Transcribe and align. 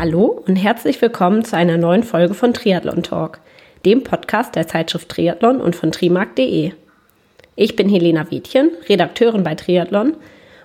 Hallo 0.00 0.44
und 0.46 0.54
herzlich 0.54 1.02
willkommen 1.02 1.44
zu 1.44 1.56
einer 1.56 1.76
neuen 1.76 2.04
Folge 2.04 2.32
von 2.32 2.54
Triathlon 2.54 3.02
Talk, 3.02 3.40
dem 3.84 4.04
Podcast 4.04 4.54
der 4.54 4.68
Zeitschrift 4.68 5.08
Triathlon 5.08 5.60
und 5.60 5.74
von 5.74 5.90
trimark.de. 5.90 6.70
Ich 7.56 7.74
bin 7.74 7.88
Helena 7.88 8.30
Wiedchen, 8.30 8.70
Redakteurin 8.88 9.42
bei 9.42 9.56
Triathlon 9.56 10.14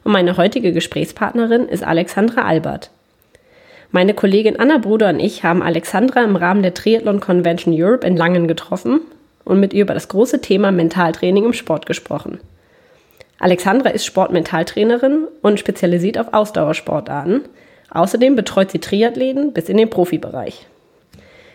und 0.03 0.11
meine 0.11 0.37
heutige 0.37 0.71
Gesprächspartnerin 0.71 1.67
ist 1.67 1.83
Alexandra 1.83 2.43
Albert. 2.43 2.91
Meine 3.89 4.13
Kollegin 4.13 4.59
Anna 4.59 4.77
Bruder 4.77 5.09
und 5.09 5.19
ich 5.19 5.43
haben 5.43 5.63
Alexandra 5.63 6.23
im 6.23 6.35
Rahmen 6.35 6.61
der 6.61 6.75
Triathlon 6.75 7.19
Convention 7.19 7.73
Europe 7.75 8.05
in 8.05 8.15
Langen 8.15 8.47
getroffen 8.47 9.01
und 9.45 9.59
mit 9.59 9.73
ihr 9.73 9.81
über 9.81 9.95
das 9.95 10.09
große 10.09 10.41
Thema 10.41 10.71
Mentaltraining 10.71 11.45
im 11.45 11.53
Sport 11.53 11.87
gesprochen. 11.87 12.39
Alexandra 13.39 13.89
ist 13.89 14.05
Sportmentaltrainerin 14.05 15.27
und 15.41 15.59
spezialisiert 15.59 16.19
auf 16.19 16.33
Ausdauersportarten– 16.33 17.45
Außerdem 17.89 18.35
betreut 18.35 18.71
sie 18.71 18.79
Triathleten 18.79 19.53
bis 19.53 19.69
in 19.69 19.77
den 19.77 19.89
Profibereich. 19.89 20.65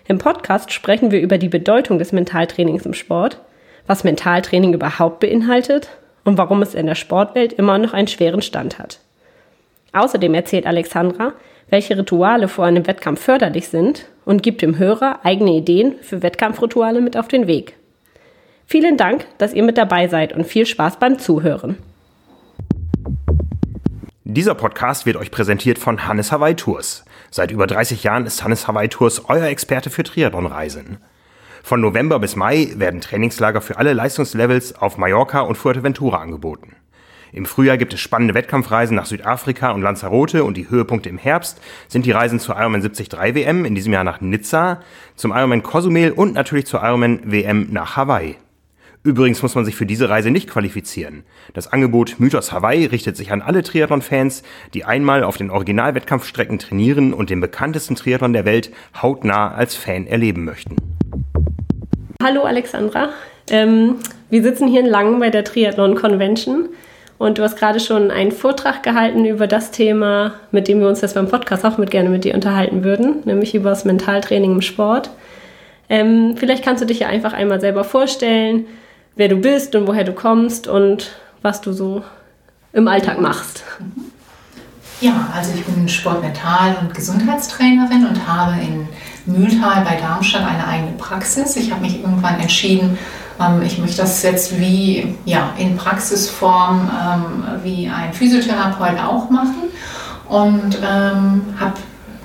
Im 0.06 0.18
Podcast 0.18 0.73
sprechen 0.73 1.10
wir 1.10 1.20
über 1.20 1.37
die 1.37 1.48
Bedeutung 1.48 1.98
des 1.98 2.12
Mentaltrainings 2.12 2.87
im 2.87 2.95
Sport, 2.95 3.41
was 3.87 4.04
Mentaltraining 4.04 4.73
überhaupt 4.73 5.20
beinhaltet 5.20 5.88
und 6.24 6.38
warum 6.38 6.62
es 6.62 6.74
in 6.74 6.87
der 6.87 6.95
Sportwelt 6.95 7.52
immer 7.52 7.78
noch 7.78 7.92
einen 7.92 8.09
schweren 8.09 8.42
Stand 8.42 8.78
hat. 8.78 9.01
Außerdem 9.92 10.34
erzählt 10.34 10.66
Alexandra, 10.66 11.32
welche 11.70 11.98
Rituale 11.98 12.48
vor 12.48 12.65
einem 12.65 12.87
Wettkampf 12.87 13.20
förderlich 13.20 13.68
sind 13.68 14.06
und 14.24 14.42
gibt 14.42 14.62
dem 14.62 14.79
Hörer 14.79 15.20
eigene 15.24 15.52
Ideen 15.52 15.96
für 16.01 16.23
Wettkampfrituale 16.23 17.01
mit 17.01 17.16
auf 17.16 17.29
den 17.29 17.46
Weg. 17.46 17.74
Vielen 18.66 18.96
Dank, 18.96 19.26
dass 19.38 19.54
ihr 19.54 19.62
mit 19.62 19.79
dabei 19.79 20.09
seid 20.09 20.34
und 20.34 20.46
viel 20.46 20.66
Spaß 20.66 20.98
beim 20.98 21.18
Zuhören. 21.18 21.79
Dieser 24.30 24.54
Podcast 24.54 25.07
wird 25.07 25.16
euch 25.16 25.30
präsentiert 25.30 25.79
von 25.79 26.07
Hannes 26.07 26.32
Hawaii 26.32 26.54
Tours. 26.54 27.07
Seit 27.30 27.51
über 27.51 27.66
30 27.66 28.02
Jahren 28.04 28.26
ist 28.26 28.45
Hannes 28.45 28.68
Hawaii 28.68 28.88
Tours 28.88 29.24
euer 29.30 29.46
Experte 29.46 29.88
für 29.88 30.02
Triathlon-Reisen. 30.02 30.98
Von 31.62 31.80
November 31.80 32.18
bis 32.18 32.37
Mai 32.37 32.74
werden 32.76 33.01
Trainingslager 33.01 33.62
für 33.62 33.79
alle 33.79 33.95
Leistungslevels 33.95 34.74
auf 34.74 34.99
Mallorca 34.99 35.40
und 35.40 35.56
Fuerteventura 35.56 36.18
angeboten. 36.18 36.76
Im 37.32 37.46
Frühjahr 37.46 37.79
gibt 37.79 37.95
es 37.95 38.01
spannende 38.01 38.34
Wettkampfreisen 38.34 38.95
nach 38.95 39.06
Südafrika 39.06 39.71
und 39.71 39.80
Lanzarote 39.80 40.45
und 40.45 40.59
die 40.59 40.68
Höhepunkte 40.68 41.09
im 41.09 41.16
Herbst 41.16 41.62
sind 41.88 42.04
die 42.04 42.12
Reisen 42.12 42.38
zur 42.38 42.54
Ironman 42.56 42.82
73 42.82 43.10
WM 43.34 43.65
in 43.65 43.74
diesem 43.74 43.95
Jahr 43.95 44.04
nach 44.04 44.21
Nizza, 44.21 44.82
zum 45.16 45.30
Ironman 45.30 45.62
Cozumel 45.62 46.12
und 46.12 46.34
natürlich 46.34 46.66
zur 46.66 46.82
Ironman 46.82 47.32
WM 47.32 47.68
nach 47.71 47.96
Hawaii. 47.96 48.37
Übrigens 49.09 49.42
muss 49.42 49.54
man 49.54 49.64
sich 49.64 49.74
für 49.74 49.87
diese 49.87 50.10
Reise 50.10 50.30
nicht 50.30 50.51
qualifizieren. 50.51 51.23
Das 51.54 51.73
Angebot 51.73 52.16
Mythos 52.18 52.52
Hawaii 52.52 52.84
richtet 52.84 53.16
sich 53.16 53.32
an 53.32 53.40
alle 53.40 53.62
Triathlon-Fans, 53.62 54.42
die 54.74 54.84
einmal 54.84 55.24
auf 55.24 55.38
den 55.38 55.48
Originalwettkampfstrecken 55.48 56.59
trainieren 56.59 57.15
und 57.15 57.30
den 57.30 57.40
bekanntesten 57.40 57.96
Triathlon 57.96 58.34
der 58.34 58.45
Welt 58.45 58.70
hautnah 59.00 59.54
als 59.54 59.74
Fan 59.74 60.06
erleben 60.06 60.45
möchten. 60.45 60.76
Hallo 62.23 62.42
Alexandra, 62.42 63.09
ähm, 63.48 63.95
wir 64.28 64.42
sitzen 64.42 64.69
hier 64.69 64.81
in 64.81 64.87
Langen 64.87 65.19
bei 65.20 65.31
der 65.31 65.43
Triathlon 65.43 65.94
Convention 65.94 66.69
und 67.16 67.38
du 67.38 67.43
hast 67.43 67.56
gerade 67.56 67.81
schon 67.81 68.10
einen 68.10 68.32
Vortrag 68.32 68.82
gehalten 68.82 69.25
über 69.25 69.47
das 69.47 69.70
Thema, 69.70 70.34
mit 70.50 70.69
dem 70.69 70.81
wir 70.81 70.88
uns 70.88 71.00
jetzt 71.00 71.15
beim 71.15 71.31
Podcast 71.31 71.65
auch 71.65 71.78
mit 71.78 71.91
gerne 71.91 72.10
mit 72.10 72.25
dir 72.25 72.34
unterhalten 72.34 72.84
würden, 72.84 73.22
nämlich 73.25 73.54
über 73.54 73.70
das 73.70 73.87
Mentaltraining 73.87 74.53
im 74.53 74.60
Sport. 74.60 75.09
Ähm, 75.88 76.34
vielleicht 76.37 76.62
kannst 76.62 76.82
du 76.82 76.87
dich 76.87 76.98
ja 76.98 77.09
einfach 77.09 77.32
einmal 77.32 77.62
selber 77.62 77.84
vorstellen, 77.84 78.66
wer 79.19 79.28
du 79.28 79.37
bist 79.37 79.75
und 79.75 79.87
woher 79.87 80.05
du 80.05 80.12
kommst 80.12 80.69
und 80.69 81.11
was 81.43 81.61
du 81.61 81.72
so 81.72 82.03
im 82.72 82.88
Alltag 82.88 83.21
machst. 83.21 83.65
Ja, 85.00 85.28
also 85.34 85.50
ich 85.55 85.65
bin 85.65 85.88
Sportmental- 85.88 86.77
und 86.81 86.95
Gesundheitstrainerin 86.95 88.07
und 88.07 88.27
habe 88.27 88.55
in 88.61 88.89
Mühltal 89.27 89.84
bei 89.84 89.97
Darmstadt 89.97 90.47
eine 90.47 90.67
eigene 90.67 90.93
Praxis. 90.93 91.57
Ich 91.57 91.71
habe 91.71 91.83
mich 91.83 92.01
irgendwann 92.01 92.41
entschieden, 92.41 92.97
ähm, 93.41 93.62
ich 93.62 93.78
möchte 93.78 93.99
das 93.99 94.23
jetzt 94.23 94.59
wie 94.59 95.17
ja, 95.25 95.53
in 95.59 95.77
Praxisform 95.77 96.89
ähm, 96.89 97.45
wie 97.65 97.89
ein 97.89 98.12
Physiotherapeut 98.12 98.99
auch 99.01 99.31
machen 99.31 99.65
und 100.28 100.78
ähm, 100.83 101.43
habe 101.59 101.75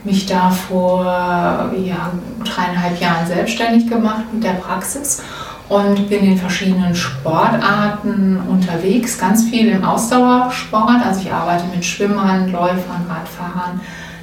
mich 0.03 0.25
da 0.25 0.51
vor 0.51 1.05
ja, 1.05 2.11
dreieinhalb 2.43 2.99
Jahren 2.99 3.25
selbstständig 3.25 3.87
gemacht 3.87 4.25
mit 4.33 4.43
der 4.43 4.53
Praxis 4.53 5.23
und 5.69 6.09
bin 6.09 6.25
in 6.25 6.37
verschiedenen 6.37 6.95
Sportarten 6.95 8.39
unterwegs, 8.49 9.17
ganz 9.17 9.45
viel 9.45 9.69
im 9.69 9.83
Ausdauersport. 9.83 11.05
Also 11.05 11.21
ich 11.21 11.31
arbeite 11.31 11.63
mit 11.73 11.85
Schwimmern, 11.85 12.51
Läufern, 12.51 13.05
Radfahrern, 13.09 13.79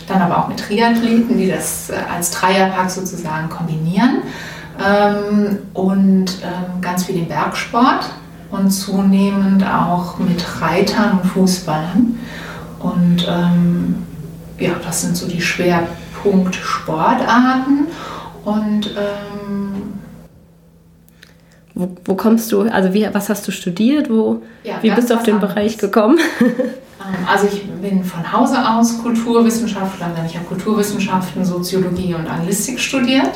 dann 0.06 0.22
aber 0.22 0.38
auch 0.38 0.48
mit 0.48 0.58
Triathleten, 0.58 1.38
die 1.38 1.48
das 1.48 1.90
äh, 1.90 1.94
als 2.14 2.30
Dreierpack 2.32 2.90
sozusagen 2.90 3.48
kombinieren. 3.48 4.22
Ähm, 4.84 5.58
und 5.74 6.38
ähm, 6.42 6.80
ganz 6.80 7.04
viel 7.04 7.16
im 7.16 7.28
Bergsport 7.28 8.10
und 8.50 8.70
zunehmend 8.70 9.64
auch 9.64 10.18
mit 10.18 10.44
Reitern 10.60 11.20
und 11.20 11.26
Fußballern. 11.30 12.18
Und 12.80 13.24
ähm, 13.28 14.06
ja, 14.58 14.72
das 14.84 15.02
sind 15.02 15.16
so 15.16 15.28
die 15.28 15.40
Schwerpunktsportarten. 15.40 17.86
Und 18.44 18.90
ähm, 18.96 19.69
wo, 21.80 21.96
wo, 22.04 22.14
kommst 22.14 22.52
du, 22.52 22.62
also 22.62 22.92
wie, 22.94 23.08
was 23.12 23.28
hast 23.28 23.46
du 23.48 23.52
studiert? 23.52 24.10
Wo, 24.10 24.42
ja, 24.62 24.74
wie 24.82 24.90
bist 24.90 25.10
du 25.10 25.14
auf 25.14 25.22
den 25.22 25.36
anderes. 25.36 25.54
Bereich 25.54 25.78
gekommen? 25.78 26.18
Ähm, 27.00 27.26
also 27.26 27.46
ich 27.46 27.66
bin 27.80 28.04
von 28.04 28.30
Hause 28.30 28.58
aus 28.58 29.02
Kulturwissenschaftlerin, 29.02 30.26
ich 30.26 30.36
habe 30.36 30.44
Kulturwissenschaften, 30.44 31.44
Soziologie 31.46 32.12
und 32.12 32.28
Anglistik 32.28 32.78
studiert 32.78 33.30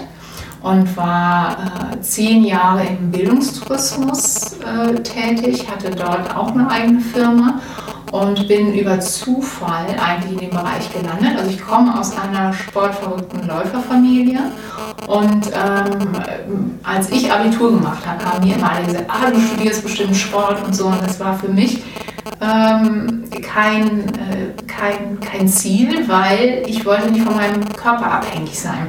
und 0.62 0.96
war 0.96 1.92
äh, 1.92 2.00
zehn 2.00 2.44
Jahre 2.44 2.84
im 2.84 3.10
Bildungstourismus 3.10 4.58
äh, 4.60 4.94
tätig, 5.02 5.66
hatte 5.70 5.90
dort 5.90 6.34
auch 6.36 6.52
eine 6.52 6.70
eigene 6.70 7.00
Firma 7.00 7.60
und 8.14 8.46
bin 8.46 8.72
über 8.74 9.00
Zufall 9.00 9.86
eigentlich 9.98 10.34
in 10.34 10.38
dem 10.38 10.50
Bereich 10.50 10.88
gelandet. 10.92 11.36
Also 11.36 11.50
ich 11.50 11.60
komme 11.60 11.98
aus 11.98 12.16
einer 12.16 12.52
sportverrückten 12.52 13.48
Läuferfamilie 13.48 14.38
und 15.08 15.50
ähm, 15.52 16.78
als 16.84 17.10
ich 17.10 17.32
Abitur 17.32 17.72
gemacht 17.72 18.06
habe, 18.06 18.24
haben 18.24 18.46
mir 18.46 18.54
immer 18.54 18.70
alle 18.70 18.86
gesagt, 18.86 19.06
ah, 19.08 19.30
du 19.32 19.40
studierst 19.40 19.82
bestimmt 19.82 20.14
Sport 20.14 20.64
und 20.64 20.76
so. 20.76 20.86
Und 20.86 21.02
das 21.02 21.18
war 21.18 21.36
für 21.36 21.48
mich 21.48 21.82
ähm, 22.40 23.24
kein, 23.42 24.04
äh, 24.14 24.62
kein, 24.68 25.18
kein 25.18 25.48
Ziel, 25.48 26.06
weil 26.06 26.62
ich 26.68 26.86
wollte 26.86 27.10
nicht 27.10 27.24
von 27.24 27.34
meinem 27.34 27.68
Körper 27.70 28.12
abhängig 28.12 28.60
sein. 28.60 28.86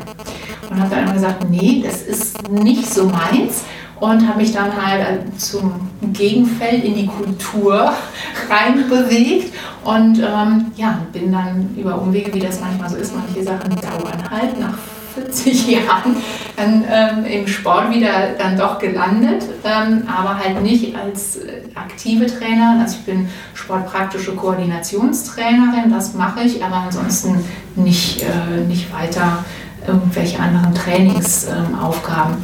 Und 0.69 0.79
habe 0.79 0.91
dann 0.91 1.05
immer 1.05 1.13
gesagt, 1.13 1.49
nee, 1.49 1.81
das 1.83 2.03
ist 2.03 2.47
nicht 2.51 2.93
so 2.93 3.05
meins 3.05 3.63
und 3.99 4.27
habe 4.27 4.39
mich 4.39 4.51
dann 4.51 4.71
halt 4.75 5.01
äh, 5.01 5.37
zum 5.37 5.89
Gegenfeld 6.13 6.83
in 6.83 6.95
die 6.95 7.07
Kultur 7.07 7.93
rein 8.49 8.89
bewegt 8.89 9.53
und 9.83 10.19
ähm, 10.19 10.71
ja, 10.75 10.99
bin 11.13 11.31
dann 11.31 11.75
über 11.77 12.01
Umwege, 12.01 12.33
wie 12.33 12.39
das 12.39 12.59
manchmal 12.59 12.89
so 12.89 12.97
ist, 12.97 13.13
manche 13.15 13.43
Sachen 13.43 13.75
dauern 13.75 14.29
halt 14.29 14.59
nach 14.59 14.77
40 15.15 15.67
Jahren 15.87 16.17
dann 16.55 16.83
ähm, 16.89 17.25
im 17.25 17.47
Sport 17.47 17.91
wieder 17.93 18.33
dann 18.37 18.57
doch 18.57 18.79
gelandet, 18.79 19.43
ähm, 19.63 20.03
aber 20.07 20.37
halt 20.37 20.61
nicht 20.61 20.95
als 20.95 21.37
äh, 21.37 21.61
aktive 21.75 22.25
Trainerin. 22.25 22.81
Also 22.81 22.97
ich 22.99 23.05
bin 23.05 23.27
sportpraktische 23.53 24.35
Koordinationstrainerin, 24.35 25.89
das 25.89 26.13
mache 26.13 26.41
ich, 26.41 26.63
aber 26.63 26.75
ansonsten 26.75 27.43
nicht, 27.75 28.23
äh, 28.23 28.61
nicht 28.67 28.93
weiter 28.93 29.43
irgendwelche 29.87 30.39
anderen 30.39 30.73
Trainingsaufgaben. 30.73 32.35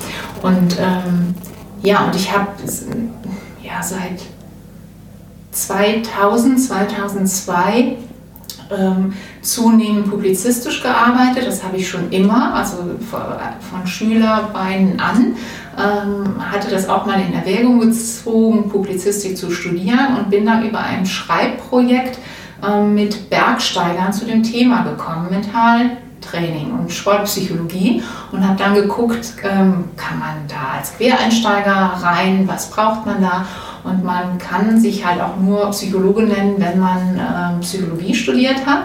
und 0.41 0.77
ähm, 0.79 1.35
ja, 1.83 2.05
und 2.05 2.15
ich 2.15 2.31
habe 2.31 2.47
ja, 3.63 3.81
seit 3.81 4.21
2000, 5.51 6.59
2002 6.59 7.97
ähm, 8.77 9.13
zunehmend 9.41 10.09
publizistisch 10.09 10.81
gearbeitet. 10.81 11.45
Das 11.47 11.63
habe 11.63 11.77
ich 11.77 11.89
schon 11.89 12.09
immer, 12.11 12.53
also 12.53 12.77
von 13.09 13.87
Schülerbeinen 13.87 14.99
an. 14.99 15.35
Ähm, 15.77 16.51
hatte 16.51 16.69
das 16.69 16.87
auch 16.87 17.05
mal 17.05 17.19
in 17.19 17.33
Erwägung 17.33 17.79
gezogen, 17.79 18.69
Publizistik 18.69 19.37
zu 19.37 19.51
studieren 19.51 20.17
und 20.17 20.29
bin 20.29 20.45
dann 20.45 20.67
über 20.67 20.79
ein 20.79 21.05
Schreibprojekt 21.05 22.19
ähm, 22.65 22.93
mit 22.93 23.29
Bergsteigern 23.29 24.13
zu 24.13 24.25
dem 24.25 24.43
Thema 24.43 24.83
gekommen, 24.83 25.27
Mental 25.29 25.97
Training 26.21 26.71
und 26.71 26.91
Sportpsychologie 26.91 28.01
und 28.31 28.47
habe 28.47 28.57
dann 28.57 28.75
geguckt, 28.75 29.33
ähm, 29.43 29.85
kann 29.97 30.19
man 30.19 30.47
da 30.47 30.77
als 30.77 30.95
Quereinsteiger 30.95 31.93
rein, 32.01 32.47
was 32.47 32.69
braucht 32.69 33.05
man 33.05 33.21
da? 33.21 33.45
Und 33.83 34.03
man 34.03 34.37
kann 34.37 34.79
sich 34.79 35.05
halt 35.05 35.19
auch 35.19 35.37
nur 35.37 35.71
Psychologe 35.71 36.23
nennen, 36.23 36.55
wenn 36.59 36.79
man 36.79 37.19
ähm, 37.19 37.59
Psychologie 37.61 38.13
studiert 38.13 38.65
hat. 38.65 38.83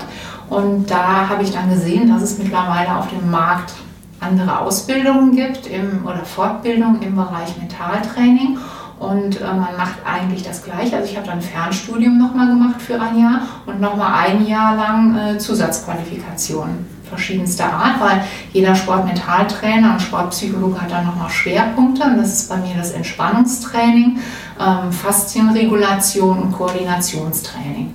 Und 0.48 0.90
da 0.90 1.28
habe 1.28 1.42
ich 1.42 1.52
dann 1.52 1.68
gesehen, 1.68 2.08
dass 2.08 2.22
es 2.22 2.38
mittlerweile 2.38 2.96
auf 2.96 3.08
dem 3.08 3.30
Markt 3.30 3.72
andere 4.20 4.60
Ausbildungen 4.60 5.36
gibt 5.36 5.66
im, 5.66 6.06
oder 6.06 6.24
Fortbildung 6.24 7.02
im 7.02 7.16
Bereich 7.16 7.58
Mentaltraining. 7.58 8.58
Und 8.98 9.42
äh, 9.42 9.44
man 9.44 9.76
macht 9.76 9.96
eigentlich 10.06 10.42
das 10.42 10.64
Gleiche. 10.64 10.96
Also 10.96 11.10
ich 11.10 11.16
habe 11.18 11.26
dann 11.26 11.42
Fernstudium 11.42 12.16
nochmal 12.16 12.46
gemacht 12.46 12.80
für 12.80 12.98
ein 12.98 13.20
Jahr 13.20 13.42
und 13.66 13.78
nochmal 13.78 14.26
ein 14.26 14.46
Jahr 14.46 14.74
lang 14.76 15.18
äh, 15.18 15.38
Zusatzqualifikationen 15.38 16.95
verschiedenster 17.08 17.72
Art, 17.72 18.00
weil 18.00 18.24
jeder 18.52 18.74
Sportmentaltrainer 18.74 19.92
und 19.92 20.02
Sportpsychologe 20.02 20.80
hat 20.80 20.90
da 20.90 21.02
nochmal 21.02 21.30
Schwerpunkte. 21.30 22.04
Und 22.04 22.18
das 22.18 22.32
ist 22.32 22.48
bei 22.48 22.56
mir 22.56 22.74
das 22.76 22.92
Entspannungstraining, 22.92 24.18
ähm, 24.60 24.92
Faszienregulation 24.92 26.38
und 26.38 26.52
Koordinationstraining. 26.52 27.92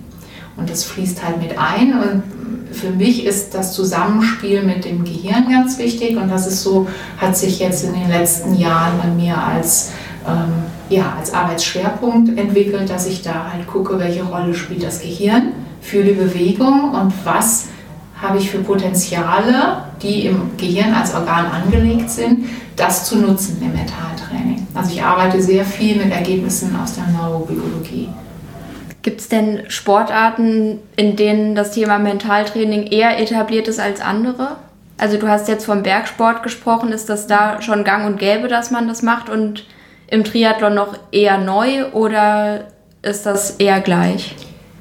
Und 0.58 0.70
das 0.70 0.84
fließt 0.84 1.24
halt 1.26 1.42
mit 1.42 1.58
ein. 1.58 1.94
Und 1.94 2.24
für 2.74 2.92
mich 2.92 3.26
ist 3.26 3.54
das 3.54 3.74
Zusammenspiel 3.74 4.64
mit 4.64 4.86
dem 4.86 5.04
Gehirn 5.04 5.50
ganz 5.50 5.78
wichtig. 5.78 6.18
Und 6.18 6.30
das 6.30 6.48
ist 6.48 6.64
so, 6.64 6.88
hat 7.18 7.36
sich 7.36 7.60
jetzt 7.60 7.84
in 7.84 7.94
den 7.94 8.10
letzten 8.10 8.56
Jahren 8.56 8.98
bei 9.02 9.08
mir 9.08 9.38
als 9.38 9.92
ähm, 10.28 10.64
ja, 10.90 11.16
als 11.18 11.34
Arbeitsschwerpunkt 11.34 12.38
entwickelt, 12.38 12.90
dass 12.90 13.08
ich 13.08 13.22
da 13.22 13.52
halt 13.52 13.66
gucke, 13.66 13.98
welche 13.98 14.24
Rolle 14.24 14.54
spielt 14.54 14.84
das 14.84 15.00
Gehirn 15.00 15.54
für 15.82 16.04
die 16.04 16.12
Bewegung 16.12 16.92
und 16.92 17.14
was 17.24 17.70
habe 18.22 18.38
ich 18.38 18.52
für 18.52 18.60
Potenziale, 18.60 19.84
die 20.02 20.28
im 20.28 20.56
Gehirn 20.58 20.94
als 20.94 21.14
Organ 21.14 21.48
angelegt 21.48 22.10
sind, 22.10 22.46
das 22.76 23.06
zu 23.06 23.18
nutzen 23.18 23.62
im 23.62 23.74
Mentaltraining. 23.74 24.68
Also 24.74 24.92
ich 24.92 25.04
arbeite 25.04 25.42
sehr 25.42 25.66
viel 25.66 25.98
mit 25.98 26.12
Ergebnissen 26.12 26.76
aus 26.76 26.96
der 26.96 27.08
Neurobiologie. 27.08 28.10
Gibt 29.02 29.22
es 29.22 29.30
denn 29.30 29.64
Sportarten, 29.68 30.80
in 30.96 31.16
denen 31.16 31.56
das 31.56 31.72
Thema 31.72 31.98
Mentaltraining 31.98 32.84
eher 32.84 33.20
etabliert 33.20 33.68
ist 33.68 33.80
als 33.80 34.00
andere? 34.00 34.58
Also 35.00 35.18
du 35.18 35.28
hast 35.28 35.48
jetzt 35.48 35.66
vom 35.66 35.82
Bergsport 35.82 36.44
gesprochen, 36.44 36.92
ist 36.92 37.10
das 37.10 37.26
da 37.26 37.60
schon 37.64 37.84
gang 37.84 38.06
und 38.06 38.20
gäbe, 38.20 38.48
dass 38.48 38.70
man 38.70 38.88
das 38.88 39.02
macht 39.02 39.30
und 39.30 39.66
im 40.08 40.24
Triathlon 40.24 40.76
noch 40.76 40.96
eher 41.12 41.40
neu 41.40 41.88
oder 41.94 42.66
ist 43.02 43.26
das 43.26 43.52
eher 43.52 43.80
gleich? 43.80 44.36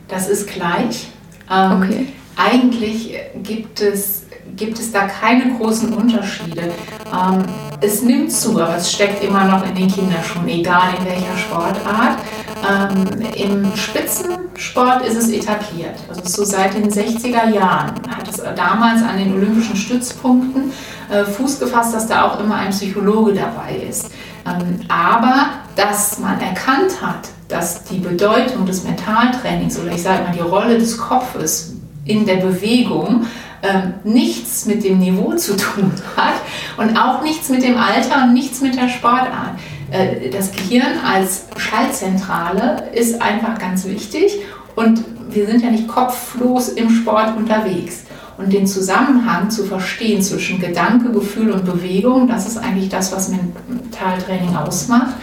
Das 0.09 0.29
ist 0.29 0.49
gleich. 0.49 1.09
Ähm, 1.51 1.83
okay. 1.83 2.07
Eigentlich 2.43 3.15
gibt 3.43 3.83
es, 3.83 4.23
gibt 4.57 4.79
es 4.79 4.93
da 4.93 5.07
keine 5.07 5.59
großen 5.59 5.93
Unterschiede. 5.93 6.73
Ähm, 7.13 7.45
es 7.83 8.03
nimmt 8.03 8.33
zu, 8.33 8.59
aber 8.59 8.77
es 8.77 8.91
steckt 8.91 9.23
immer 9.23 9.45
noch 9.45 9.67
in 9.67 9.75
den 9.75 9.89
Kinderschuhen, 9.89 10.49
egal 10.49 10.95
in 10.99 11.05
welcher 11.05 11.37
Sportart. 11.37 12.19
Ähm, 12.67 13.21
Im 13.35 13.77
Spitzensport 13.77 15.05
ist 15.07 15.17
es 15.17 15.29
etabliert. 15.29 15.97
Also 16.09 16.23
so 16.25 16.45
seit 16.45 16.75
den 16.75 16.91
60er 16.91 17.51
Jahren 17.51 18.01
hat 18.09 18.27
es 18.27 18.43
damals 18.57 19.03
an 19.03 19.19
den 19.19 19.35
olympischen 19.35 19.77
Stützpunkten 19.77 20.73
äh, 21.11 21.25
Fuß 21.25 21.61
gefasst, 21.61 21.95
dass 21.95 22.07
da 22.07 22.27
auch 22.27 22.41
immer 22.41 22.55
ein 22.55 22.71
Psychologe 22.71 23.35
dabei 23.35 23.77
ist. 23.87 24.11
Ähm, 24.47 24.81
aber 24.89 25.51
dass 25.77 26.19
man 26.19 26.41
erkannt 26.41 27.03
hat, 27.03 27.29
dass 27.49 27.85
die 27.85 27.99
Bedeutung 27.99 28.65
des 28.65 28.85
Mentaltrainings 28.85 29.79
oder 29.79 29.93
ich 29.93 30.03
sage 30.03 30.23
mal 30.23 30.33
die 30.33 30.41
Rolle 30.41 30.79
des 30.79 30.97
Kopfes 30.97 31.75
in 32.05 32.27
der 32.27 32.37
Bewegung 32.37 33.27
ähm, 33.63 33.95
nichts 34.05 34.67
mit 34.67 34.85
dem 34.85 34.99
Niveau 34.99 35.35
zu 35.35 35.57
tun 35.57 35.93
hat 36.17 36.35
und 36.79 36.97
auch 36.97 37.23
nichts 37.23 37.49
mit 37.51 37.63
dem 37.63 37.77
Alter 37.77 38.25
und 38.25 38.33
nichts 38.33 38.61
mit 38.61 38.77
der 38.77 38.89
Sportart. 38.89 39.59
Äh, 39.91 40.31
das 40.31 40.53
Gehirn 40.53 40.99
als 41.05 41.47
Schaltzentrale 41.57 42.91
ist 42.95 43.21
einfach 43.21 43.59
ganz 43.59 43.85
wichtig 43.85 44.33
und 44.77 45.05
wir 45.31 45.47
sind 45.47 45.63
ja 45.63 45.71
nicht 45.71 45.89
kopflos 45.89 46.71
im 46.71 46.91
Sport 46.91 47.37
unterwegs. 47.37 48.05
Und 48.39 48.53
den 48.55 48.67
Zusammenhang 48.67 49.51
zu 49.51 49.65
verstehen 49.65 50.23
zwischen 50.23 50.59
Gedanke, 50.61 51.13
Gefühl 51.13 51.51
und 51.51 51.67
Bewegung, 51.67 52.27
das 52.27 52.49
ist 52.49 52.57
eigentlich 52.57 52.89
das, 52.89 53.13
was 53.13 53.29
Mentaltraining 53.29 54.57
ausmacht. 54.57 55.15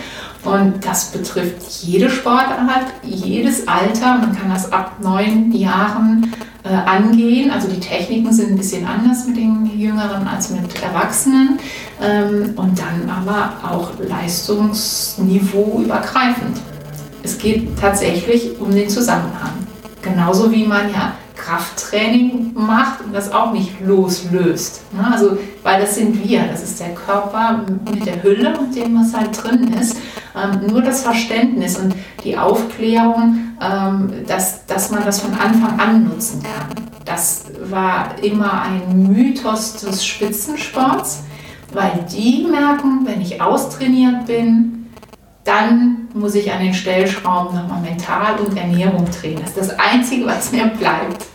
Und 0.44 0.86
das 0.86 1.12
betrifft 1.12 1.64
jede 1.82 2.12
Sportart, 2.12 2.86
jedes 3.04 3.68
Alter. 3.68 4.20
Man 4.20 4.38
kann 4.38 4.52
das 4.52 4.72
ab 4.72 4.98
neun 5.02 5.52
Jahren 5.52 6.32
äh, 6.70 6.74
angehen. 6.74 7.52
Also 7.52 7.68
die 7.68 7.80
Techniken 7.80 8.32
sind 8.34 8.52
ein 8.52 8.58
bisschen 8.58 8.86
anders 8.86 9.26
mit 9.28 9.38
den 9.38 9.66
Jüngeren 9.78 10.28
als 10.28 10.50
mit 10.50 10.82
Erwachsenen. 10.82 11.60
Ähm, 12.02 12.54
und 12.56 12.78
dann 12.80 13.10
aber 13.10 13.54
auch 13.64 13.92
Leistungsniveau 14.00 15.82
übergreifend. 15.84 16.58
Es 17.24 17.38
geht 17.38 17.78
tatsächlich 17.80 18.60
um 18.60 18.72
den 18.72 18.90
Zusammenhang. 18.90 19.52
Genauso 20.02 20.52
wie 20.52 20.66
man 20.66 20.92
ja 20.92 21.14
Krafttraining 21.36 22.54
macht 22.56 23.06
und 23.06 23.14
das 23.14 23.32
auch 23.32 23.54
nicht 23.54 23.80
loslöst. 23.80 24.82
Ne? 24.94 25.10
Also, 25.12 25.38
weil 25.64 25.80
das 25.80 25.96
sind 25.96 26.22
wir, 26.22 26.44
das 26.44 26.64
ist 26.64 26.80
der 26.80 26.94
Körper 26.94 27.64
mit 27.90 28.06
der 28.06 28.22
Hülle 28.22 28.58
und 28.58 28.76
dem, 28.76 29.00
was 29.00 29.14
halt 29.14 29.44
drin 29.44 29.74
ist. 29.74 29.98
Ähm, 30.38 30.68
nur 30.68 30.82
das 30.82 31.04
Verständnis 31.04 31.78
und 31.78 31.96
die 32.24 32.38
Aufklärung, 32.38 33.56
ähm, 33.62 34.12
dass, 34.28 34.66
dass 34.66 34.92
man 34.92 35.04
das 35.06 35.22
von 35.22 35.34
Anfang 35.34 35.80
an 35.80 36.04
nutzen 36.04 36.44
kann. 36.44 36.86
Das 37.06 37.46
war 37.70 38.16
immer 38.22 38.62
ein 38.64 39.08
Mythos 39.12 39.78
des 39.78 40.06
Spitzensports, 40.06 41.24
weil 41.74 42.06
die 42.12 42.46
merken, 42.50 43.06
wenn 43.06 43.22
ich 43.22 43.42
austrainiert 43.42 44.26
bin, 44.26 44.90
dann 45.44 46.10
muss 46.14 46.36
ich 46.36 46.52
an 46.52 46.60
den 46.60 46.74
Stellschrauben 46.74 47.56
nochmal 47.56 47.82
mental 47.82 48.36
und 48.40 48.58
Ernährung 48.58 49.08
drehen. 49.22 49.40
Das 49.40 49.52
ist 49.52 49.72
das 49.72 49.80
Einzige, 49.80 50.26
was 50.26 50.52
mir 50.52 50.66
bleibt. 50.66 51.26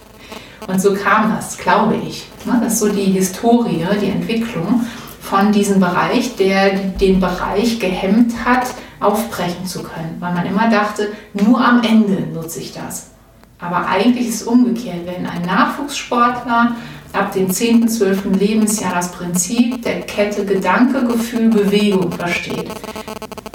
Und 0.69 0.81
so 0.81 0.95
kam 0.95 1.35
das, 1.35 1.57
glaube 1.57 1.97
ich. 1.97 2.29
Ne, 2.45 2.61
das 2.63 2.75
ist 2.75 2.79
so 2.81 2.89
die 2.89 3.05
Historie, 3.05 3.87
die 4.01 4.11
Entwicklung 4.11 4.85
von 5.33 5.51
diesem 5.51 5.81
Bereich, 5.81 6.37
der 6.37 6.75
den 6.75 7.19
Bereich 7.19 7.81
gehemmt 7.81 8.35
hat, 8.45 8.67
aufbrechen 9.01 9.65
zu 9.65 9.83
können. 9.83 10.19
Weil 10.21 10.35
man 10.35 10.45
immer 10.45 10.69
dachte, 10.69 11.09
nur 11.33 11.59
am 11.59 11.83
Ende 11.83 12.21
nutze 12.35 12.61
ich 12.61 12.75
das. 12.75 13.13
Aber 13.59 13.87
eigentlich 13.87 14.29
ist 14.29 14.43
es 14.43 14.47
umgekehrt. 14.47 15.07
Wenn 15.07 15.25
ein 15.25 15.41
Nachwuchssportler 15.41 16.77
ab 17.15 17.33
dem 17.33 17.51
10., 17.51 17.89
12. 17.89 18.27
Lebensjahr 18.39 18.95
das 18.95 19.11
Prinzip 19.11 19.83
der 19.83 20.03
Kette 20.03 20.45
Gedanke, 20.45 21.03
Gefühl, 21.07 21.49
Bewegung 21.49 22.13
versteht, 22.13 22.71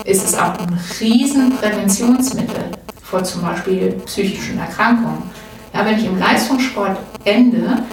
ist 0.04 0.26
es 0.26 0.34
auch 0.34 0.58
ein 0.58 0.80
Riesenpräventionsmittel 1.00 2.72
vor 3.04 3.24
zum 3.24 3.44
Beispiel 3.44 3.92
psychischen 4.08 4.58
Erkrankungen. 4.58 5.30
Ja, 5.76 5.86
wenn 5.86 6.00
ich 6.00 6.06
im 6.06 6.18
Leistungssport 6.18 6.98
ende, 7.24 7.84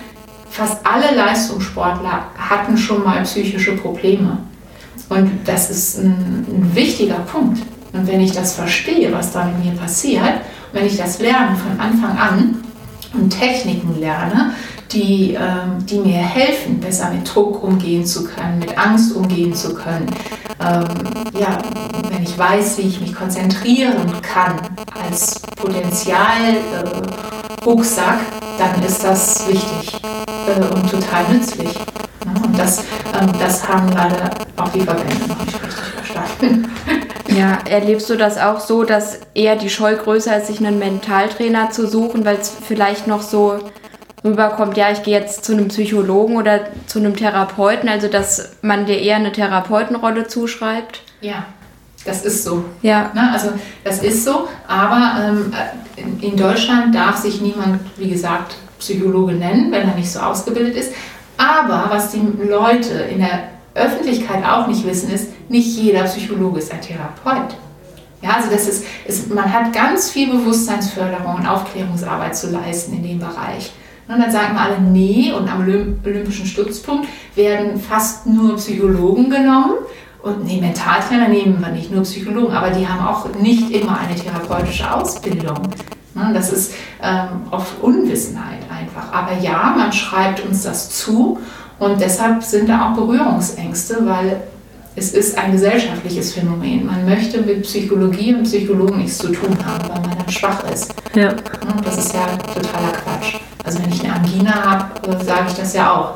fast 0.55 0.87
alle 0.87 1.15
Leistungssportler 1.17 2.27
hatten 2.39 2.79
schon 2.79 3.03
mal 3.03 3.21
psychische 3.25 3.77
Probleme. 3.77 4.39
Und 5.09 5.41
das 5.45 5.69
ist 5.69 5.99
ein, 5.99 6.47
ein 6.49 6.71
wichtiger 6.75 7.17
Punkt. 7.17 7.61
Und 7.93 8.07
wenn 8.07 8.21
ich 8.21 8.31
das 8.31 8.55
verstehe, 8.55 9.13
was 9.13 9.33
da 9.33 9.47
mit 9.47 9.65
mir 9.65 9.73
passiert, 9.73 10.43
wenn 10.73 10.87
ich 10.87 10.97
das 10.97 11.19
lerne 11.19 11.57
von 11.57 11.81
Anfang 11.81 12.17
an 12.17 12.63
und 13.15 13.31
Techniken 13.31 13.99
lerne, 13.99 14.53
die, 14.93 15.35
ähm, 15.35 15.85
die 15.87 15.99
mir 15.99 16.19
helfen, 16.19 16.79
besser 16.79 17.11
mit 17.11 17.35
Druck 17.35 17.65
umgehen 17.65 18.07
zu 18.07 18.23
können, 18.23 18.61
mit 18.61 18.79
Angst 18.79 19.17
umgehen 19.17 19.53
zu 19.55 19.75
können. 19.75 20.07
Ähm, 20.61 20.87
ja, 21.37 21.59
wenn 22.11 22.23
ich 22.23 22.39
weiß, 22.39 22.79
wie 22.79 22.83
ich 22.83 23.01
mich 23.01 23.13
konzentrieren 23.13 24.13
kann 24.23 24.61
als 25.05 25.41
Potenzial-Rucksack, 25.57 28.21
äh, 28.21 28.59
dann 28.59 28.81
ist 28.85 29.03
das 29.03 29.49
wichtig 29.49 30.01
äh, 30.47 30.75
und 30.75 30.91
total 30.91 31.25
nützlich. 31.33 31.75
Ja, 32.25 32.43
und 32.43 32.59
das, 32.59 32.79
ähm, 32.79 33.33
das 33.39 33.67
haben 33.69 33.91
leider 33.93 34.31
auch 34.57 34.69
die 34.69 34.81
Verbände 34.81 35.15
noch 35.29 35.45
nicht 35.45 35.63
richtig 35.63 35.85
verstanden. 35.95 36.71
Ja, 37.37 37.59
erlebst 37.69 38.09
du 38.11 38.17
das 38.17 38.39
auch 38.39 38.61
so, 38.61 38.85
dass 38.85 39.19
eher 39.35 39.57
die 39.57 39.69
Scheu 39.69 39.97
größer 39.97 40.37
ist, 40.37 40.47
sich 40.47 40.61
einen 40.61 40.79
Mentaltrainer 40.79 41.71
zu 41.71 41.89
suchen, 41.89 42.25
weil 42.25 42.37
es 42.37 42.49
vielleicht 42.49 43.09
noch 43.09 43.23
so 43.23 43.59
rüberkommt, 44.25 44.77
ja, 44.77 44.91
ich 44.93 45.03
gehe 45.03 45.19
jetzt 45.19 45.45
zu 45.45 45.53
einem 45.53 45.69
Psychologen 45.69 46.37
oder 46.37 46.61
zu 46.87 46.99
einem 46.99 47.17
Therapeuten, 47.17 47.89
also 47.89 48.09
dass 48.09 48.53
man 48.63 48.87
dir 48.87 48.99
eher 48.99 49.17
eine 49.17 49.33
Therapeutenrolle 49.33 50.29
zuschreibt? 50.29 51.03
Ja, 51.21 51.47
das 52.05 52.25
ist 52.25 52.45
so. 52.45 52.65
Ja. 52.83 53.11
Ne? 53.15 53.31
Also 53.33 53.53
das 53.83 54.03
ist 54.03 54.25
so, 54.25 54.49
aber 54.67 55.17
ähm, 55.21 55.53
in 56.21 56.37
Deutschland 56.37 56.95
darf 56.95 57.17
sich 57.17 57.41
niemand, 57.41 57.81
wie 57.97 58.11
gesagt, 58.11 58.55
Psychologe 58.79 59.33
nennen, 59.33 59.73
wenn 59.73 59.89
er 59.89 59.95
nicht 59.95 60.11
so 60.11 60.21
ausgebildet 60.21 60.77
ist. 60.77 60.93
Aber 61.37 61.87
was 61.91 62.13
die 62.13 62.21
Leute 62.49 62.95
in 62.95 63.19
der 63.19 63.49
Öffentlichkeit 63.75 64.45
auch 64.45 64.67
nicht 64.67 64.87
wissen, 64.87 65.11
ist, 65.11 65.31
nicht 65.49 65.77
jeder 65.77 66.05
Psychologe 66.05 66.61
ist 66.61 66.73
ein 66.73 66.81
Therapeut. 66.81 67.57
Ja, 68.23 68.37
also 68.37 68.51
das 68.51 68.67
ist, 68.67 68.87
ist, 69.07 69.35
man 69.35 69.53
hat 69.53 69.73
ganz 69.73 70.11
viel 70.11 70.31
Bewusstseinsförderung 70.31 71.35
und 71.35 71.47
Aufklärungsarbeit 71.47 72.37
zu 72.37 72.51
leisten 72.51 72.95
in 72.97 73.03
dem 73.03 73.19
Bereich. 73.19 73.73
Und 74.09 74.19
dann 74.19 74.31
sagen 74.31 74.57
alle, 74.57 74.81
nee, 74.81 75.33
und 75.33 75.49
am 75.49 75.63
Olympischen 75.63 76.47
Stützpunkt 76.47 77.09
werden 77.35 77.81
fast 77.81 78.27
nur 78.27 78.57
Psychologen 78.57 79.31
genommen. 79.31 79.75
Und 80.23 80.45
nee, 80.45 80.59
Mentaltrainer 80.61 81.29
nehmen 81.29 81.61
wir 81.61 81.69
nicht, 81.69 81.91
nur 81.91 82.03
Psychologen, 82.03 82.55
aber 82.55 82.71
die 82.71 82.87
haben 82.87 83.07
auch 83.07 83.29
nicht 83.41 83.71
immer 83.71 83.99
eine 83.99 84.15
therapeutische 84.15 84.91
Ausbildung. 84.91 85.59
Ne, 86.15 86.31
das 86.33 86.53
ist 86.53 86.75
ähm, 87.03 87.43
oft 87.51 87.83
Unwissenheit 87.83 88.61
einfach. 88.71 89.13
Aber 89.13 89.37
ja, 89.41 89.75
man 89.77 89.93
schreibt 89.93 90.45
uns 90.45 90.63
das 90.63 90.91
zu 90.91 91.41
und 91.81 92.01
deshalb 92.01 92.43
sind 92.43 92.69
da 92.69 92.93
auch 92.93 92.97
Berührungsängste, 92.97 94.07
weil 94.07 94.43
es 94.97 95.13
ist 95.13 95.37
ein 95.37 95.51
gesellschaftliches 95.51 96.35
Phänomen. 96.35 96.87
Man 96.87 97.05
möchte 97.05 97.41
mit 97.41 97.63
Psychologie 97.63 98.33
und 98.33 98.45
Psychologen 98.45 98.99
nichts 98.99 99.19
zu 99.19 99.33
tun 99.33 99.57
haben, 99.67 99.89
weil 99.89 100.01
man 100.03 100.19
dann 100.19 100.29
schwach 100.29 100.63
ist. 100.73 100.95
Ja. 101.15 101.35
Das 101.85 101.99
ist 101.99 102.15
ja 102.15 102.27
totaler 102.37 102.93
Quatsch. 102.93 103.35
Also 103.65 103.83
wenn 103.83 103.93
ich 103.93 104.05
eine 104.05 104.15
Angina 104.15 104.53
habe, 104.53 105.09
äh, 105.09 105.25
sage 105.25 105.47
ich 105.49 105.55
das 105.55 105.75
ja 105.75 105.93
auch. 105.93 106.15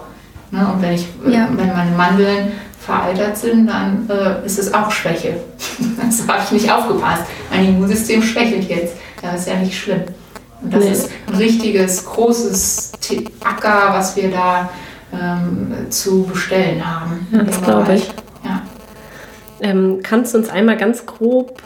Ne? 0.52 0.66
Und 0.72 0.80
wenn, 0.80 0.92
ich, 0.92 1.06
ja. 1.26 1.48
wenn 1.50 1.72
meine 1.72 1.90
Mandeln 1.96 2.52
veraltert 2.78 3.36
sind, 3.36 3.66
dann 3.66 4.08
äh, 4.08 4.46
ist 4.46 4.60
es 4.60 4.72
auch 4.72 4.92
Schwäche. 4.92 5.40
das 5.96 6.28
habe 6.28 6.42
ich 6.44 6.52
nicht 6.52 6.70
aufgepasst. 6.70 7.24
Mein 7.50 7.68
Immunsystem 7.68 8.22
schwächelt 8.22 8.68
jetzt. 8.68 8.94
Ja, 9.22 9.32
ist 9.32 9.48
ja 9.48 9.56
nicht 9.56 9.76
schlimm. 9.76 10.02
Und 10.62 10.74
das 10.74 10.84
nee. 10.84 10.90
ist 10.90 11.10
ein 11.26 11.34
richtiges, 11.34 12.04
großes 12.04 12.92
Acker, 13.44 13.92
was 13.92 14.16
wir 14.16 14.30
da 14.30 14.70
ähm, 15.12 15.90
zu 15.90 16.24
bestellen 16.24 16.84
haben. 16.84 17.26
Ja, 17.30 17.42
das 17.42 17.62
glaube 17.62 17.94
ich. 17.94 18.08
Ja. 18.44 18.62
Ähm, 19.60 20.00
kannst 20.02 20.34
du 20.34 20.38
uns 20.38 20.48
einmal 20.48 20.76
ganz 20.76 21.06
grob 21.06 21.62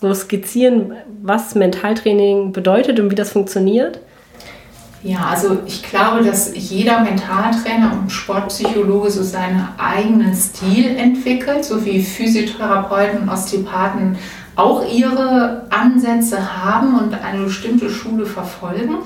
so 0.00 0.12
skizzieren, 0.12 0.92
was 1.22 1.54
Mentaltraining 1.54 2.52
bedeutet 2.52 3.00
und 3.00 3.10
wie 3.10 3.14
das 3.14 3.32
funktioniert? 3.32 4.00
Ja, 5.02 5.28
also 5.30 5.58
ich 5.66 5.82
glaube, 5.82 6.24
dass 6.24 6.52
jeder 6.54 7.00
Mentaltrainer 7.00 7.92
und 7.92 8.10
Sportpsychologe 8.10 9.10
so 9.10 9.22
seinen 9.22 9.68
eigenen 9.76 10.34
Stil 10.34 10.96
entwickelt, 10.96 11.62
so 11.64 11.84
wie 11.84 12.02
Physiotherapeuten 12.02 13.20
und 13.20 13.28
Osteopathen 13.28 14.16
auch 14.56 14.84
ihre 14.90 15.66
Ansätze 15.70 16.64
haben 16.64 16.98
und 16.98 17.14
eine 17.14 17.44
bestimmte 17.44 17.90
Schule 17.90 18.26
verfolgen. 18.26 18.98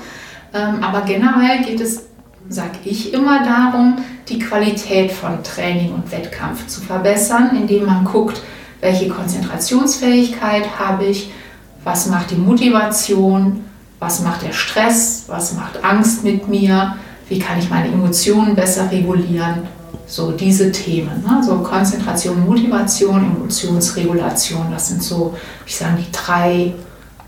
Ähm, 0.53 0.83
aber 0.83 1.01
generell 1.01 1.63
geht 1.63 1.81
es, 1.81 2.05
sage 2.47 2.77
ich 2.85 3.13
immer, 3.13 3.43
darum, 3.43 3.97
die 4.27 4.39
Qualität 4.39 5.11
von 5.11 5.43
Training 5.43 5.93
und 5.93 6.11
Wettkampf 6.11 6.67
zu 6.67 6.81
verbessern, 6.81 7.51
indem 7.55 7.85
man 7.85 8.05
guckt, 8.05 8.41
welche 8.81 9.09
Konzentrationsfähigkeit 9.09 10.79
habe 10.79 11.05
ich, 11.05 11.31
was 11.83 12.07
macht 12.07 12.31
die 12.31 12.35
Motivation, 12.35 13.65
was 13.99 14.21
macht 14.21 14.43
der 14.43 14.53
Stress, 14.53 15.25
was 15.27 15.53
macht 15.53 15.83
Angst 15.83 16.23
mit 16.23 16.47
mir, 16.47 16.95
wie 17.27 17.39
kann 17.39 17.59
ich 17.59 17.69
meine 17.69 17.89
Emotionen 17.89 18.55
besser 18.55 18.89
regulieren. 18.91 19.67
So 20.09 20.31
diese 20.31 20.71
Themen, 20.71 21.23
ne? 21.23 21.43
so 21.43 21.59
Konzentration, 21.59 22.43
Motivation, 22.43 23.35
Emotionsregulation, 23.35 24.71
das 24.71 24.87
sind 24.87 25.03
so, 25.03 25.37
ich 25.67 25.75
sage, 25.75 25.97
die 25.99 26.11
drei 26.11 26.73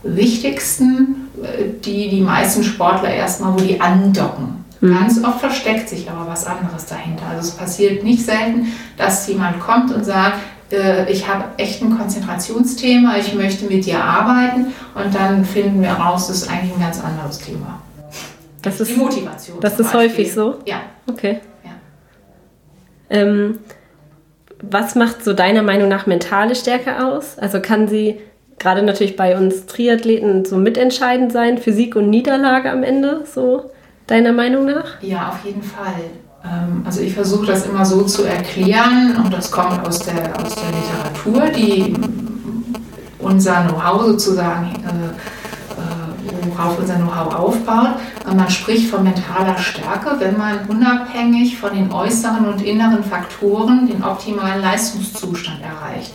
wichtigsten, 0.01 1.29
äh, 1.43 1.79
die 1.85 2.09
die 2.09 2.21
meisten 2.21 2.63
Sportler 2.63 3.13
erstmal, 3.13 3.53
wo 3.53 3.57
die 3.57 3.79
andocken. 3.79 4.65
Mhm. 4.79 4.95
Ganz 4.95 5.23
oft 5.23 5.41
versteckt 5.41 5.89
sich 5.89 6.09
aber 6.09 6.27
was 6.27 6.47
anderes 6.47 6.87
dahinter. 6.87 7.27
Also 7.29 7.49
es 7.49 7.55
passiert 7.55 8.03
nicht 8.03 8.25
selten, 8.25 8.73
dass 8.97 9.27
jemand 9.27 9.59
kommt 9.59 9.93
und 9.93 10.03
sagt, 10.03 10.39
äh, 10.71 11.11
ich 11.11 11.27
habe 11.27 11.43
echt 11.57 11.83
ein 11.83 11.95
Konzentrationsthema, 11.95 13.15
ich 13.17 13.35
möchte 13.35 13.65
mit 13.65 13.85
dir 13.85 14.03
arbeiten 14.03 14.73
und 14.95 15.13
dann 15.13 15.45
finden 15.45 15.83
wir 15.83 15.91
raus, 15.91 16.29
das 16.29 16.37
ist 16.37 16.49
eigentlich 16.49 16.73
ein 16.73 16.81
ganz 16.81 16.99
anderes 16.99 17.37
Thema. 17.37 17.79
Das 18.63 18.79
ist, 18.79 18.89
Die 18.89 18.95
Motivation. 18.95 19.59
Das 19.59 19.79
ist 19.79 19.93
häufig 19.93 20.33
so? 20.33 20.55
Ja. 20.65 20.81
Okay. 21.07 21.41
Ähm, 23.11 23.59
was 24.61 24.95
macht 24.95 25.23
so 25.23 25.33
deiner 25.33 25.63
Meinung 25.63 25.89
nach 25.89 26.07
mentale 26.07 26.55
Stärke 26.55 27.05
aus? 27.05 27.37
Also 27.37 27.59
kann 27.59 27.87
sie 27.87 28.19
gerade 28.57 28.83
natürlich 28.83 29.15
bei 29.15 29.37
uns 29.37 29.65
Triathleten 29.65 30.45
so 30.45 30.57
mitentscheidend 30.57 31.31
sein 31.31 31.59
Sieg 31.63 31.95
und 31.95 32.09
Niederlage 32.09 32.71
am 32.71 32.83
Ende, 32.83 33.23
so 33.25 33.71
deiner 34.07 34.31
Meinung 34.31 34.65
nach? 34.65 35.01
Ja, 35.01 35.29
auf 35.29 35.45
jeden 35.45 35.63
Fall. 35.63 35.93
Ähm, 36.43 36.83
also 36.85 37.01
ich 37.01 37.13
versuche 37.13 37.47
das 37.47 37.65
immer 37.65 37.85
so 37.85 38.03
zu 38.03 38.23
erklären 38.23 39.17
und 39.23 39.33
das 39.33 39.51
kommt 39.51 39.85
aus 39.85 39.99
der, 39.99 40.39
aus 40.39 40.55
der 40.55 40.71
Literatur, 40.71 41.49
die 41.55 41.95
unser 43.19 43.63
Know-how 43.63 44.03
sozusagen, 44.03 44.75
äh, 44.75 45.40
worauf 46.61 46.79
unser 46.79 46.95
Know-how 46.95 47.33
aufbaut. 47.33 47.95
Man 48.25 48.49
spricht 48.49 48.89
von 48.89 49.03
mentaler 49.03 49.57
Stärke, 49.57 50.15
wenn 50.19 50.37
man 50.37 50.59
unabhängig 50.67 51.57
von 51.57 51.73
den 51.73 51.91
äußeren 51.91 52.45
und 52.45 52.61
inneren 52.61 53.03
Faktoren 53.03 53.87
den 53.87 54.03
optimalen 54.03 54.61
Leistungszustand 54.61 55.59
erreicht. 55.61 56.13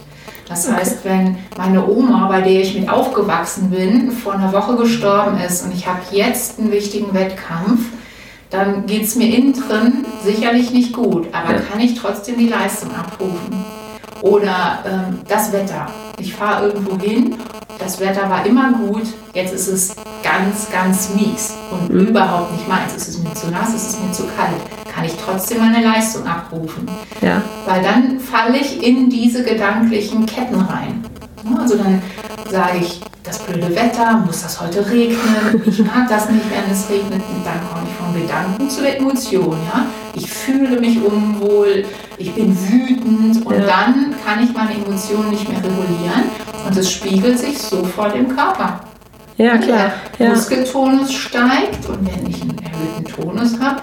Das 0.48 0.70
heißt, 0.70 1.04
wenn 1.04 1.38
meine 1.56 1.86
Oma, 1.86 2.28
bei 2.28 2.40
der 2.40 2.60
ich 2.60 2.78
mit 2.78 2.88
aufgewachsen 2.88 3.70
bin, 3.70 4.12
vor 4.12 4.34
einer 4.34 4.52
Woche 4.52 4.76
gestorben 4.76 5.38
ist 5.40 5.64
und 5.64 5.74
ich 5.74 5.86
habe 5.86 5.98
jetzt 6.12 6.58
einen 6.58 6.70
wichtigen 6.70 7.12
Wettkampf, 7.14 7.80
dann 8.50 8.86
geht 8.86 9.02
es 9.02 9.16
mir 9.16 9.26
innen 9.26 9.54
drin 9.54 10.06
sicherlich 10.22 10.70
nicht 10.70 10.92
gut, 10.92 11.26
aber 11.32 11.54
kann 11.54 11.80
ich 11.80 11.98
trotzdem 11.98 12.38
die 12.38 12.48
Leistung 12.48 12.94
abrufen? 12.94 13.75
Oder 14.22 14.78
ähm, 14.86 15.18
das 15.28 15.52
Wetter. 15.52 15.86
Ich 16.18 16.34
fahre 16.34 16.68
irgendwo 16.68 16.98
hin, 16.98 17.36
das 17.78 18.00
Wetter 18.00 18.28
war 18.30 18.46
immer 18.46 18.72
gut, 18.72 19.02
jetzt 19.34 19.52
ist 19.52 19.68
es 19.68 19.96
ganz, 20.22 20.70
ganz 20.70 21.10
mies 21.14 21.54
und 21.70 21.92
mhm. 21.92 22.08
überhaupt 22.08 22.52
nicht 22.52 22.66
meins. 22.66 22.94
Es 22.96 23.08
ist 23.08 23.22
mir 23.22 23.34
zu 23.34 23.50
nass, 23.50 23.74
es 23.74 23.88
ist 23.88 24.02
mir 24.02 24.12
zu 24.12 24.24
kalt. 24.36 24.56
Kann 24.92 25.04
ich 25.04 25.14
trotzdem 25.16 25.58
meine 25.58 25.84
Leistung 25.84 26.26
abrufen? 26.26 26.88
Ja. 27.20 27.42
Weil 27.66 27.82
dann 27.82 28.18
falle 28.18 28.58
ich 28.58 28.82
in 28.82 29.10
diese 29.10 29.44
gedanklichen 29.44 30.24
Ketten 30.24 30.60
rein. 30.60 31.04
Also 31.58 31.76
dann 31.76 32.02
sage 32.50 32.78
ich, 32.78 33.02
das 33.22 33.40
blöde 33.40 33.74
Wetter, 33.74 34.22
muss 34.24 34.42
das 34.42 34.60
heute 34.60 34.88
regnen, 34.88 35.62
ich 35.66 35.78
mag 35.80 36.08
das 36.08 36.30
nicht, 36.30 36.44
wenn 36.50 36.72
es 36.72 36.88
regnet. 36.88 37.22
Und 37.28 37.44
dann 37.44 37.60
komme 37.68 37.86
ich 37.88 37.94
vom 37.96 38.14
Gedanken 38.14 38.70
zu 38.70 38.82
der 38.82 38.98
Emotion. 38.98 39.58
Ja? 39.74 39.86
Ich 40.14 40.30
fühle 40.30 40.80
mich 40.80 41.02
unwohl, 41.02 41.84
ich 42.18 42.34
bin 42.34 42.56
wütend 42.68 43.44
und 43.44 43.54
ja. 43.54 43.60
dann 43.60 44.14
kann 44.24 44.42
ich 44.42 44.52
meine 44.54 44.74
Emotionen 44.74 45.30
nicht 45.30 45.48
mehr 45.48 45.58
regulieren 45.58 46.24
und 46.66 46.76
es 46.76 46.90
spiegelt 46.90 47.38
sich 47.38 47.58
sofort 47.58 48.14
im 48.16 48.28
Körper. 48.28 48.80
Ja, 49.36 49.58
klar. 49.58 49.92
Der 50.18 50.30
Muskeltonus 50.30 51.12
steigt 51.12 51.86
und 51.88 52.06
wenn 52.06 52.26
ich 52.26 52.40
einen 52.40 52.58
erhöhten 52.58 53.04
Tonus 53.04 53.60
habe, 53.60 53.82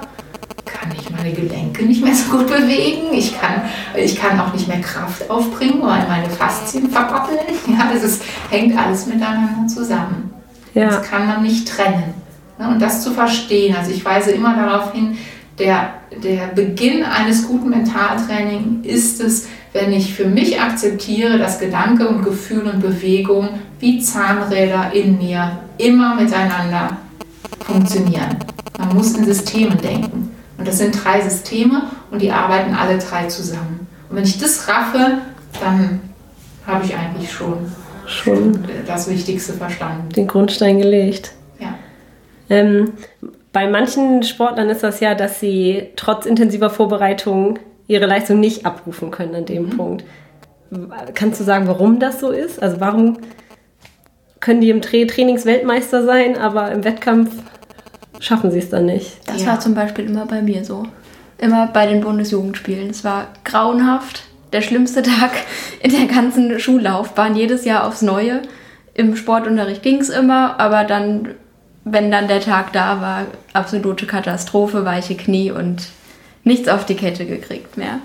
kann 0.66 0.92
ich 0.98 1.10
meine 1.12 1.32
Gelenke 1.32 1.86
nicht 1.86 2.04
mehr 2.04 2.16
so 2.16 2.38
gut 2.38 2.48
bewegen. 2.48 3.14
Ich 3.14 3.40
kann, 3.40 3.62
ich 3.96 4.16
kann 4.16 4.40
auch 4.40 4.52
nicht 4.52 4.68
mehr 4.68 4.82
Kraft 4.82 5.30
aufbringen, 5.30 5.82
weil 5.82 6.08
meine 6.08 6.30
Faszien 6.30 6.90
verpappeln. 6.90 7.40
Ja, 7.68 7.90
das 7.94 8.04
ist, 8.04 8.24
hängt 8.50 8.78
alles 8.78 9.06
miteinander 9.06 9.68
zusammen. 9.68 10.34
Ja. 10.74 10.88
Das 10.88 11.10
kann 11.10 11.28
man 11.28 11.44
nicht 11.44 11.68
trennen. 11.68 12.16
Und 12.58 12.82
das 12.82 13.04
zu 13.04 13.12
verstehen, 13.12 13.76
also 13.76 13.92
ich 13.92 14.04
weise 14.04 14.32
immer 14.32 14.56
darauf 14.56 14.94
hin, 14.94 15.18
der, 15.60 15.94
der 16.24 16.48
Beginn 16.48 17.04
eines 17.04 17.48
guten 17.48 17.70
Mentaltrainings 17.70 18.86
ist 18.86 19.22
es, 19.22 19.48
wenn 19.74 19.92
ich 19.92 20.14
für 20.14 20.26
mich 20.26 20.60
akzeptiere, 20.60 21.38
dass 21.38 21.60
Gedanke 21.60 22.08
und 22.08 22.24
Gefühl 22.24 22.64
und 22.64 22.82
Bewegung 22.82 23.50
wie 23.80 24.00
Zahnräder 24.00 24.92
in 24.94 25.18
mir 25.18 25.60
immer 25.78 26.16
miteinander 26.16 26.98
funktionieren. 27.66 28.38
Man 28.78 28.96
muss 28.96 29.16
in 29.16 29.26
Systemen 29.26 29.78
denken. 29.80 30.32
Und 30.58 30.68
das 30.68 30.78
sind 30.78 31.04
drei 31.04 31.22
Systeme 31.22 31.84
und 32.12 32.22
die 32.22 32.32
arbeiten 32.32 32.76
alle 32.76 32.98
drei 32.98 33.26
zusammen. 33.26 33.88
Und 34.10 34.18
wenn 34.18 34.24
ich 34.24 34.38
das 34.38 34.68
raffe, 34.68 35.18
dann 35.60 36.00
habe 36.66 36.86
ich 36.86 36.96
eigentlich 36.96 37.32
schon, 37.32 37.72
schon 38.06 38.64
das 38.86 39.10
Wichtigste 39.10 39.54
verstanden. 39.54 40.10
Den 40.10 40.28
Grundstein 40.28 40.78
gelegt. 40.80 41.34
Ja. 41.60 41.74
Ähm, 42.50 42.94
bei 43.54 43.70
manchen 43.70 44.24
Sportlern 44.24 44.70
ist 44.70 44.84
das 44.84 45.00
ja, 45.00 45.16
dass 45.16 45.40
sie 45.40 45.92
trotz 45.96 46.26
intensiver 46.26 46.70
Vorbereitung 46.70 47.60
ihre 47.88 48.08
Leistung 48.08 48.40
nicht 48.40 48.66
abrufen 48.66 49.12
können 49.12 49.36
an 49.36 49.46
dem 49.46 49.68
mhm. 49.68 49.78
Punkt. 49.78 50.04
Kannst 51.14 51.40
du 51.40 51.44
sagen, 51.44 51.68
warum 51.68 52.00
das 52.00 52.20
so 52.20 52.32
ist? 52.32 52.62
Also 52.62 52.80
warum 52.80 53.20
können 54.40 54.60
die 54.60 54.72
im 54.72 54.82
Trainingsweltmeister 54.82 56.04
sein, 56.04 56.38
aber 56.38 56.72
im 56.72 56.84
Wettkampf 56.84 57.32
schaffen 58.20 58.52
sie 58.52 58.60
es 58.60 58.70
dann 58.70 58.88
nicht. 58.88 59.18
Das 59.28 59.44
ja. 59.44 59.52
war 59.52 59.60
zum 59.60 59.76
Beispiel 59.76 60.06
immer 60.06 60.26
bei 60.26 60.42
mir 60.42 60.66
so. 60.66 60.88
Immer 61.38 61.68
bei 61.68 61.86
den 61.86 62.02
Bundesjugendspielen. 62.02 62.90
Es 62.90 63.04
war 63.04 63.28
grauenhaft. 63.44 64.24
Der 64.52 64.62
schlimmste 64.62 65.02
Tag 65.04 65.32
in 65.82 65.92
der 65.92 66.08
ganzen 66.08 66.60
Schullaufbahn. 66.60 67.36
Jedes 67.36 67.66
Jahr 67.66 67.86
aufs 67.86 68.02
Neue. 68.02 68.42
Im 68.94 69.16
Sportunterricht 69.16 69.84
ging 69.84 70.00
es 70.00 70.10
immer, 70.10 70.60
aber 70.60 70.84
dann, 70.84 71.36
wenn 71.86 72.12
dann 72.12 72.28
der 72.28 72.42
Tag 72.42 72.74
da 72.74 73.02
war, 73.02 73.26
absolute 73.54 74.06
Katastrophe, 74.06 74.86
weiche 74.86 75.16
Knie 75.16 75.52
und 75.52 75.90
nichts 76.44 76.68
auf 76.68 76.86
die 76.86 76.96
Kette 76.96 77.26
gekriegt 77.26 77.78
mehr. 77.78 78.00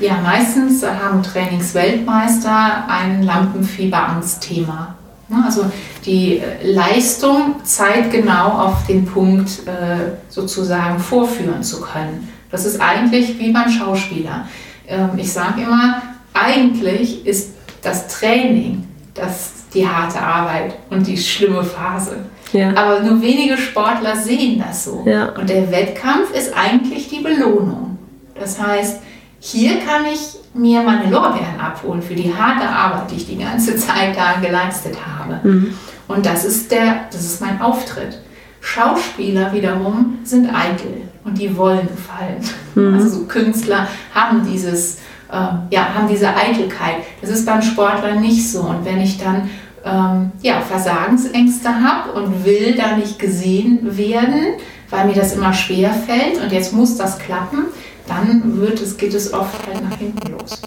Ja, 0.00 0.18
meistens 0.22 0.84
haben 0.84 1.22
Trainingsweltmeister 1.22 2.84
ein 2.88 3.22
Lampenfieberangstthema. 3.22 4.94
Ne, 5.28 5.42
also 5.44 5.64
die 6.04 6.38
äh, 6.38 6.72
Leistung 6.72 7.64
zeitgenau 7.64 8.48
auf 8.48 8.86
den 8.86 9.06
Punkt 9.06 9.66
äh, 9.66 10.16
sozusagen 10.28 10.98
vorführen 10.98 11.62
zu 11.62 11.80
können. 11.80 12.28
Das 12.50 12.66
ist 12.66 12.80
eigentlich 12.80 13.38
wie 13.38 13.50
beim 13.50 13.70
Schauspieler. 13.70 14.46
Ähm, 14.86 15.10
ich 15.16 15.32
sage 15.32 15.62
immer, 15.62 16.02
eigentlich 16.34 17.24
ist 17.24 17.54
das 17.80 18.08
Training 18.08 18.86
das 19.14 19.52
die 19.72 19.88
harte 19.88 20.20
Arbeit 20.20 20.74
und 20.90 21.06
die 21.06 21.16
schlimme 21.16 21.64
Phase. 21.64 22.16
Ja. 22.54 22.70
Aber 22.76 23.00
nur 23.00 23.20
wenige 23.20 23.58
Sportler 23.58 24.16
sehen 24.16 24.62
das 24.64 24.84
so. 24.84 25.02
Ja. 25.04 25.30
Und 25.30 25.50
der 25.50 25.70
Wettkampf 25.70 26.32
ist 26.32 26.56
eigentlich 26.56 27.08
die 27.08 27.20
Belohnung. 27.20 27.98
Das 28.38 28.60
heißt, 28.60 29.00
hier 29.40 29.80
kann 29.80 30.06
ich 30.12 30.36
mir 30.54 30.82
meine 30.82 31.10
Lorbeeren 31.10 31.60
abholen 31.60 32.00
für 32.00 32.14
die 32.14 32.32
harte 32.32 32.66
Arbeit, 32.66 33.10
die 33.10 33.16
ich 33.16 33.26
die 33.26 33.38
ganze 33.38 33.76
Zeit 33.76 34.16
da 34.16 34.40
geleistet 34.40 34.96
habe. 35.04 35.46
Mhm. 35.46 35.74
Und 36.06 36.24
das 36.24 36.44
ist, 36.44 36.70
der, 36.70 37.06
das 37.10 37.24
ist 37.24 37.40
mein 37.40 37.60
Auftritt. 37.60 38.20
Schauspieler 38.60 39.52
wiederum 39.52 40.18
sind 40.22 40.48
eitel 40.48 41.02
und 41.24 41.38
die 41.38 41.56
wollen 41.56 41.86
gefallen. 41.88 42.40
Mhm. 42.76 42.94
Also 42.94 43.20
so 43.20 43.26
Künstler 43.26 43.86
haben 44.12 44.44
dieses, 44.44 44.96
äh, 45.30 45.36
ja, 45.70 45.94
haben 45.94 46.08
diese 46.08 46.34
Eitelkeit. 46.34 46.96
Das 47.20 47.30
ist 47.30 47.46
beim 47.46 47.62
Sportler 47.62 48.16
nicht 48.16 48.50
so. 48.50 48.62
Und 48.62 48.84
wenn 48.84 49.00
ich 49.00 49.16
dann 49.16 49.48
ähm, 49.84 50.32
ja, 50.42 50.60
Versagensängste 50.60 51.68
habe 51.68 52.12
und 52.12 52.44
will 52.44 52.74
da 52.76 52.96
nicht 52.96 53.18
gesehen 53.18 53.96
werden, 53.96 54.54
weil 54.90 55.06
mir 55.06 55.14
das 55.14 55.34
immer 55.34 55.52
schwer 55.52 55.92
fällt 55.92 56.42
und 56.42 56.52
jetzt 56.52 56.72
muss 56.72 56.96
das 56.96 57.18
klappen, 57.18 57.66
dann 58.06 58.60
wird 58.60 58.80
es, 58.80 58.96
geht 58.96 59.14
es 59.14 59.32
oft 59.32 59.66
halt 59.66 59.82
nach 59.82 59.96
hinten 59.96 60.32
los. 60.32 60.60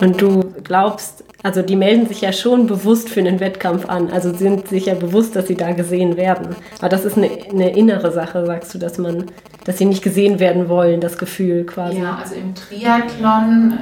Und 0.00 0.20
du 0.20 0.52
glaubst, 0.64 1.24
also 1.42 1.62
die 1.62 1.76
melden 1.76 2.06
sich 2.06 2.20
ja 2.20 2.32
schon 2.32 2.66
bewusst 2.66 3.08
für 3.08 3.20
einen 3.20 3.40
Wettkampf 3.40 3.88
an, 3.88 4.10
also 4.10 4.32
sind 4.32 4.68
sich 4.68 4.86
ja 4.86 4.94
bewusst, 4.94 5.34
dass 5.36 5.48
sie 5.48 5.56
da 5.56 5.72
gesehen 5.72 6.16
werden. 6.16 6.56
Aber 6.78 6.88
das 6.88 7.04
ist 7.04 7.16
eine, 7.16 7.30
eine 7.50 7.76
innere 7.76 8.12
Sache, 8.12 8.46
sagst 8.46 8.74
du, 8.74 8.78
dass 8.78 8.98
man, 8.98 9.26
dass 9.64 9.78
sie 9.78 9.84
nicht 9.84 10.02
gesehen 10.02 10.38
werden 10.38 10.68
wollen, 10.68 11.00
das 11.00 11.18
Gefühl 11.18 11.64
quasi. 11.64 11.98
Ja, 11.98 12.18
also 12.22 12.36
im 12.36 12.54
Triathlon 12.54 13.78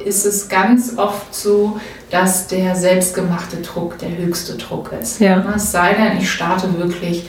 äh, 0.00 0.04
ist 0.04 0.24
es 0.24 0.48
ganz 0.48 0.96
oft 0.96 1.34
so, 1.34 1.78
dass 2.10 2.46
der 2.46 2.74
selbstgemachte 2.76 3.56
Druck 3.56 3.98
der 3.98 4.16
höchste 4.16 4.56
Druck 4.56 4.92
ist. 5.00 5.20
Ja. 5.20 5.44
Es 5.54 5.72
sei 5.72 5.94
denn, 5.94 6.18
ich 6.18 6.30
starte 6.30 6.78
wirklich 6.78 7.28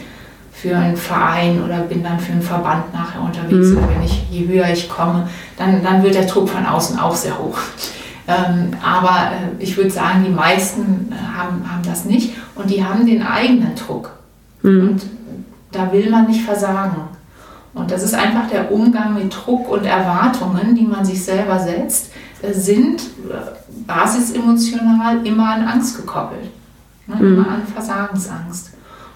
für 0.52 0.78
einen 0.78 0.96
Verein 0.96 1.64
oder 1.64 1.80
bin 1.80 2.04
dann 2.04 2.20
für 2.20 2.32
einen 2.32 2.42
Verband 2.42 2.94
nachher 2.94 3.22
unterwegs. 3.22 3.68
Mhm. 3.70 3.88
Wenn 3.90 4.04
ich, 4.04 4.24
je 4.32 4.48
höher 4.48 4.70
ich 4.72 4.88
komme, 4.90 5.28
dann, 5.58 5.84
dann 5.84 6.02
wird 6.02 6.16
der 6.16 6.26
Druck 6.26 6.50
von 6.50 6.66
außen 6.66 6.98
auch 6.98 7.16
sehr 7.16 7.38
hoch. 7.38 7.58
Ähm, 8.28 8.72
aber 8.84 9.32
äh, 9.32 9.64
ich 9.64 9.78
würde 9.78 9.92
sagen, 9.92 10.24
die 10.26 10.32
meisten 10.32 11.12
äh, 11.12 11.16
haben, 11.16 11.72
haben 11.72 11.84
das 11.84 12.06
nicht 12.06 12.34
und 12.56 12.70
die 12.70 12.84
haben 12.84 13.06
den 13.06 13.22
eigenen 13.22 13.76
Druck. 13.76 14.12
Mhm. 14.64 14.90
Und 14.90 15.06
da 15.72 15.92
will 15.92 16.10
man 16.10 16.28
nicht 16.28 16.44
versagen. 16.44 17.02
Und 17.74 17.92
das 17.92 18.04
ist 18.04 18.16
einfach 18.16 18.50
der 18.50 18.72
Umgang 18.72 19.14
mit 19.14 19.36
Druck 19.36 19.70
und 19.70 19.86
Erwartungen, 19.86 20.74
die 20.76 20.86
man 20.86 21.06
sich 21.06 21.24
selber 21.24 21.60
setzt, 21.60 22.12
äh, 22.42 22.54
sind 22.54 23.04
basisemotional 23.86 25.26
immer 25.26 25.54
an 25.54 25.68
Angst 25.68 25.98
gekoppelt. 25.98 26.50
Ne? 27.08 27.16
Mhm. 27.16 27.34
Immer 27.34 27.50
an 27.50 27.68
Versagensangst. 27.68 28.72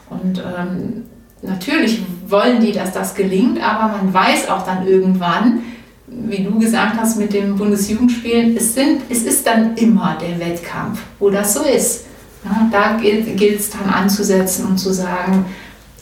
Und 0.10 0.40
ähm, 0.40 1.06
natürlich 1.42 2.04
wollen 2.28 2.60
die, 2.60 2.72
dass 2.72 2.92
das 2.92 3.16
gelingt, 3.16 3.60
aber 3.64 3.98
man 3.98 4.14
weiß 4.14 4.50
auch 4.50 4.66
dann 4.66 4.86
irgendwann, 4.86 5.62
wie 6.12 6.44
du 6.44 6.60
gesagt 6.60 6.98
hast 6.98 7.18
mit 7.18 7.34
dem 7.34 7.56
Bundesjugendspielen, 7.56 8.56
es, 8.58 8.74
sind, 8.74 9.02
es 9.10 9.24
ist 9.24 9.46
dann 9.46 9.76
immer 9.76 10.18
der 10.20 10.40
Wettkampf, 10.40 11.00
wo 11.20 11.30
das 11.30 11.54
so 11.54 11.64
ist. 11.64 12.06
Ja, 12.44 12.70
da 12.72 12.98
gilt 12.98 13.60
es 13.60 13.70
dann 13.70 13.90
anzusetzen 13.90 14.66
und 14.66 14.78
zu 14.78 14.94
sagen, 14.94 15.46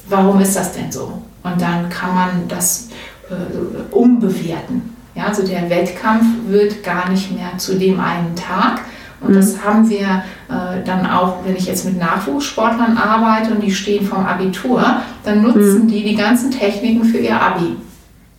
warum 0.07 0.39
ist 0.39 0.55
das 0.55 0.71
denn 0.71 0.91
so? 0.91 1.21
Und 1.43 1.61
dann 1.61 1.89
kann 1.89 2.13
man 2.13 2.29
das 2.47 2.89
äh, 3.29 3.93
umbewerten. 3.93 4.95
Ja, 5.15 5.25
also 5.25 5.45
der 5.45 5.69
Wettkampf 5.69 6.25
wird 6.47 6.83
gar 6.83 7.09
nicht 7.09 7.31
mehr 7.31 7.57
zu 7.57 7.75
dem 7.75 7.99
einen 7.99 8.35
Tag. 8.35 8.81
Und 9.19 9.35
das 9.35 9.55
mhm. 9.55 9.63
haben 9.63 9.89
wir 9.89 10.23
äh, 10.47 10.83
dann 10.85 11.07
auch, 11.07 11.43
wenn 11.43 11.55
ich 11.55 11.65
jetzt 11.65 11.85
mit 11.85 11.97
Nachwuchssportlern 11.97 12.97
arbeite 12.97 13.51
und 13.51 13.63
die 13.63 13.71
stehen 13.71 14.05
vom 14.05 14.23
Abitur, 14.23 14.83
dann 15.23 15.41
nutzen 15.41 15.85
mhm. 15.85 15.87
die 15.87 16.03
die 16.03 16.15
ganzen 16.15 16.51
Techniken 16.51 17.03
für 17.03 17.17
ihr 17.17 17.41
Abi. 17.41 17.77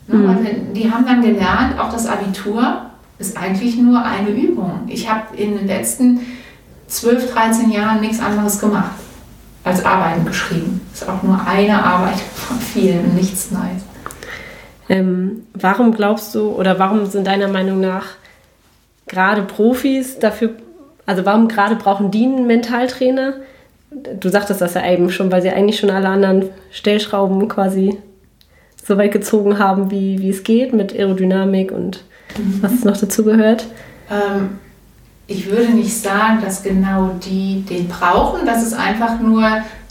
Mhm. 0.09 0.73
Die 0.75 0.91
haben 0.91 1.07
dann 1.07 1.23
gelernt, 1.23 1.79
auch 1.79 1.93
das 1.93 2.07
Abitur 2.07 2.83
ist 3.19 3.37
eigentlich 3.37 3.77
nur 3.77 4.03
eine 4.03 4.31
Übung. 4.31 4.83
Ich 4.87 5.11
habe 5.11 5.37
in 5.37 5.57
den 5.57 5.67
letzten 5.67 6.21
12, 6.87 7.33
13 7.33 7.71
Jahren 7.71 8.01
nichts 8.01 8.21
anderes 8.21 8.59
gemacht 8.59 8.93
als 9.65 9.85
Arbeiten 9.85 10.25
geschrieben. 10.25 10.81
Das 10.93 11.03
ist 11.03 11.09
auch 11.09 11.23
nur 11.23 11.39
eine 11.47 11.83
Arbeit 11.85 12.19
von 12.19 12.59
vielen, 12.59 13.15
nichts 13.15 13.51
Neues. 13.51 13.83
Ähm, 14.89 15.43
warum 15.53 15.93
glaubst 15.93 16.35
du 16.35 16.49
oder 16.49 16.79
warum 16.79 17.05
sind 17.07 17.27
deiner 17.27 17.49
Meinung 17.49 17.81
nach 17.81 18.07
gerade 19.07 19.43
Profis 19.43 20.19
dafür, 20.19 20.55
also 21.05 21.27
warum 21.27 21.49
gerade 21.49 21.77
brauchen 21.77 22.11
die 22.11 22.25
einen 22.25 22.47
Mentaltrainer? 22.47 23.35
Du 23.91 24.29
sagtest 24.29 24.61
das 24.61 24.75
ja 24.75 24.91
eben 24.91 25.11
schon, 25.11 25.31
weil 25.31 25.43
sie 25.43 25.51
eigentlich 25.51 25.79
schon 25.79 25.91
alle 25.91 26.09
anderen 26.09 26.49
Stellschrauben 26.71 27.49
quasi 27.49 27.99
so 28.89 28.97
weit 28.97 29.13
gezogen 29.13 29.59
haben, 29.59 29.91
wie, 29.91 30.19
wie 30.19 30.31
es 30.31 30.43
geht, 30.43 30.73
mit 30.73 30.95
Aerodynamik 30.95 31.71
und 31.71 32.03
mhm. 32.39 32.63
was 32.63 32.85
noch 32.85 32.97
dazu 32.97 33.23
gehört? 33.23 33.67
Ähm, 34.11 34.59
ich 35.27 35.51
würde 35.51 35.73
nicht 35.73 35.95
sagen, 35.95 36.39
dass 36.43 36.63
genau 36.63 37.11
die 37.23 37.63
den 37.69 37.87
brauchen. 37.87 38.47
Das 38.47 38.63
ist 38.63 38.73
einfach 38.73 39.21
nur 39.21 39.43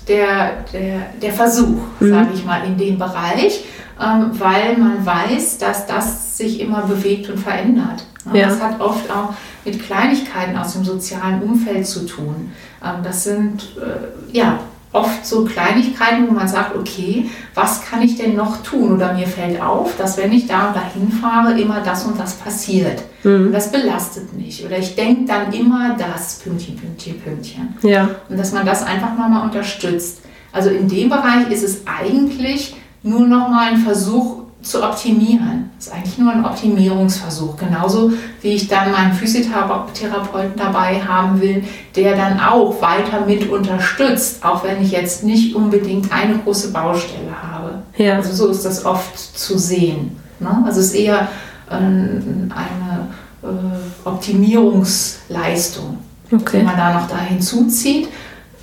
der, 0.08 0.64
der, 0.74 1.02
der 1.22 1.32
Versuch, 1.32 1.78
mhm. 2.00 2.10
sage 2.10 2.30
ich 2.34 2.44
mal, 2.44 2.66
in 2.66 2.76
dem 2.76 2.98
Bereich, 2.98 3.66
ähm, 4.02 4.32
weil 4.34 4.76
man 4.78 5.06
weiß, 5.06 5.60
dass 5.60 5.86
das 5.86 6.38
sich 6.38 6.60
immer 6.60 6.82
bewegt 6.82 7.30
und 7.30 7.38
verändert. 7.38 8.04
Ja. 8.34 8.48
Das 8.48 8.60
hat 8.60 8.82
oft 8.82 9.12
auch 9.12 9.34
mit 9.64 9.82
Kleinigkeiten 9.82 10.58
aus 10.58 10.74
dem 10.74 10.84
sozialen 10.84 11.44
Umfeld 11.44 11.86
zu 11.86 12.08
tun. 12.08 12.52
Ähm, 12.84 13.04
das 13.04 13.26
sind 13.26 13.76
äh, 13.78 14.36
ja 14.36 14.60
oft 14.94 15.26
so 15.26 15.46
Kleinigkeiten, 15.46 16.28
wo 16.28 16.32
man 16.32 16.48
sagt, 16.48 16.76
okay, 16.76 17.30
was 17.54 17.82
kann 17.82 18.02
ich 18.02 18.18
denn 18.18 18.36
noch 18.36 18.64
tun? 18.64 18.94
Oder 18.94 19.14
mir 19.14 19.28
fällt 19.28 19.62
auf, 19.62 19.96
dass 19.98 20.18
wenn 20.18 20.32
ich 20.32 20.48
da 20.48 20.68
und 20.68 20.76
dahin 20.76 21.12
fahre, 21.12 21.60
immer 21.60 21.82
das 21.82 22.06
und 22.06 22.20
das 22.20 22.34
passiert. 22.36 23.04
Mhm. 23.24 23.48
Und 23.48 23.52
das 23.52 23.72
belastet 23.72 24.34
mich. 24.34 24.66
Oder 24.66 24.78
ich 24.80 24.96
denke 24.96 25.26
dann 25.26 25.52
immer 25.52 25.96
das, 25.98 26.40
Pünktchen, 26.40 26.78
Pünktchen, 26.78 27.20
Pünktchen. 27.20 27.76
Ja. 27.84 28.10
Und 28.30 28.40
dass 28.40 28.54
man 28.54 28.66
das 28.66 28.84
einfach 28.84 29.18
nochmal 29.18 29.44
unterstützt. 29.44 30.22
Also 30.52 30.70
in 30.70 30.88
dem 30.88 31.10
Bereich 31.10 31.52
ist 31.52 31.64
es 31.64 31.82
eigentlich 31.86 32.76
nur 33.04 33.28
nochmal 33.28 33.74
ein 33.74 33.78
Versuch, 33.78 34.47
zu 34.68 34.84
optimieren. 34.84 35.70
Das 35.78 35.88
ist 35.88 35.94
eigentlich 35.94 36.18
nur 36.18 36.32
ein 36.32 36.46
Optimierungsversuch. 36.46 37.58
Genauso 37.58 38.12
wie 38.42 38.50
ich 38.50 38.68
dann 38.68 38.92
meinen 38.92 39.14
Physiotherapeuten 39.14 40.58
dabei 40.58 41.02
haben 41.02 41.40
will, 41.42 41.64
der 41.96 42.16
dann 42.16 42.40
auch 42.40 42.82
weiter 42.82 43.26
mit 43.26 43.50
unterstützt, 43.50 44.44
auch 44.44 44.64
wenn 44.64 44.82
ich 44.82 44.92
jetzt 44.92 45.24
nicht 45.24 45.56
unbedingt 45.56 46.12
eine 46.12 46.38
große 46.40 46.72
Baustelle 46.72 47.32
habe. 47.42 47.84
Ja. 47.98 48.16
Also 48.16 48.34
so 48.34 48.52
ist 48.52 48.66
das 48.66 48.86
oft 48.86 49.18
zu 49.18 49.58
sehen. 49.58 50.20
Ne? 50.40 50.64
Also 50.66 50.80
es 50.80 50.88
ist 50.88 50.96
eher 50.96 51.28
äh, 51.70 51.76
eine 51.76 53.08
äh, 53.44 54.08
Optimierungsleistung, 54.08 55.98
okay. 56.32 56.60
die 56.60 56.66
man 56.66 56.78
da 56.78 56.94
noch 56.94 57.08
da 57.08 57.18
hinzuzieht, 57.18 58.10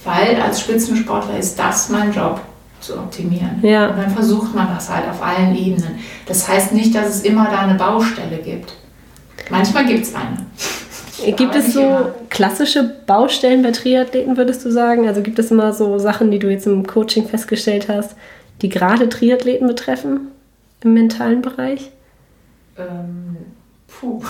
weil 0.04 0.40
als 0.40 0.60
Spitzensportler 0.60 1.38
ist 1.38 1.58
das 1.58 1.88
mein 1.88 2.12
Job 2.12 2.40
zu 2.84 2.98
optimieren. 2.98 3.60
Ja. 3.62 3.88
Und 3.88 3.98
dann 3.98 4.10
versucht 4.10 4.54
man 4.54 4.68
das 4.74 4.88
halt 4.90 5.08
auf 5.08 5.22
allen 5.22 5.56
Ebenen. 5.56 5.98
Das 6.26 6.48
heißt 6.48 6.72
nicht, 6.72 6.94
dass 6.94 7.08
es 7.08 7.22
immer 7.22 7.48
da 7.50 7.60
eine 7.60 7.78
Baustelle 7.78 8.38
gibt. 8.38 8.74
Manchmal 9.50 9.84
gibt 9.86 10.04
es 10.04 10.14
eine. 10.14 10.46
Gibt 11.36 11.54
es 11.54 11.72
so 11.72 11.80
immer. 11.80 12.14
klassische 12.28 12.82
Baustellen 13.06 13.62
bei 13.62 13.70
Triathleten, 13.70 14.36
würdest 14.36 14.64
du 14.64 14.70
sagen? 14.70 15.06
Also 15.06 15.22
gibt 15.22 15.38
es 15.38 15.50
immer 15.50 15.72
so 15.72 15.98
Sachen, 15.98 16.30
die 16.30 16.38
du 16.38 16.50
jetzt 16.50 16.66
im 16.66 16.86
Coaching 16.86 17.26
festgestellt 17.28 17.88
hast, 17.88 18.16
die 18.62 18.68
gerade 18.68 19.08
Triathleten 19.08 19.66
betreffen 19.66 20.28
im 20.82 20.94
mentalen 20.94 21.40
Bereich? 21.40 21.90
Ähm, 22.76 23.36
puh. 23.88 24.20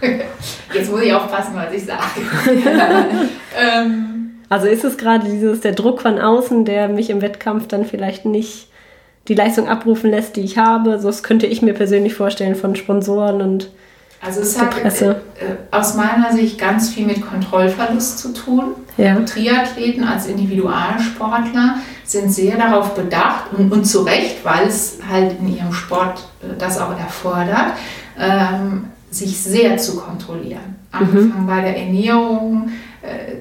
Jetzt 0.72 0.92
muss 0.92 1.02
ich 1.02 1.12
aufpassen, 1.12 1.54
was 1.54 1.72
ich 1.72 1.84
sage. 1.84 2.20
ähm, 3.58 4.17
also 4.48 4.66
ist 4.66 4.84
es 4.84 4.96
gerade 4.96 5.28
dieses, 5.28 5.60
der 5.60 5.72
Druck 5.72 6.00
von 6.00 6.18
außen, 6.18 6.64
der 6.64 6.88
mich 6.88 7.10
im 7.10 7.20
Wettkampf 7.20 7.68
dann 7.68 7.84
vielleicht 7.84 8.24
nicht 8.24 8.68
die 9.28 9.34
Leistung 9.34 9.68
abrufen 9.68 10.10
lässt, 10.10 10.36
die 10.36 10.40
ich 10.40 10.56
habe. 10.58 10.98
So 10.98 11.08
das 11.08 11.22
könnte 11.22 11.46
ich 11.46 11.60
mir 11.62 11.74
persönlich 11.74 12.14
vorstellen 12.14 12.54
von 12.54 12.76
Sponsoren 12.76 13.42
und 13.42 13.70
also 14.20 14.40
es 14.40 14.60
hat 14.60 14.74
äh, 14.84 15.14
aus 15.70 15.94
meiner 15.94 16.32
Sicht 16.32 16.58
ganz 16.58 16.90
viel 16.90 17.06
mit 17.06 17.20
Kontrollverlust 17.20 18.18
zu 18.18 18.32
tun. 18.32 18.74
Ja. 18.96 19.14
Triathleten 19.20 20.02
als 20.02 20.26
Individualsportler 20.26 21.76
sind 22.02 22.32
sehr 22.32 22.56
darauf 22.56 22.96
bedacht 22.96 23.52
und, 23.56 23.70
und 23.70 23.84
zu 23.84 24.02
Recht, 24.02 24.44
weil 24.44 24.66
es 24.66 24.98
halt 25.08 25.36
in 25.38 25.56
ihrem 25.56 25.72
Sport 25.72 26.26
äh, 26.42 26.58
das 26.58 26.80
auch 26.80 26.98
erfordert, 26.98 27.74
ähm, 28.18 28.86
sich 29.08 29.38
sehr 29.38 29.76
zu 29.76 29.98
kontrollieren. 29.98 30.76
Mhm. 30.92 30.98
Angefangen 30.98 31.42
mhm. 31.42 31.46
bei 31.46 31.60
der 31.60 31.76
Ernährung, 31.78 32.68
äh, 32.68 32.87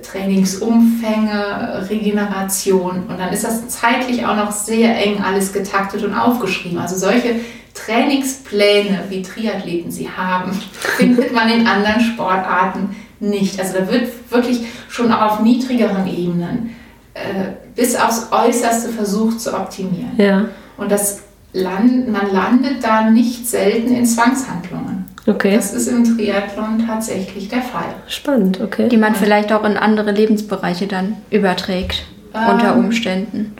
Trainingsumfänge, 0.03 1.87
Regeneration 1.89 3.07
und 3.07 3.19
dann 3.19 3.33
ist 3.33 3.43
das 3.43 3.67
zeitlich 3.69 4.25
auch 4.25 4.35
noch 4.35 4.51
sehr 4.51 4.95
eng 4.95 5.21
alles 5.23 5.51
getaktet 5.51 6.03
und 6.03 6.13
aufgeschrieben. 6.13 6.77
Also 6.77 6.95
solche 6.95 7.35
Trainingspläne, 7.73 9.05
wie 9.09 9.21
Triathleten 9.21 9.91
sie 9.91 10.09
haben, 10.09 10.51
findet 10.97 11.33
man 11.33 11.49
in 11.49 11.67
anderen 11.67 12.01
Sportarten 12.01 12.95
nicht. 13.19 13.59
Also 13.59 13.79
da 13.79 13.91
wird 13.91 14.31
wirklich 14.31 14.67
schon 14.89 15.11
auch 15.11 15.33
auf 15.33 15.39
niedrigeren 15.39 16.07
Ebenen 16.07 16.75
äh, 17.13 17.51
bis 17.75 17.95
aufs 17.95 18.27
Äußerste 18.31 18.89
versucht 18.89 19.41
zu 19.41 19.55
optimieren. 19.55 20.11
Ja. 20.17 20.45
Und 20.77 20.91
das 20.91 21.23
land, 21.53 22.09
man 22.09 22.31
landet 22.31 22.83
da 22.83 23.09
nicht 23.09 23.47
selten 23.47 23.93
in 23.93 24.05
Zwangshandlungen. 24.05 25.06
Okay. 25.27 25.55
Das 25.57 25.73
ist 25.73 25.87
im 25.87 26.05
Triathlon 26.05 26.85
tatsächlich 26.87 27.49
der 27.49 27.61
Fall. 27.61 27.93
Spannend, 28.07 28.61
okay. 28.61 28.87
Die 28.87 28.95
man 28.95 29.13
vielleicht 29.13 29.51
auch 29.51 29.65
in 29.65 29.75
andere 29.75 30.11
Lebensbereiche 30.11 30.87
dann 30.87 31.17
überträgt, 31.29 32.05
ähm, 32.33 32.53
unter 32.53 32.75
Umständen. 32.77 33.53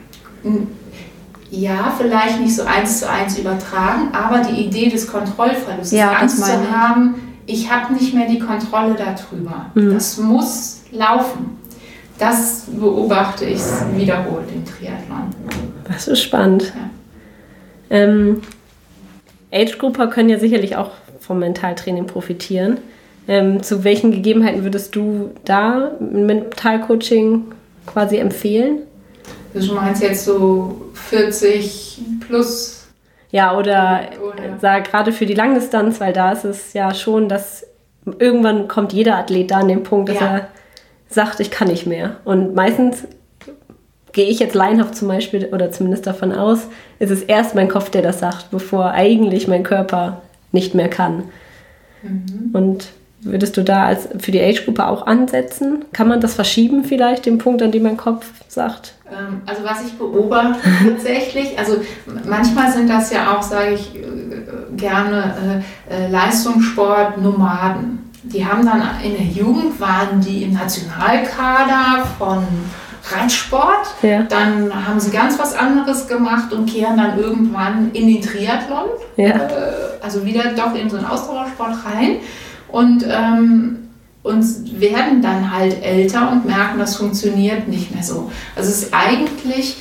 ja, 1.50 1.92
vielleicht 1.98 2.40
nicht 2.40 2.56
so 2.56 2.62
eins 2.62 3.00
zu 3.00 3.10
eins 3.10 3.38
übertragen, 3.38 4.08
aber 4.12 4.38
die 4.38 4.64
Idee 4.64 4.88
des 4.88 5.06
Kontrollverlustes, 5.06 5.92
Ja, 5.92 6.12
das 6.12 6.22
Angst 6.22 6.44
zu 6.46 6.70
haben, 6.70 7.16
ich 7.44 7.70
habe 7.70 7.92
nicht 7.92 8.14
mehr 8.14 8.26
die 8.26 8.38
Kontrolle 8.38 8.96
darüber. 8.96 9.66
Mhm. 9.74 9.92
Das 9.92 10.16
muss 10.16 10.80
laufen. 10.90 11.58
Das 12.18 12.64
beobachte 12.66 13.44
ich 13.44 13.60
wiederholt 13.94 14.46
im 14.54 14.64
Triathlon. 14.64 15.30
Das 15.86 16.08
ist 16.08 16.22
spannend. 16.22 16.72
Ja. 16.74 16.90
Ähm, 17.90 18.40
Age-Grupper 19.52 20.08
können 20.08 20.28
ja 20.30 20.38
sicherlich 20.38 20.76
auch 20.76 20.90
vom 21.28 21.38
Mentaltraining 21.38 22.06
profitieren. 22.06 22.78
Ähm, 23.28 23.62
zu 23.62 23.84
welchen 23.84 24.10
Gegebenheiten 24.10 24.64
würdest 24.64 24.96
du 24.96 25.30
da 25.44 25.92
ein 26.00 26.24
Mentalcoaching 26.26 27.44
quasi 27.86 28.16
empfehlen? 28.16 28.78
Also 29.54 29.68
Du 29.68 29.74
meinst 29.74 30.02
jetzt 30.02 30.24
so 30.24 30.80
40 30.94 32.00
plus 32.26 32.86
Ja, 33.30 33.56
oder, 33.58 34.00
Oder- 34.26 34.58
sag 34.60 34.90
gerade 34.90 35.12
für 35.12 35.26
die 35.26 35.34
Langdistanz, 35.34 36.00
weil 36.00 36.14
da 36.14 36.32
ist 36.32 36.44
es 36.44 36.72
ja 36.72 36.94
schon, 36.94 37.28
dass 37.28 37.66
irgendwann 38.18 38.66
kommt 38.68 38.94
jeder 38.94 39.16
Athlet 39.18 39.50
da 39.50 39.58
an 39.58 39.68
den 39.68 39.82
Punkt, 39.82 40.08
dass 40.08 40.20
Ja. 40.20 40.36
er 40.38 40.48
sagt, 41.10 41.40
ich 41.40 41.50
kann 41.50 41.68
nicht 41.68 41.86
mehr. 41.86 42.16
Und 42.24 42.54
meistens 42.54 43.04
gehe 44.12 44.26
ich 44.30 44.38
jetzt 44.38 44.54
laienhaft 44.54 44.96
zum 44.96 45.08
Beispiel 45.08 45.50
oder 45.52 45.70
zumindest 45.70 46.06
davon 46.06 46.32
aus, 46.32 46.60
ist 46.98 47.10
es 47.10 47.22
erst 47.22 47.54
mein 47.54 47.68
Kopf, 47.68 47.90
der 47.90 48.00
das 48.00 48.20
sagt, 48.20 48.50
bevor 48.50 48.92
eigentlich 48.92 49.46
mein 49.46 49.62
Körper 49.62 50.22
nicht 50.52 50.74
mehr 50.74 50.88
kann. 50.88 51.24
Mhm. 52.02 52.50
Und 52.52 52.88
würdest 53.20 53.56
du 53.56 53.64
da 53.64 53.84
als 53.86 54.08
für 54.18 54.30
die 54.30 54.40
Age-Gruppe 54.40 54.86
auch 54.86 55.06
ansetzen? 55.06 55.84
Kann 55.92 56.08
man 56.08 56.20
das 56.20 56.34
verschieben 56.34 56.84
vielleicht, 56.84 57.26
den 57.26 57.38
Punkt, 57.38 57.62
an 57.62 57.72
dem 57.72 57.82
mein 57.82 57.96
Kopf 57.96 58.26
sagt? 58.46 58.94
Ähm, 59.10 59.42
Also 59.46 59.64
was 59.64 59.84
ich 59.84 59.94
beobachte 59.94 60.60
tatsächlich, 60.88 61.58
also 61.58 61.78
manchmal 62.28 62.70
sind 62.72 62.88
das 62.88 63.12
ja 63.12 63.36
auch, 63.36 63.42
sage 63.42 63.74
ich 63.74 63.96
äh, 63.96 64.76
gerne, 64.76 65.62
äh, 65.90 66.04
äh, 66.06 66.10
Leistungssport-Nomaden. 66.10 67.98
Die 68.22 68.44
haben 68.44 68.64
dann 68.64 68.82
in 69.02 69.12
der 69.12 69.26
Jugend, 69.26 69.80
waren 69.80 70.20
die 70.20 70.42
im 70.44 70.52
Nationalkader 70.52 72.04
von 72.18 72.46
Radsport, 73.12 73.94
Ja. 74.02 74.22
dann 74.22 74.72
haben 74.86 75.00
sie 75.00 75.10
ganz 75.10 75.38
was 75.38 75.54
anderes 75.54 76.06
gemacht 76.08 76.52
und 76.52 76.66
kehren 76.66 76.96
dann 76.96 77.18
irgendwann 77.18 77.90
in 77.92 78.06
den 78.08 78.20
Triathlon 78.22 78.88
Ja. 79.16 79.26
äh, 79.26 79.72
also 80.02 80.24
wieder 80.24 80.52
doch 80.54 80.74
in 80.74 80.88
so 80.88 80.96
einen 80.96 81.06
Ausdauersport 81.06 81.76
rein 81.84 82.16
und, 82.68 83.04
ähm, 83.08 83.88
und 84.22 84.80
werden 84.80 85.22
dann 85.22 85.52
halt 85.52 85.82
älter 85.82 86.30
und 86.32 86.44
merken, 86.44 86.78
das 86.78 86.96
funktioniert 86.96 87.66
nicht 87.68 87.94
mehr 87.94 88.02
so. 88.04 88.30
Also 88.56 88.70
es 88.70 88.82
ist 88.82 88.94
eigentlich 88.94 89.76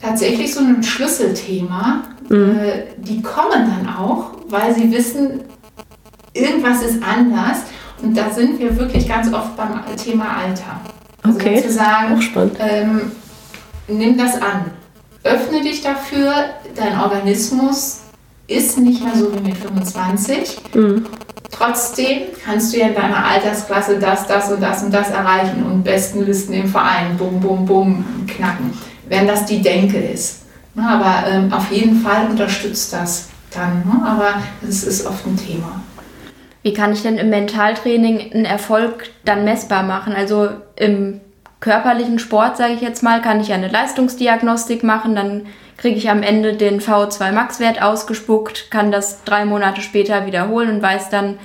tatsächlich 0.00 0.54
so 0.54 0.60
ein 0.60 0.82
Schlüsselthema. 0.82 2.02
Äh, 2.30 2.84
die 2.98 3.22
kommen 3.22 3.70
dann 3.70 3.88
auch, 3.94 4.32
weil 4.48 4.74
sie 4.74 4.92
wissen, 4.92 5.40
irgendwas 6.34 6.82
ist 6.82 7.02
anders. 7.02 7.58
Und 8.02 8.16
da 8.16 8.30
sind 8.30 8.58
wir 8.60 8.76
wirklich 8.78 9.08
ganz 9.08 9.32
oft 9.32 9.56
beim 9.56 9.80
Thema 9.96 10.36
Alter. 10.44 10.80
Also 11.22 11.38
Okay. 11.38 11.62
zu 11.62 11.72
sagen, 11.72 12.16
Auch 12.16 12.22
spannend. 12.22 12.56
ähm, 12.60 13.12
nimm 13.88 14.16
das 14.16 14.34
an. 14.40 14.70
Öffne 15.24 15.60
dich 15.62 15.82
dafür. 15.82 16.32
Dein 16.76 16.98
Organismus 17.00 18.00
ist 18.46 18.78
nicht 18.78 19.02
mehr 19.04 19.14
so 19.14 19.32
wie 19.34 19.40
mit 19.40 19.56
25. 19.58 20.58
Mhm. 20.74 21.06
Trotzdem 21.50 22.18
kannst 22.44 22.72
du 22.72 22.78
ja 22.78 22.88
in 22.88 22.94
deiner 22.94 23.24
Altersklasse 23.24 23.98
das, 23.98 24.26
das 24.26 24.50
und 24.52 24.60
das 24.62 24.82
und 24.82 24.92
das 24.94 25.10
erreichen 25.10 25.64
und 25.64 25.82
besten 25.82 26.24
Listen 26.24 26.52
im 26.52 26.68
Verein, 26.68 27.16
bum, 27.16 27.40
bum, 27.40 27.66
bum, 27.66 28.04
knacken. 28.28 28.72
Wenn 29.08 29.26
das 29.26 29.44
die 29.46 29.60
Denke 29.60 29.98
ist. 29.98 30.42
Aber 30.76 31.24
ähm, 31.28 31.52
auf 31.52 31.70
jeden 31.72 32.00
Fall 32.00 32.28
unterstützt 32.30 32.92
das 32.92 33.28
dann. 33.50 33.78
Ne? 33.84 34.06
Aber 34.06 34.34
es 34.66 34.84
ist 34.84 35.04
oft 35.06 35.26
ein 35.26 35.36
Thema. 35.36 35.80
Wie 36.62 36.72
kann 36.72 36.92
ich 36.92 37.02
denn 37.02 37.18
im 37.18 37.30
Mentaltraining 37.30 38.32
einen 38.32 38.44
Erfolg 38.44 39.10
dann 39.24 39.44
messbar 39.44 39.82
machen? 39.82 40.12
Also 40.12 40.50
im 40.76 41.20
körperlichen 41.60 42.18
Sport, 42.18 42.56
sage 42.56 42.74
ich 42.74 42.80
jetzt 42.80 43.02
mal, 43.02 43.20
kann 43.20 43.40
ich 43.40 43.48
ja 43.48 43.54
eine 43.54 43.68
Leistungsdiagnostik 43.68 44.82
machen, 44.84 45.14
dann 45.14 45.46
kriege 45.76 45.96
ich 45.96 46.10
am 46.10 46.22
Ende 46.22 46.54
den 46.54 46.80
VO2 46.80 47.32
Max-Wert 47.32 47.80
ausgespuckt, 47.80 48.70
kann 48.70 48.90
das 48.90 49.24
drei 49.24 49.44
Monate 49.44 49.80
später 49.80 50.26
wiederholen 50.26 50.70
und 50.70 50.82
weiß 50.82 51.10
dann, 51.10 51.38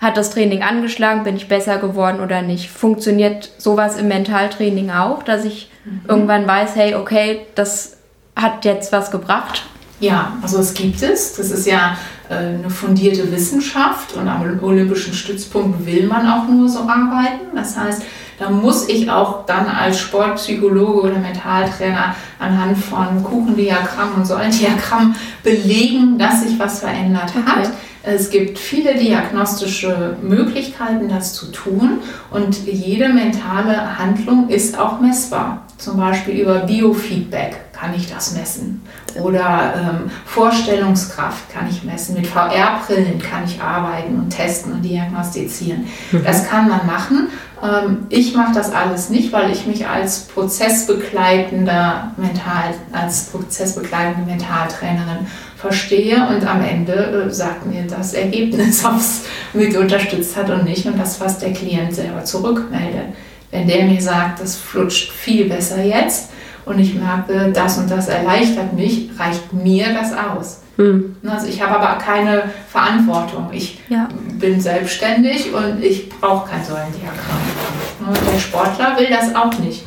hat 0.00 0.16
das 0.16 0.30
Training 0.30 0.62
angeschlagen, 0.62 1.24
bin 1.24 1.36
ich 1.36 1.46
besser 1.46 1.76
geworden 1.76 2.20
oder 2.20 2.40
nicht. 2.40 2.70
Funktioniert 2.70 3.50
sowas 3.58 3.98
im 3.98 4.08
Mentaltraining 4.08 4.90
auch, 4.90 5.22
dass 5.22 5.44
ich 5.44 5.70
irgendwann 6.08 6.46
weiß, 6.46 6.74
hey, 6.74 6.94
okay, 6.94 7.46
das 7.54 7.98
hat 8.34 8.64
jetzt 8.64 8.92
was 8.92 9.10
gebracht? 9.10 9.64
Ja, 9.98 10.32
also 10.40 10.58
es 10.58 10.72
gibt 10.72 11.02
es. 11.02 11.34
Das 11.34 11.50
ist 11.50 11.66
ja 11.66 11.98
eine 12.30 12.70
fundierte 12.70 13.30
Wissenschaft 13.32 14.16
und 14.16 14.28
am 14.28 14.58
Olympischen 14.62 15.12
Stützpunkt 15.12 15.84
will 15.84 16.06
man 16.06 16.28
auch 16.28 16.48
nur 16.48 16.68
so 16.68 16.80
arbeiten. 16.80 17.54
Das 17.54 17.76
heißt, 17.76 18.02
da 18.38 18.48
muss 18.48 18.88
ich 18.88 19.10
auch 19.10 19.44
dann 19.44 19.66
als 19.66 19.98
Sportpsychologe 19.98 21.00
oder 21.02 21.18
Mentaltrainer 21.18 22.14
anhand 22.38 22.78
von 22.78 23.22
Kuchendiagrammen 23.22 24.14
und 24.14 24.26
Säulendiagrammen 24.26 25.14
belegen, 25.42 26.18
dass 26.18 26.42
sich 26.42 26.58
was 26.58 26.80
verändert 26.80 27.34
hat. 27.34 27.66
Okay. 27.66 27.68
Es 28.02 28.30
gibt 28.30 28.58
viele 28.58 28.94
diagnostische 28.94 30.16
Möglichkeiten, 30.22 31.10
das 31.10 31.34
zu 31.34 31.52
tun 31.52 31.98
und 32.30 32.66
jede 32.66 33.10
mentale 33.10 33.98
Handlung 33.98 34.48
ist 34.48 34.78
auch 34.78 35.00
messbar. 35.00 35.66
Zum 35.76 35.98
Beispiel 35.98 36.40
über 36.40 36.60
Biofeedback 36.60 37.69
kann 37.80 37.94
ich 37.94 38.12
das 38.12 38.34
messen 38.34 38.82
oder 39.20 39.74
ähm, 39.76 40.10
Vorstellungskraft 40.26 41.50
kann 41.52 41.68
ich 41.68 41.82
messen. 41.82 42.14
Mit 42.14 42.26
VR-Brillen 42.26 43.18
kann 43.18 43.44
ich 43.44 43.60
arbeiten 43.60 44.16
und 44.16 44.30
testen 44.30 44.72
und 44.72 44.82
diagnostizieren. 44.82 45.86
Das 46.24 46.48
kann 46.48 46.68
man 46.68 46.86
machen. 46.86 47.28
Ähm, 47.62 48.06
ich 48.10 48.34
mache 48.34 48.52
das 48.54 48.72
alles 48.72 49.08
nicht, 49.08 49.32
weil 49.32 49.50
ich 49.50 49.66
mich 49.66 49.86
als 49.86 50.26
prozessbegleitender 50.26 52.12
Mental, 52.16 52.74
als 52.92 53.26
prozessbegleitende 53.26 54.30
Mentaltrainerin 54.30 55.26
verstehe 55.56 56.26
und 56.28 56.46
am 56.46 56.62
Ende 56.62 56.92
äh, 57.28 57.30
sagt 57.30 57.66
mir 57.66 57.84
das 57.84 58.12
Ergebnis, 58.12 58.84
ob 58.84 58.96
es 58.96 59.22
mit 59.52 59.76
unterstützt 59.76 60.36
hat 60.36 60.50
und 60.50 60.64
nicht 60.64 60.86
und 60.86 60.98
das, 60.98 61.20
was 61.20 61.38
der 61.38 61.52
Klient 61.52 61.94
selber 61.94 62.24
zurückmeldet. 62.24 63.14
Wenn 63.50 63.66
der 63.66 63.84
mir 63.84 64.00
sagt, 64.00 64.40
das 64.40 64.56
flutscht 64.56 65.10
viel 65.10 65.48
besser 65.48 65.82
jetzt 65.82 66.30
und 66.66 66.78
ich 66.78 66.94
merke, 66.94 67.50
das 67.52 67.78
und 67.78 67.90
das 67.90 68.08
erleichtert 68.08 68.72
mich, 68.72 69.08
reicht 69.18 69.52
mir 69.52 69.86
das 69.92 70.12
aus. 70.12 70.62
Hm. 70.76 71.16
Also 71.28 71.46
ich 71.48 71.60
habe 71.62 71.78
aber 71.78 71.98
keine 71.98 72.44
Verantwortung. 72.68 73.48
Ich 73.52 73.78
Ja. 73.88 74.08
bin 74.38 74.60
selbstständig 74.60 75.52
und 75.52 75.82
ich 75.82 76.08
brauche 76.08 76.48
kein 76.48 76.64
Säulendiagramm. 76.64 78.06
Und 78.08 78.16
der 78.32 78.38
Sportler 78.38 78.96
will 78.98 79.08
das 79.10 79.34
auch 79.34 79.58
nicht. 79.58 79.84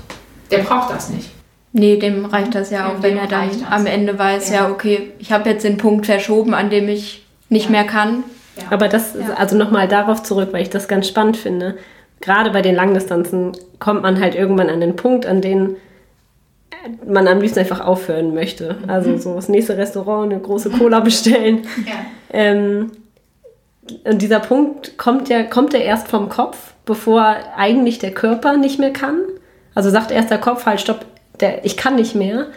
Der 0.52 0.60
braucht 0.60 0.94
das 0.94 1.10
nicht. 1.10 1.30
Nee, 1.72 1.98
dem 1.98 2.26
reicht 2.26 2.54
das 2.54 2.70
ja 2.70 2.88
Dem- 2.88 2.98
auch, 2.98 3.02
wenn 3.04 3.16
dem 3.16 3.18
er 3.24 3.28
dann 3.28 3.50
am 3.72 3.86
Ende 3.88 4.20
weiß, 4.20 4.50
Ja. 4.50 4.56
ja, 4.56 4.70
okay, 4.70 5.12
ich 5.18 5.32
habe 5.32 5.50
jetzt 5.50 5.64
den 5.64 5.78
Punkt 5.78 6.06
verschoben, 6.06 6.54
an 6.54 6.70
dem 6.70 6.88
ich 6.88 7.26
nicht 7.50 7.66
Ja. 7.66 7.72
mehr 7.72 7.84
kann. 7.86 8.24
Ja. 8.58 8.64
Aber 8.70 8.88
das, 8.88 9.16
ist 9.16 9.32
also 9.36 9.58
nochmal 9.58 9.88
darauf 9.88 10.22
zurück, 10.22 10.50
weil 10.52 10.62
ich 10.62 10.70
das 10.70 10.88
ganz 10.88 11.08
spannend 11.08 11.38
finde. 11.38 11.76
Gerade 12.22 12.52
bei 12.52 12.62
den 12.62 12.76
Langdistanzen 12.76 13.54
kommt 13.80 14.04
man 14.04 14.22
halt 14.22 14.36
irgendwann 14.36 14.70
an 14.70 14.80
den 14.80 14.96
Punkt, 14.96 15.26
an 15.26 15.42
den 15.42 15.76
man 17.06 17.28
am 17.28 17.42
liebsten 17.42 17.60
einfach 17.60 17.82
aufhören 17.82 18.34
möchte. 18.34 18.78
Also 18.88 19.18
so 19.18 19.36
das 19.36 19.50
nächste 19.50 19.78
Restaurant, 19.78 20.32
eine 20.32 20.42
große 20.42 20.70
Cola 20.72 21.00
bestellen. 21.00 21.64
ja. 21.86 21.94
Ähm, 22.32 22.92
und 24.06 24.22
dieser 24.22 24.40
Punkt 24.40 24.98
kommt 24.98 25.30
ja, 25.30 25.44
kommt 25.44 25.74
ja 25.74 25.80
erst 25.80 26.08
vom 26.08 26.30
Kopf, 26.30 26.74
bevor 26.86 27.36
eigentlich 27.58 28.00
der 28.00 28.12
Körper 28.12 28.58
nicht 28.58 28.80
mehr 28.80 28.94
kann. 28.94 29.20
Also 29.76 29.90
sagt 29.90 30.12
erst 30.12 30.30
der 30.30 30.38
Kopf 30.38 30.66
halt, 30.66 30.82
stopp, 30.82 31.06
der, 31.40 31.66
ich 31.66 31.78
kann 31.78 31.96
nicht 31.96 32.16
mehr. 32.16 32.48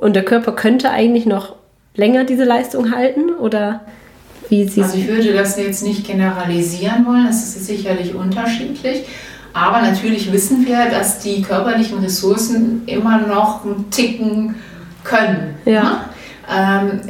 Und 0.00 0.14
der 0.14 0.24
Körper 0.24 0.52
könnte 0.52 0.90
eigentlich 0.90 1.26
noch 1.26 1.56
länger 1.94 2.24
diese 2.24 2.44
Leistung 2.44 2.92
halten? 2.92 3.30
Oder 3.34 3.82
wie 4.48 4.66
sie 4.66 4.82
Also 4.82 4.96
ich 4.96 5.08
würde 5.08 5.32
das 5.34 5.58
jetzt 5.58 5.82
nicht 5.82 6.06
generalisieren 6.06 7.04
wollen, 7.06 7.26
es 7.26 7.56
ist 7.56 7.66
sicherlich 7.66 8.14
unterschiedlich. 8.14 9.04
Aber 9.52 9.82
natürlich 9.82 10.32
wissen 10.32 10.66
wir, 10.66 10.90
dass 10.90 11.20
die 11.20 11.42
körperlichen 11.42 11.98
Ressourcen 11.98 12.82
immer 12.86 13.18
noch 13.18 13.62
ticken 13.90 14.54
können. 15.04 15.54
Ja. 15.64 15.82
ne? 15.82 16.00
Ähm, 16.50 17.00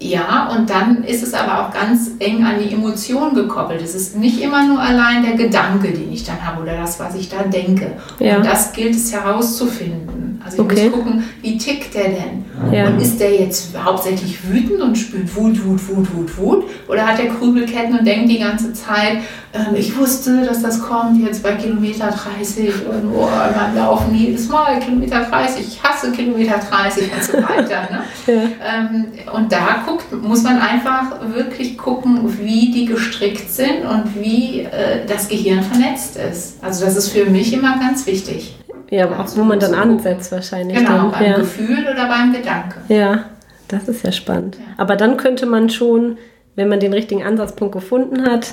ja, 0.00 0.48
und 0.48 0.68
dann 0.68 1.04
ist 1.04 1.22
es 1.22 1.32
aber 1.32 1.60
auch 1.60 1.72
ganz 1.72 2.10
eng 2.18 2.44
an 2.44 2.56
die 2.58 2.74
Emotion 2.74 3.34
gekoppelt. 3.34 3.80
Es 3.80 3.94
ist 3.94 4.16
nicht 4.16 4.42
immer 4.42 4.66
nur 4.66 4.78
allein 4.78 5.22
der 5.22 5.34
Gedanke, 5.34 5.92
den 5.92 6.12
ich 6.12 6.24
dann 6.24 6.44
habe 6.44 6.62
oder 6.62 6.76
das, 6.76 7.00
was 7.00 7.14
ich 7.14 7.28
da 7.28 7.42
denke. 7.42 7.92
Ja. 8.18 8.36
Und 8.36 8.46
das 8.46 8.72
gilt 8.72 8.94
es 8.94 9.12
herauszufinden. 9.12 10.33
Also 10.44 10.58
ich 10.58 10.62
Okay. 10.64 10.88
muss 10.90 10.92
gucken, 10.98 11.24
wie 11.42 11.56
tickt 11.58 11.94
der 11.94 12.04
denn? 12.10 12.44
Ja. 12.72 12.88
Und 12.88 13.00
ist 13.00 13.18
der 13.18 13.34
jetzt 13.34 13.70
hauptsächlich 13.82 14.38
wütend 14.48 14.80
und 14.80 14.96
spürt 14.96 15.34
Wut, 15.34 15.64
Wut, 15.64 15.80
Wut, 15.88 16.14
Wut, 16.14 16.38
Wut? 16.38 16.64
Oder 16.88 17.06
hat 17.06 17.18
der 17.18 17.28
Krübelketten 17.28 17.98
und 17.98 18.04
denkt 18.06 18.28
die 18.30 18.38
ganze 18.38 18.72
Zeit, 18.72 19.18
ähm, 19.54 19.74
ich 19.74 19.96
wusste, 19.96 20.44
dass 20.44 20.62
das 20.62 20.80
kommt 20.82 21.24
jetzt 21.24 21.42
bei 21.42 21.52
Kilometer 21.52 22.08
30 22.38 22.66
und 22.86 23.12
oh, 23.14 23.28
man 23.56 23.74
laufen 23.74 24.14
jedes 24.14 24.48
Mal 24.48 24.78
Kilometer 24.80 25.20
30, 25.30 25.66
ich 25.66 25.82
hasse 25.82 26.12
Kilometer 26.12 26.60
30 26.70 27.04
und 27.14 27.24
so 27.24 27.32
weiter. 27.34 27.88
Ne? 27.90 28.00
Ähm, 28.66 29.06
und 29.34 29.52
da 29.52 29.84
guckt, 29.86 30.10
muss 30.22 30.42
man 30.42 30.58
einfach 30.58 31.16
wirklich 31.34 31.76
gucken, 31.76 32.20
wie 32.40 32.70
die 32.70 32.86
gestrickt 32.86 33.50
sind 33.50 33.84
und 33.84 34.14
wie 34.18 34.60
äh, 34.60 35.04
das 35.06 35.28
Gehirn 35.28 35.62
vernetzt 35.62 36.16
ist. 36.16 36.56
Also 36.62 36.86
das 36.86 36.96
ist 36.96 37.10
für 37.10 37.26
mich 37.26 37.52
immer 37.52 37.78
ganz 37.78 38.06
wichtig. 38.06 38.56
Ja, 38.94 39.04
aber 39.06 39.20
auch 39.20 39.36
wo 39.36 39.42
man 39.44 39.58
dann 39.58 39.74
ansetzt 39.74 40.30
wahrscheinlich. 40.32 40.76
Genau, 40.78 40.90
dann. 40.90 41.10
beim 41.12 41.24
ja. 41.24 41.36
Gefühl 41.36 41.84
oder 41.90 42.06
beim 42.08 42.32
Gedanke. 42.32 42.76
ja, 42.88 43.24
das 43.68 43.88
ist 43.88 44.04
ja 44.04 44.12
spannend. 44.12 44.56
Ja. 44.56 44.64
Aber 44.76 44.96
dann 44.96 45.16
könnte 45.16 45.46
man 45.46 45.70
schon, 45.70 46.18
wenn 46.54 46.68
man 46.68 46.80
den 46.80 46.92
richtigen 46.92 47.24
Ansatzpunkt 47.24 47.72
gefunden 47.74 48.22
hat, 48.30 48.52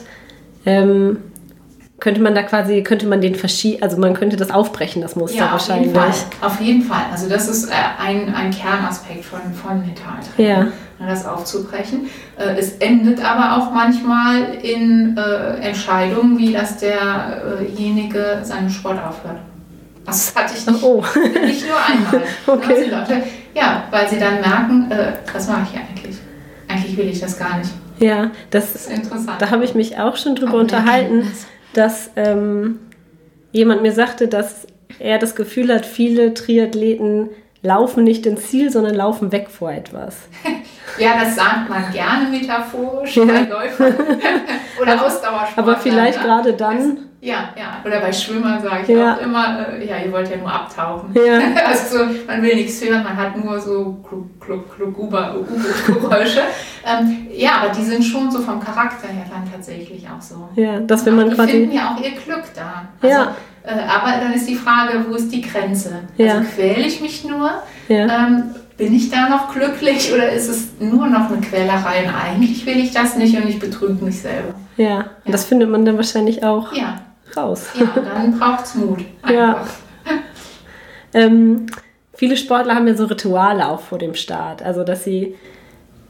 ähm, 0.66 1.18
könnte 2.00 2.20
man 2.22 2.34
da 2.34 2.42
quasi, 2.42 2.82
könnte 2.82 3.06
man 3.06 3.22
den 3.22 3.36
verschieben, 3.36 3.84
also 3.84 3.98
man 3.98 4.16
könnte 4.16 4.36
das 4.36 4.50
aufbrechen, 4.50 5.02
das 5.04 5.16
Muster 5.16 5.38
Ja, 5.38 5.46
auf 5.48 5.52
wahrscheinlich. 5.54 5.88
jeden 5.94 6.00
Fall. 6.00 6.14
Auf 6.42 6.60
jeden 6.62 6.82
Fall. 6.82 7.04
Also 7.12 7.30
das 7.30 7.48
ist 7.48 7.70
äh, 7.70 7.74
ein, 8.04 8.34
ein 8.34 8.50
Kernaspekt 8.50 9.24
von, 9.24 9.40
von 9.54 9.82
Mentaltraining, 9.82 10.52
Ja. 10.52 10.64
ne, 10.64 10.72
das 11.08 11.26
aufzubrechen. 11.28 12.08
Äh, 12.38 12.58
es 12.58 12.78
endet 12.78 13.24
aber 13.24 13.58
auch 13.58 13.72
manchmal 13.72 14.56
in 14.64 15.16
äh, 15.16 15.58
Entscheidungen, 15.68 16.40
wie 16.40 16.54
dass 16.54 16.78
derjenige 16.78 18.40
seinen 18.44 18.70
Sport 18.72 18.98
aufhört. 18.98 19.38
Also 20.06 20.32
das 20.34 20.36
hatte 20.44 20.54
ich 20.58 20.66
nicht, 20.68 20.84
Oh, 20.84 21.04
nicht 21.46 21.66
nur 21.68 21.78
einmal. 21.78 22.22
Okay. 22.48 22.84
Die 22.86 22.90
Leute, 22.90 23.24
ja, 23.54 23.84
weil 23.92 24.08
sie 24.10 24.20
dann 24.20 24.42
merken, 24.42 24.90
äh, 24.92 25.14
was 25.34 25.48
mache 25.48 25.68
ich 25.72 25.80
eigentlich? 25.80 26.18
Eigentlich 26.68 26.98
will 26.98 27.10
ich 27.10 27.20
das 27.20 27.38
gar 27.38 27.58
nicht. 27.58 27.70
ja, 28.00 28.32
das, 28.50 28.74
Das 28.74 28.82
ist 28.88 28.92
interessant. 28.92 29.42
da 29.42 29.50
habe 29.52 29.64
ich 29.66 29.76
mich 29.76 29.98
auch 30.00 30.16
schon 30.18 30.36
drüber 30.36 30.54
Auch 30.56 30.60
unterhalten, 30.62 31.32
dass 31.74 32.12
ähm, 32.16 32.80
jemand 33.52 33.82
mir 33.82 33.92
sagte, 33.92 34.28
dass 34.28 34.68
er 35.00 35.20
das 35.20 35.36
Gefühl 35.36 35.74
hat, 35.74 35.86
viele 35.86 36.34
Triathleten 36.34 37.30
laufen 37.64 38.04
nicht 38.04 38.26
ins 38.26 38.50
Ziel, 38.50 38.72
sondern 38.72 38.96
laufen 38.96 39.32
weg 39.32 39.50
vor 39.50 39.72
etwas. 39.72 40.16
Ja, 41.00 41.12
das 41.24 41.38
sagt 41.38 41.70
man 41.70 41.90
gerne 41.94 42.28
metaphorisch 42.30 43.16
Ja. 43.16 43.24
bei 43.24 43.42
Läufern 43.44 43.96
oder 44.82 45.06
Ausdauersportlern. 45.06 45.54
Aber 45.56 45.78
vielleicht 45.78 46.18
ne? 46.20 46.26
gerade 46.26 46.54
dann, 46.54 46.98
Ja, 47.24 47.50
ja. 47.56 47.82
Oder 47.86 48.00
bei 48.00 48.12
Schwimmern 48.12 48.62
sage 48.64 48.82
ich 48.84 48.88
Ja. 48.90 49.14
auch 49.16 49.22
immer, 49.22 49.68
äh, 49.70 49.88
ja, 49.88 49.98
ihr 50.04 50.12
wollt 50.12 50.28
ja 50.30 50.38
nur 50.38 50.52
abtauchen. 50.52 51.14
Ja. 51.14 51.40
Also 51.68 52.00
so, 52.00 52.06
man 52.28 52.42
will 52.42 52.56
nichts 52.56 52.84
hören, 52.84 53.04
man 53.04 53.16
hat 53.16 53.38
nur 53.38 53.60
so 53.60 54.04
U-Boot-Geräusche. 54.12 56.42
ähm, 56.86 57.28
ja, 57.32 57.52
aber 57.62 57.72
die 57.74 57.84
sind 57.84 58.04
schon 58.04 58.32
so 58.32 58.40
vom 58.42 58.60
Charakter 58.60 59.08
her 59.08 59.26
dann 59.30 59.50
tatsächlich 59.52 60.06
auch 60.08 60.22
so. 60.22 60.50
ja, 60.56 60.80
dass 60.80 61.06
wenn 61.06 61.16
man 61.16 61.30
die 61.30 61.36
finden 61.36 61.72
ja 61.72 61.94
auch 61.96 62.02
ihr 62.04 62.12
Glück 62.12 62.44
da. 62.56 62.86
Also, 63.02 63.16
Ja. 63.16 63.36
äh, 63.64 63.72
aber 63.88 64.20
dann 64.24 64.34
ist 64.34 64.48
die 64.48 64.56
Frage, 64.56 65.06
wo 65.08 65.16
ist 65.16 65.32
die 65.32 65.42
Grenze? 65.42 66.00
Ja. 66.18 66.36
Also 66.38 66.50
quäle 66.56 66.86
ich 66.88 67.02
mich 67.02 67.24
nur? 67.24 67.52
ja, 67.88 68.26
Ähm, 68.28 68.44
bin 68.78 68.96
ich 68.96 69.12
da 69.12 69.30
noch 69.30 69.54
glücklich 69.54 70.12
oder 70.12 70.32
ist 70.32 70.48
es 70.48 70.70
nur 70.80 71.06
noch 71.06 71.30
eine 71.30 71.40
Quälerei 71.42 72.04
und 72.06 72.14
eigentlich 72.16 72.66
will 72.66 72.80
ich 72.80 72.92
das 72.92 73.16
nicht 73.16 73.38
und 73.38 73.48
ich 73.48 73.60
betrüge 73.60 74.04
mich 74.04 74.22
selber? 74.22 74.56
ja, 74.78 75.06
und 75.26 75.34
das 75.34 75.46
findet 75.46 75.70
man 75.70 75.86
dann 75.86 75.98
wahrscheinlich 75.98 76.44
auch 76.44 76.74
Ja, 76.74 76.96
raus. 77.38 77.70
ja 77.80 77.88
dann 77.96 78.38
braucht 78.40 78.66
es 78.66 78.76
Mut. 78.76 79.00
Ja. 79.30 79.50
Einfach. 79.58 79.68
Ähm, 81.14 81.66
viele 82.14 82.38
Sportler 82.38 82.76
haben 82.76 82.88
ja 82.88 82.96
so 82.96 83.04
Rituale 83.06 83.68
auch 83.68 83.82
vor 83.82 83.98
dem 83.98 84.16
Start. 84.16 84.62
Also, 84.64 84.86
dass 84.86 85.04
sie, 85.04 85.36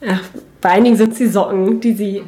ach, 0.07 0.21
bei 0.62 0.69
einigen 0.69 0.95
sind 0.95 1.13
es 1.13 1.17
die 1.17 1.25
Socken, 1.25 1.79
die 1.79 1.93
sie 1.93 2.23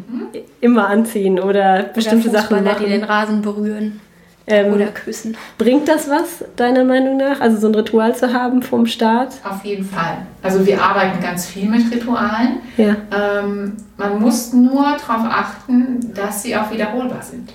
immer 0.60 0.88
anziehen 0.88 1.40
oder 1.40 1.84
bestimmte 1.84 2.30
oder 2.30 2.42
Sachen 2.42 2.58
Fußballer, 2.58 2.80
die 2.80 2.86
den 2.90 3.02
machen. 3.02 3.12
Rasen 3.12 3.42
berühren 3.44 4.02
Ähm, 4.48 4.74
oder 4.74 4.88
küssen. 4.88 5.38
bringt 5.60 5.88
das 5.88 6.10
was, 6.10 6.44
deiner 6.56 6.84
Meinung 6.84 7.18
nach? 7.18 7.40
Also, 7.42 7.58
so 7.58 7.68
ein 7.68 7.76
Ritual 7.76 8.16
zu 8.16 8.34
haben 8.34 8.64
vorm 8.64 8.88
Start? 8.88 9.34
Auf 9.48 9.64
jeden 9.64 9.86
Fall. 9.86 10.18
Also 10.42 10.66
wir 10.66 10.82
arbeiten 10.82 11.22
ganz 11.22 11.46
viel 11.46 11.70
mit 11.70 11.94
Ritualen. 11.94 12.58
Ja. 12.76 12.96
Ähm, 13.16 13.74
man 13.98 14.20
muss 14.20 14.52
nur 14.52 14.98
darauf 14.98 15.26
achten, 15.30 16.12
dass 16.16 16.42
sie 16.42 16.56
auch 16.58 16.72
wiederholbar 16.72 17.22
sind. 17.22 17.54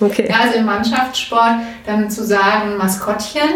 Okay. 0.00 0.26
Ja, 0.28 0.40
also 0.44 0.58
im 0.58 0.66
Mannschaftssport 0.66 1.52
dann 1.86 2.10
zu 2.10 2.24
sagen, 2.24 2.76
Maskottchen 2.76 3.48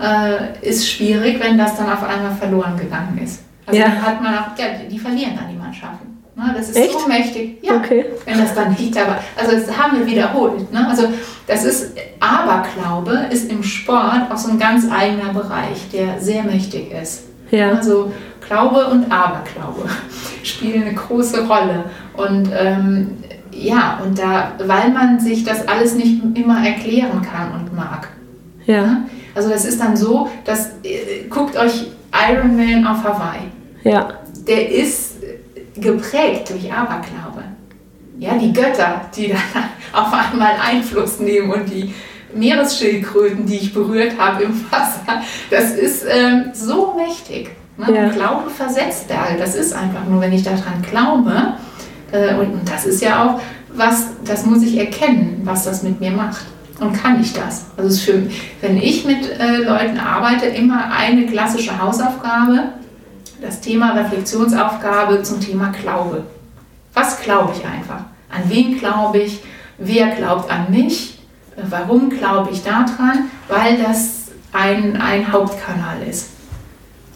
äh, 0.00 0.58
ist 0.68 0.88
schwierig, 0.90 1.40
wenn 1.40 1.56
das 1.56 1.76
dann 1.76 1.90
auf 1.90 2.02
einmal 2.02 2.34
verloren 2.34 2.76
gegangen 2.76 3.18
ist. 3.22 3.42
Also 3.66 3.80
Ja. 3.80 3.88
hat 3.88 4.20
man 4.22 4.34
auch, 4.34 4.58
ja, 4.58 4.66
die, 4.82 4.88
die 4.88 4.98
verlieren 4.98 5.36
dann 5.36 5.48
die 5.48 5.56
Mannschaften. 5.56 6.12
Ne, 6.36 6.54
das 6.54 6.68
ist 6.68 6.76
Echt? 6.76 6.92
so 7.00 7.08
mächtig. 7.08 7.58
Ja, 7.62 7.76
Okay. 7.76 8.04
wenn 8.26 8.38
das 8.38 8.54
dann 8.54 8.70
nicht 8.72 8.94
dabei 8.94 9.16
Also 9.42 9.56
das 9.56 9.74
haben 9.78 9.98
wir 9.98 10.06
wiederholt. 10.06 10.70
Ne? 10.70 10.86
Also 10.86 11.08
das 11.46 11.64
ist, 11.64 11.92
Aberglaube 12.20 13.26
ist 13.30 13.50
im 13.50 13.62
Sport 13.62 14.30
auch 14.30 14.36
so 14.36 14.50
ein 14.50 14.58
ganz 14.58 14.84
eigener 14.90 15.32
Bereich, 15.32 15.88
der 15.92 16.20
sehr 16.20 16.42
mächtig 16.42 16.92
ist. 16.92 17.22
Ja. 17.50 17.70
Also 17.70 18.12
Glaube 18.46 18.86
und 18.88 19.10
Aberglaube 19.10 19.88
spielen 20.42 20.82
eine 20.82 20.94
große 20.94 21.46
Rolle. 21.46 21.84
Und 22.14 22.50
ähm, 22.54 23.16
ja, 23.58 24.00
und 24.04 24.18
da, 24.18 24.52
weil 24.58 24.90
man 24.90 25.20
sich 25.20 25.44
das 25.44 25.66
alles 25.66 25.94
nicht 25.94 26.22
immer 26.34 26.66
erklären 26.66 27.22
kann 27.22 27.52
und 27.52 27.74
mag. 27.74 28.08
Ja. 28.66 29.04
Also 29.34 29.50
das 29.50 29.64
ist 29.64 29.80
dann 29.80 29.96
so, 29.96 30.28
dass 30.44 30.70
äh, 30.82 31.24
guckt 31.28 31.56
euch 31.56 31.86
Iron 32.30 32.56
Man 32.56 32.86
auf 32.86 33.04
Hawaii. 33.04 33.42
Ja. 33.84 34.08
Der 34.46 34.70
ist 34.70 35.16
geprägt 35.76 36.50
durch 36.50 36.72
Aberglaube. 36.72 37.44
Ja, 38.18 38.36
die 38.38 38.52
Götter, 38.52 39.02
die 39.14 39.28
dann 39.54 39.64
auf 39.92 40.12
einmal 40.12 40.54
Einfluss 40.60 41.20
nehmen 41.20 41.50
und 41.50 41.68
die 41.68 41.92
Meeresschildkröten, 42.34 43.46
die 43.46 43.56
ich 43.56 43.74
berührt 43.74 44.18
habe 44.18 44.44
im 44.44 44.64
Wasser, 44.70 45.22
das 45.50 45.72
ist 45.72 46.04
ähm, 46.08 46.50
so 46.52 46.94
mächtig. 46.96 47.50
Ne? 47.76 47.94
Ja. 47.94 48.08
Glaube 48.08 48.50
versetzt 48.50 49.06
da. 49.08 49.26
Das 49.38 49.54
ist 49.54 49.72
einfach 49.72 50.04
nur, 50.08 50.20
wenn 50.20 50.32
ich 50.32 50.42
daran 50.42 50.82
glaube, 50.90 51.54
und, 52.40 52.52
und 52.54 52.68
das 52.70 52.86
ist 52.86 53.02
ja 53.02 53.24
auch 53.24 53.40
was, 53.74 54.06
das 54.24 54.46
muss 54.46 54.62
ich 54.62 54.76
erkennen, 54.78 55.42
was 55.44 55.64
das 55.64 55.82
mit 55.82 56.00
mir 56.00 56.10
macht. 56.10 56.44
Und 56.80 56.92
kann 56.92 57.20
ich 57.20 57.32
das? 57.32 57.66
Also 57.76 57.88
es 57.88 57.94
ist 57.96 58.02
für, 58.02 58.22
wenn 58.60 58.76
ich 58.76 59.04
mit 59.04 59.30
äh, 59.38 59.56
Leuten 59.58 59.98
arbeite, 59.98 60.46
immer 60.46 60.90
eine 60.92 61.26
klassische 61.26 61.80
Hausaufgabe, 61.80 62.64
das 63.40 63.60
Thema 63.60 63.92
Reflexionsaufgabe 63.92 65.22
zum 65.22 65.40
Thema 65.40 65.72
Glaube. 65.82 66.24
Was 66.94 67.20
glaube 67.22 67.52
ich 67.56 67.64
einfach? 67.66 68.00
An 68.30 68.42
wen 68.48 68.78
glaube 68.78 69.18
ich? 69.18 69.40
Wer 69.78 70.08
glaubt 70.16 70.50
an 70.50 70.66
mich? 70.70 71.18
Äh, 71.56 71.62
Warum 71.70 72.10
glaube 72.10 72.50
ich 72.52 72.62
daran? 72.62 73.30
Weil 73.48 73.78
das 73.82 74.28
ein, 74.52 75.00
ein 75.00 75.30
Hauptkanal 75.32 75.96
ist, 76.08 76.30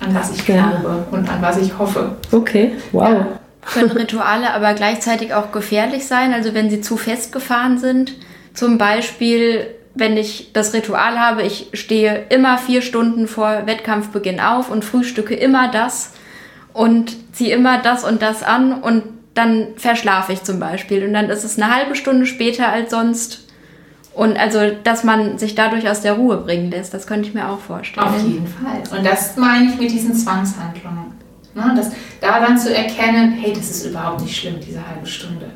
an 0.01 0.15
was 0.15 0.31
ich 0.31 0.47
Ja. 0.47 0.71
glaube 0.81 1.07
und 1.11 1.29
an 1.29 1.41
was 1.43 1.59
ich 1.59 1.77
hoffe. 1.79 2.17
Okay. 2.33 2.73
Wow. 2.93 3.09
Ja. 3.11 3.27
Können 3.63 3.91
Rituale 3.91 4.53
aber 4.53 4.75
gleichzeitig 4.75 5.35
auch 5.35 5.53
gefährlich 5.53 6.07
sein, 6.07 6.33
also 6.33 6.55
wenn 6.55 6.71
sie 6.71 6.81
zu 6.81 6.97
festgefahren 6.97 7.79
sind? 7.79 8.15
Zum 8.55 8.79
Beispiel, 8.79 9.67
wenn 9.95 10.17
ich 10.17 10.53
das 10.53 10.73
Ritual 10.73 11.19
habe, 11.19 11.43
ich 11.43 11.69
stehe 11.75 12.25
immer 12.31 12.59
vier 12.59 12.83
Stunden 12.83 13.29
vor 13.29 13.67
Wettkampfbeginn 13.67 14.41
auf 14.41 14.71
und 14.71 14.85
frühstücke 14.85 15.35
immer 15.35 15.71
das 15.71 16.15
und 16.73 17.17
ziehe 17.35 17.55
immer 17.55 17.79
das 17.79 18.05
und 18.05 18.23
das 18.23 18.43
an 18.43 18.81
und 18.81 19.05
dann 19.35 19.69
verschlafe 19.77 20.33
ich 20.33 20.43
zum 20.43 20.59
Beispiel 20.59 21.05
und 21.05 21.13
dann 21.13 21.29
ist 21.31 21.45
es 21.45 21.59
eine 21.59 21.75
halbe 21.75 21.95
Stunde 21.95 22.27
später 22.27 22.69
als 22.69 22.91
sonst. 22.91 23.47
Und 24.13 24.39
also, 24.39 24.59
dass 24.83 25.05
man 25.05 25.39
sich 25.39 25.55
dadurch 25.55 25.89
aus 25.89 26.01
der 26.01 26.15
Ruhe 26.15 26.39
bringen 26.39 26.71
lässt, 26.71 26.93
das 26.93 27.07
könnte 27.07 27.29
ich 27.29 27.35
mir 27.35 27.49
auch 27.49 27.61
vorstellen. 27.61 28.09
Auf 28.09 28.23
jeden 28.23 28.47
Fall. 28.47 28.99
Und 28.99 29.07
das 29.07 29.37
meine 29.37 29.71
ich 29.71 29.79
mit 29.79 29.91
diesen 29.91 30.15
Zwangshandlungen. 30.15 31.20
Ne, 31.55 31.73
das, 31.77 31.91
da 32.21 32.41
dann 32.41 32.57
zu 32.57 32.75
erkennen, 32.75 33.33
hey, 33.33 33.53
das 33.53 33.71
ist 33.71 33.87
überhaupt 33.87 34.21
nicht 34.21 34.37
schlimm, 34.37 34.57
diese 34.65 34.87
halbe 34.87 35.07
Stunde. 35.07 35.47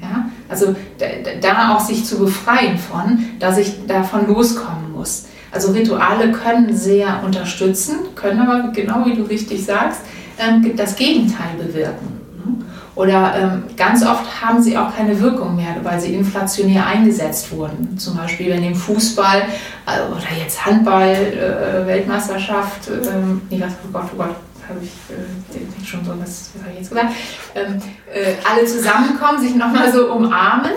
Ja? 0.00 0.28
Also 0.48 0.74
da, 0.98 1.06
da 1.40 1.74
auch 1.74 1.80
sich 1.80 2.04
zu 2.04 2.18
befreien 2.18 2.76
von, 2.76 3.24
dass 3.38 3.58
ich 3.58 3.86
davon 3.86 4.26
loskommen 4.26 4.92
muss. 4.92 5.26
Also 5.52 5.72
Rituale 5.72 6.32
können 6.32 6.74
sehr 6.74 7.22
unterstützen, 7.24 7.96
können 8.16 8.40
aber, 8.40 8.72
genau 8.72 9.04
wie 9.06 9.14
du 9.14 9.22
richtig 9.22 9.64
sagst, 9.64 10.00
ähm, 10.38 10.74
das 10.76 10.96
Gegenteil 10.96 11.54
bewirken. 11.58 12.20
ne? 12.44 12.64
Oder 12.94 13.34
ähm, 13.36 13.64
ganz 13.76 14.04
oft 14.04 14.42
haben 14.42 14.62
sie 14.62 14.76
auch 14.76 14.96
keine 14.96 15.20
Wirkung 15.20 15.54
mehr, 15.54 15.76
weil 15.82 16.00
sie 16.00 16.14
inflationär 16.14 16.86
eingesetzt 16.86 17.52
wurden. 17.52 17.96
Zum 17.98 18.16
Beispiel, 18.16 18.50
wenn 18.50 18.64
im 18.64 18.74
Fußball 18.74 19.42
äh, 19.86 20.10
oder 20.10 20.42
jetzt 20.42 20.64
Handball, 20.64 21.14
äh, 21.14 21.86
Weltmeisterschaft, 21.86 22.88
ähm, 22.88 23.42
nee, 23.50 23.60
was, 23.60 23.72
oh 23.84 23.92
Gott, 23.92 24.10
oh 24.14 24.16
Gott, 24.16 24.36
habe 24.68 24.80
ich 24.82 24.92
äh, 25.14 25.84
schon 25.84 26.04
so, 26.04 26.12
was, 26.18 26.50
was 26.54 26.62
habe 26.62 26.72
ich 26.72 26.78
jetzt 26.78 26.90
gesagt? 26.90 27.12
Ähm, 27.54 27.80
äh, 28.12 28.34
alle 28.48 28.66
zusammenkommen, 28.66 29.40
sich 29.40 29.54
nochmal 29.54 29.92
so 29.92 30.12
umarmen 30.12 30.72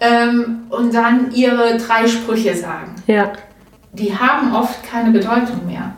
ähm, 0.00 0.62
und 0.70 0.94
dann 0.94 1.32
ihre 1.32 1.78
drei 1.78 2.06
Sprüche 2.08 2.56
sagen. 2.56 2.94
Ja. 3.06 3.32
Die 3.92 4.16
haben 4.16 4.54
oft 4.54 4.82
keine 4.82 5.10
Bedeutung 5.10 5.66
mehr. 5.66 5.94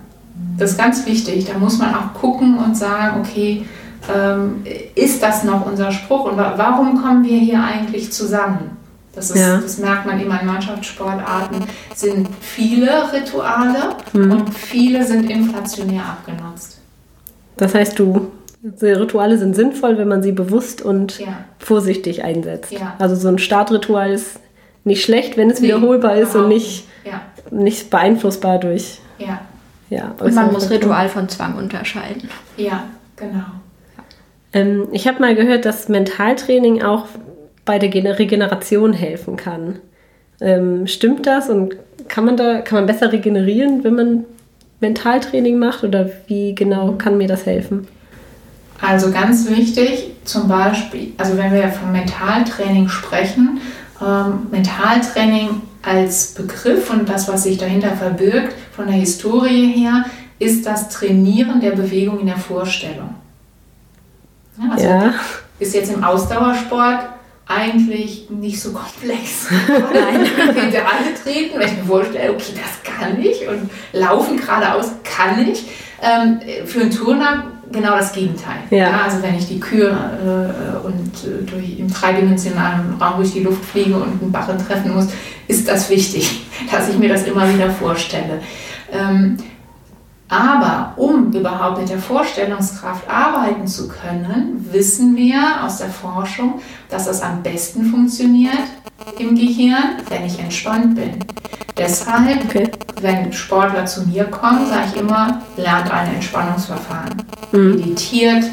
Das 0.58 0.72
ist 0.72 0.78
ganz 0.78 1.06
wichtig. 1.06 1.46
Da 1.46 1.58
muss 1.58 1.78
man 1.78 1.94
auch 1.94 2.14
gucken 2.14 2.58
und 2.58 2.76
sagen, 2.76 3.20
okay, 3.20 3.66
ähm, 4.14 4.64
ist 4.94 5.22
das 5.22 5.44
noch 5.44 5.66
unser 5.66 5.92
Spruch 5.92 6.24
und 6.30 6.36
warum 6.36 7.02
kommen 7.02 7.24
wir 7.24 7.38
hier 7.38 7.62
eigentlich 7.62 8.12
zusammen? 8.12 8.76
Das, 9.14 9.30
ist, 9.30 9.38
ja. 9.38 9.56
das 9.56 9.78
merkt 9.78 10.04
man 10.04 10.20
immer 10.20 10.40
in 10.40 10.46
Mannschaftssportarten, 10.46 11.64
sind 11.94 12.28
viele 12.40 13.10
Rituale 13.12 13.96
mhm. 14.12 14.30
und 14.30 14.54
viele 14.54 15.04
sind 15.04 15.30
inflationär 15.30 16.02
abgenutzt. 16.02 16.78
Das 17.56 17.74
heißt, 17.74 17.98
du, 17.98 18.32
Rituale 18.82 19.38
sind 19.38 19.54
sinnvoll, 19.56 19.98
wenn 19.98 20.08
man 20.08 20.22
sie 20.22 20.32
bewusst 20.32 20.82
und 20.82 21.18
ja. 21.18 21.44
vorsichtig 21.58 22.24
einsetzt. 22.24 22.72
Ja. 22.72 22.94
Also 22.98 23.14
so 23.14 23.28
ein 23.28 23.38
Startritual 23.38 24.12
ist 24.12 24.40
nicht 24.84 25.02
schlecht, 25.02 25.36
wenn 25.36 25.50
es 25.50 25.60
nee, 25.60 25.68
wiederholbar 25.68 26.16
ist 26.16 26.34
und 26.34 26.48
nicht, 26.48 26.86
nicht 27.50 27.90
beeinflussbar 27.90 28.58
durch. 28.58 29.00
Ja. 29.18 29.40
Ja, 29.88 30.14
und 30.18 30.34
man 30.34 30.52
muss 30.52 30.68
Ritual 30.70 31.08
von 31.08 31.28
Zwang 31.28 31.56
unterscheiden. 31.56 32.28
Ja, 32.56 32.86
genau. 33.14 33.44
Ähm, 34.52 34.88
ich 34.90 35.06
habe 35.06 35.20
mal 35.20 35.36
gehört, 35.36 35.64
dass 35.64 35.88
Mentaltraining 35.88 36.82
auch 36.82 37.06
bei 37.64 37.78
der 37.78 38.18
Regeneration 38.18 38.92
helfen 38.92 39.36
kann. 39.36 39.78
Ähm, 40.40 40.86
stimmt 40.86 41.26
das 41.26 41.48
und 41.48 41.76
kann 42.08 42.24
man 42.24 42.36
da 42.36 42.60
kann 42.60 42.78
man 42.78 42.86
besser 42.86 43.12
regenerieren, 43.12 43.84
wenn 43.84 43.94
man 43.94 44.24
Mentaltraining 44.80 45.58
macht 45.58 45.84
oder 45.84 46.08
wie 46.26 46.54
genau 46.54 46.92
kann 46.92 47.16
mir 47.18 47.28
das 47.28 47.46
helfen? 47.46 47.88
Also 48.80 49.10
ganz 49.10 49.48
wichtig, 49.48 50.12
zum 50.24 50.48
Beispiel, 50.48 51.12
also 51.16 51.36
wenn 51.38 51.52
wir 51.52 51.68
vom 51.68 51.92
Mentaltraining 51.92 52.88
sprechen, 52.88 53.60
ähm, 54.02 54.48
Mentaltraining 54.50 55.62
als 55.82 56.34
Begriff 56.34 56.90
und 56.90 57.08
das, 57.08 57.28
was 57.28 57.44
sich 57.44 57.56
dahinter 57.56 57.92
verbirgt, 57.92 58.54
von 58.72 58.86
der 58.86 58.96
Historie 58.96 59.72
her, 59.72 60.04
ist 60.38 60.66
das 60.66 60.90
Trainieren 60.90 61.60
der 61.60 61.70
Bewegung 61.70 62.20
in 62.20 62.26
der 62.26 62.36
Vorstellung. 62.36 63.14
Ja, 64.58 64.70
also 64.70 64.86
ja. 64.86 65.14
Ist 65.58 65.74
jetzt 65.74 65.92
im 65.92 66.04
Ausdauersport 66.04 67.08
eigentlich 67.46 68.28
nicht 68.28 68.60
so 68.60 68.72
komplex. 68.72 69.48
Nein, 69.68 70.24
hinter 70.54 70.80
alle 70.80 71.14
treten, 71.22 71.58
wenn 71.58 71.68
ich 71.68 71.76
mir 71.76 71.84
vorstelle, 71.84 72.32
okay, 72.32 72.52
das 72.54 72.85
kann 72.98 73.20
ich 73.20 73.46
und 73.48 73.70
laufen 73.92 74.36
geradeaus 74.36 74.92
kann 75.04 75.46
ich. 75.48 75.66
Ähm, 76.02 76.40
für 76.66 76.82
einen 76.82 76.90
Turner 76.90 77.52
genau 77.72 77.96
das 77.96 78.12
Gegenteil. 78.12 78.58
Ja. 78.70 78.90
ja 78.90 79.00
also 79.04 79.22
wenn 79.22 79.34
ich 79.34 79.48
die 79.48 79.60
Kühe 79.60 79.88
äh, 79.88 80.86
und 80.86 81.12
äh, 81.24 81.44
durch, 81.44 81.78
im 81.78 81.92
dreidimensionalen 81.92 82.94
Raum 83.00 83.16
durch 83.16 83.32
die 83.32 83.40
Luft 83.40 83.64
fliege 83.64 83.94
und 83.94 84.22
einen 84.22 84.32
Barren 84.32 84.58
treffen 84.58 84.94
muss, 84.94 85.08
ist 85.48 85.68
das 85.68 85.88
wichtig, 85.90 86.46
dass 86.70 86.88
ich 86.88 86.98
mir 86.98 87.08
das 87.08 87.24
immer 87.24 87.52
wieder 87.52 87.70
vorstelle. 87.70 88.40
Ähm, 88.92 89.36
aber 90.28 90.94
um 90.96 91.32
überhaupt 91.32 91.78
mit 91.78 91.88
der 91.88 91.98
Vorstellungskraft 91.98 93.08
arbeiten 93.08 93.66
zu 93.66 93.88
können, 93.88 94.68
wissen 94.72 95.14
wir 95.16 95.64
aus 95.64 95.78
der 95.78 95.88
Forschung, 95.88 96.60
dass 96.88 97.06
das 97.06 97.22
am 97.22 97.42
besten 97.42 97.86
funktioniert 97.86 98.58
im 99.18 99.36
Gehirn, 99.36 100.00
wenn 100.08 100.24
ich 100.24 100.38
entspannt 100.38 100.96
bin. 100.96 101.18
Deshalb, 101.76 102.44
okay. 102.46 102.70
wenn 103.00 103.32
Sportler 103.32 103.86
zu 103.86 104.02
mir 104.08 104.24
kommen, 104.24 104.66
sage 104.66 104.86
ich 104.94 105.00
immer, 105.00 105.42
lernt 105.56 105.90
ein 105.92 106.14
Entspannungsverfahren. 106.14 107.22
Mhm. 107.52 107.76
Meditiert, 107.76 108.44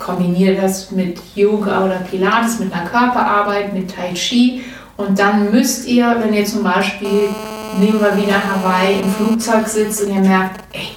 kombiniert 0.00 0.60
das 0.60 0.90
mit 0.90 1.20
Yoga 1.34 1.84
oder 1.84 1.96
Pilates, 1.96 2.58
mit 2.58 2.72
einer 2.72 2.86
Körperarbeit, 2.86 3.72
mit 3.72 3.94
Tai 3.94 4.12
Chi. 4.14 4.64
Und 4.96 5.18
dann 5.18 5.50
müsst 5.52 5.86
ihr, 5.86 6.16
wenn 6.20 6.34
ihr 6.34 6.44
zum 6.44 6.62
Beispiel 6.64 7.28
nehmen 7.78 8.00
wir 8.00 8.16
wieder 8.16 8.34
Hawaii, 8.34 9.00
im 9.00 9.10
Flugzeug 9.10 9.66
sitzt 9.66 10.02
und 10.02 10.14
ihr 10.14 10.20
merkt, 10.20 10.60
ey, 10.72 10.88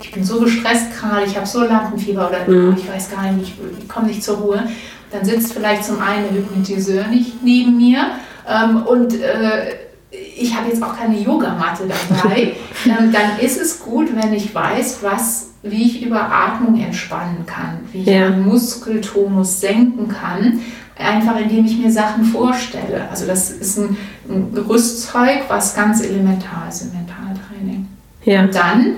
ich 0.00 0.12
bin 0.12 0.24
so 0.24 0.40
gestresst 0.40 0.98
gerade, 0.98 1.24
ich 1.24 1.36
habe 1.36 1.46
so 1.46 1.64
Lampenfieber 1.64 2.28
oder 2.28 2.48
mhm. 2.48 2.76
ich 2.76 2.88
weiß 2.88 3.10
gar 3.10 3.30
nicht, 3.32 3.54
ich, 3.78 3.88
komme 3.88 4.08
nicht 4.08 4.22
zur 4.22 4.38
Ruhe, 4.38 4.64
dann 5.10 5.24
sitzt 5.24 5.52
vielleicht 5.52 5.84
zum 5.84 6.00
einen 6.00 6.24
der 6.24 6.42
Hypnotiseur 6.42 7.06
nicht 7.06 7.42
neben 7.42 7.76
mir 7.76 8.06
ähm, 8.48 8.82
und 8.84 9.14
äh, 9.20 9.76
ich 10.36 10.56
habe 10.56 10.68
jetzt 10.68 10.82
auch 10.82 10.96
keine 10.96 11.18
Yogamatte 11.18 11.84
dabei, 11.88 12.54
ähm, 12.86 13.12
dann 13.12 13.38
ist 13.40 13.60
es 13.60 13.80
gut, 13.80 14.08
wenn 14.14 14.32
ich 14.32 14.54
weiß, 14.54 14.98
was, 15.02 15.50
wie 15.62 15.82
ich 15.82 16.02
über 16.02 16.30
Atmung 16.30 16.80
entspannen 16.80 17.44
kann, 17.46 17.80
wie 17.92 18.02
ich 18.02 18.06
ja. 18.06 18.30
den 18.30 18.46
Muskeltonus 18.46 19.60
senken 19.60 20.08
kann 20.08 20.60
einfach 20.96 21.38
indem 21.40 21.64
ich 21.64 21.78
mir 21.78 21.90
Sachen 21.90 22.24
vorstelle. 22.24 23.08
Also 23.10 23.26
das 23.26 23.50
ist 23.50 23.78
ein, 23.78 23.96
ein 24.28 24.56
Rüstzeug, 24.68 25.42
was 25.48 25.74
ganz 25.74 26.02
elementar 26.02 26.68
ist 26.68 26.82
im 26.82 26.92
Mentaltraining. 26.92 27.88
Ja. 28.24 28.42
Und 28.42 28.54
dann 28.54 28.96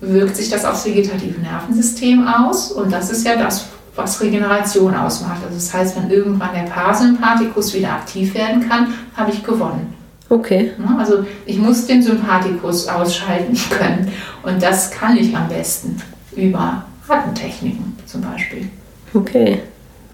wirkt 0.00 0.36
sich 0.36 0.48
das 0.48 0.64
aufs 0.64 0.86
vegetative 0.86 1.40
Nervensystem 1.40 2.26
aus 2.26 2.72
und 2.72 2.92
das 2.92 3.10
ist 3.10 3.26
ja 3.26 3.36
das, 3.36 3.66
was 3.96 4.20
Regeneration 4.20 4.94
ausmacht. 4.94 5.42
Also 5.42 5.54
das 5.54 5.74
heißt, 5.74 5.96
wenn 5.96 6.10
irgendwann 6.10 6.54
der 6.54 6.70
Parasympathikus 6.70 7.74
wieder 7.74 7.92
aktiv 7.92 8.34
werden 8.34 8.68
kann, 8.68 8.94
habe 9.16 9.32
ich 9.32 9.42
gewonnen. 9.42 9.94
Okay. 10.30 10.72
Also 10.98 11.24
ich 11.46 11.58
muss 11.58 11.86
den 11.86 12.02
Sympathikus 12.02 12.86
ausschalten 12.86 13.58
können 13.70 14.12
und 14.42 14.62
das 14.62 14.90
kann 14.90 15.16
ich 15.16 15.36
am 15.36 15.48
besten 15.48 16.00
über 16.36 16.84
Atemtechniken 17.08 17.96
zum 18.06 18.20
Beispiel. 18.20 18.68
Okay. 19.14 19.62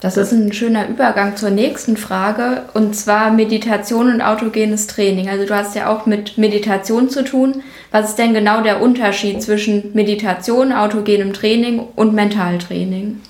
Das 0.05 0.19
ist 0.19 0.33
ein 0.33 0.53
schöner 0.53 0.87
Übergang 0.87 1.35
zur 1.35 1.49
nächsten 1.49 1.97
Frage 1.97 2.65
und 2.75 2.95
zwar 2.95 3.31
Meditation 3.31 4.13
und 4.13 4.21
autogenes 4.21 4.87
Training. 4.87 5.31
Also 5.31 5.47
du 5.47 5.57
hast 5.57 5.75
ja 5.75 5.89
auch 5.89 6.05
mit 6.05 6.37
Meditation 6.37 7.09
zu 7.09 7.25
tun. 7.25 7.63
Was 7.91 8.11
ist 8.11 8.19
denn 8.19 8.35
genau 8.35 8.61
der 8.61 8.83
Unterschied 8.83 9.43
zwischen 9.43 9.95
Meditation, 9.95 10.75
autogenem 10.75 11.33
Training 11.33 11.81
und 11.97 12.13
Mentaltraining? 12.13 13.23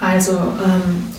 Also 0.00 0.32
ähm, 0.32 1.12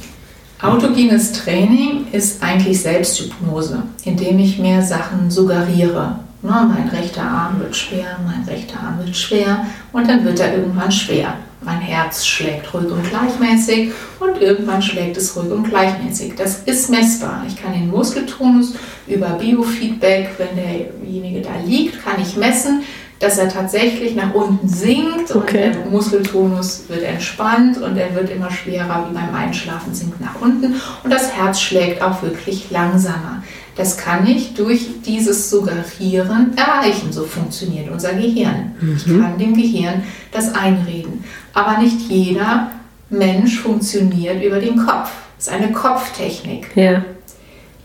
autogenes 0.61 1.31
Training 1.31 2.07
ist 2.11 2.43
eigentlich 2.43 2.81
Selbsthypnose, 2.81 3.83
indem 4.03 4.39
ich 4.39 4.59
mir 4.59 4.81
Sachen 4.81 5.31
suggeriere. 5.31 6.19
Ne, 6.41 6.69
mein 6.69 6.89
rechter 6.89 7.23
Arm 7.23 7.61
wird 7.61 7.77
schwer, 7.77 8.19
mein 8.25 8.43
rechter 8.43 8.77
Arm 8.77 8.99
wird 9.05 9.15
schwer 9.15 9.65
und 9.93 10.09
dann 10.09 10.25
wird 10.25 10.41
er 10.41 10.53
irgendwann 10.53 10.91
schwer. 10.91 11.35
Mein 11.65 11.79
Herz 11.79 12.25
schlägt 12.25 12.73
ruhig 12.73 12.91
und 12.91 13.09
gleichmäßig 13.09 13.91
und 14.19 14.41
irgendwann 14.41 14.81
schlägt 14.81 15.17
es 15.17 15.35
ruhig 15.35 15.51
und 15.51 15.69
gleichmäßig. 15.69 16.35
Das 16.35 16.63
ist 16.65 16.89
messbar. 16.89 17.43
Ich 17.47 17.61
kann 17.61 17.73
den 17.73 17.89
Muskeltonus 17.89 18.73
über 19.07 19.29
Biofeedback, 19.29 20.31
wenn 20.37 20.55
derjenige 20.55 21.41
da 21.41 21.51
liegt, 21.65 22.03
kann 22.03 22.21
ich 22.21 22.35
messen, 22.35 22.83
dass 23.19 23.37
er 23.37 23.47
tatsächlich 23.47 24.15
nach 24.15 24.33
unten 24.33 24.67
sinkt 24.67 25.33
okay. 25.33 25.37
und 25.37 25.75
der 25.75 25.85
Muskeltonus 25.89 26.83
wird 26.89 27.03
entspannt 27.03 27.77
und 27.77 27.95
er 27.97 28.13
wird 28.15 28.29
immer 28.29 28.51
schwerer, 28.51 29.07
wie 29.09 29.13
beim 29.13 29.33
Einschlafen 29.33 29.93
sinkt 29.93 30.19
nach 30.19 30.41
unten 30.41 30.75
und 31.03 31.09
das 31.09 31.31
Herz 31.31 31.61
schlägt 31.61 32.01
auch 32.01 32.21
wirklich 32.21 32.69
langsamer. 32.69 33.41
Das 33.75 33.97
kann 33.97 34.27
ich 34.27 34.53
durch 34.53 35.01
dieses 35.05 35.49
Suggerieren 35.49 36.55
erreichen. 36.55 37.11
So 37.11 37.23
funktioniert 37.23 37.89
unser 37.89 38.13
Gehirn. 38.13 38.75
Mhm. 38.79 38.95
Ich 38.97 39.05
kann 39.05 39.37
dem 39.39 39.55
Gehirn 39.55 40.03
das 40.31 40.53
einreden. 40.53 41.23
Aber 41.53 41.77
nicht 41.77 42.01
jeder 42.09 42.71
Mensch 43.09 43.59
funktioniert 43.59 44.43
über 44.43 44.59
den 44.59 44.77
Kopf. 44.77 45.11
Das 45.37 45.47
ist 45.47 45.53
eine 45.53 45.71
Kopftechnik. 45.71 46.75
Ja. 46.75 47.03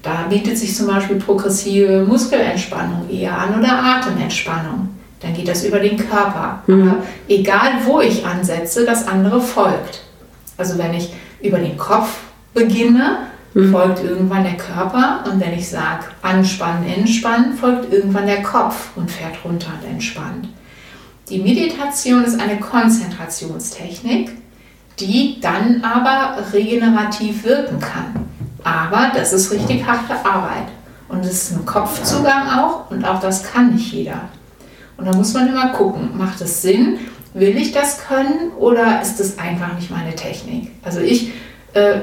Da 0.03 0.27
bietet 0.31 0.57
sich 0.57 0.75
zum 0.75 0.87
Beispiel 0.87 1.17
progressive 1.17 2.05
Muskelentspannung 2.05 3.11
eher 3.11 3.37
an 3.37 3.59
oder 3.59 3.83
Atementspannung. 3.83 4.89
Dann 5.21 5.35
geht 5.35 5.49
das 5.49 5.65
über 5.65 5.81
den 5.81 5.97
Körper. 5.97 6.63
Mhm. 6.67 6.89
Aber 6.89 7.03
egal 7.29 7.73
wo 7.85 8.01
ich 8.01 8.25
ansetze, 8.25 8.85
das 8.85 9.07
andere 9.07 9.41
folgt. 9.41 10.03
Also 10.57 10.79
wenn 10.79 10.95
ich 10.95 11.13
über 11.43 11.59
den 11.59 11.77
Kopf 11.77 12.19
beginne, 12.55 13.19
mhm. 13.55 13.73
folgt 13.73 14.03
irgendwann 14.05 14.45
der 14.45 14.57
Körper 14.57 15.25
und 15.31 15.41
wenn 15.41 15.53
ich 15.53 15.69
sage 15.69 16.05
anspannen, 16.23 16.87
entspannen, 16.89 17.55
folgt 17.55 17.93
irgendwann 17.93 18.27
der 18.27 18.43
Kopf 18.43 18.91
und 18.97 19.11
fährt 19.11 19.45
runter 19.45 19.71
und 19.81 19.89
entspannt. 19.91 20.49
Die 21.31 21.39
Meditation 21.39 22.25
ist 22.25 22.41
eine 22.41 22.59
Konzentrationstechnik, 22.59 24.31
die 24.99 25.39
dann 25.41 25.83
aber 25.85 26.43
regenerativ 26.53 27.45
wirken 27.45 27.79
kann. 27.81 28.27
Aber 28.65 29.13
das 29.15 29.33
ist 29.33 29.53
richtig 29.53 29.87
harte 29.87 30.15
Arbeit. 30.25 30.69
Und 31.09 31.21
es 31.25 31.51
ist 31.51 31.53
ein 31.53 31.67
Kopfzugang 31.67 32.49
auch 32.49 32.91
und 32.91 33.05
auch 33.05 33.21
das 33.21 33.43
kann 33.43 33.75
nicht 33.75 33.93
jeder. 33.93 34.21
Und 34.97 35.07
da 35.07 35.15
muss 35.15 35.33
man 35.33 35.49
immer 35.49 35.69
gucken, 35.69 36.17
macht 36.17 36.41
es 36.41 36.63
Sinn? 36.63 36.99
Will 37.35 37.57
ich 37.57 37.73
das 37.73 37.99
können 38.07 38.51
oder 38.59 39.01
ist 39.01 39.21
es 39.21 39.39
einfach 39.39 39.75
nicht 39.75 39.91
meine 39.91 40.15
Technik? 40.15 40.73
Also 40.83 41.01
ich 41.01 41.33
äh, 41.75 42.01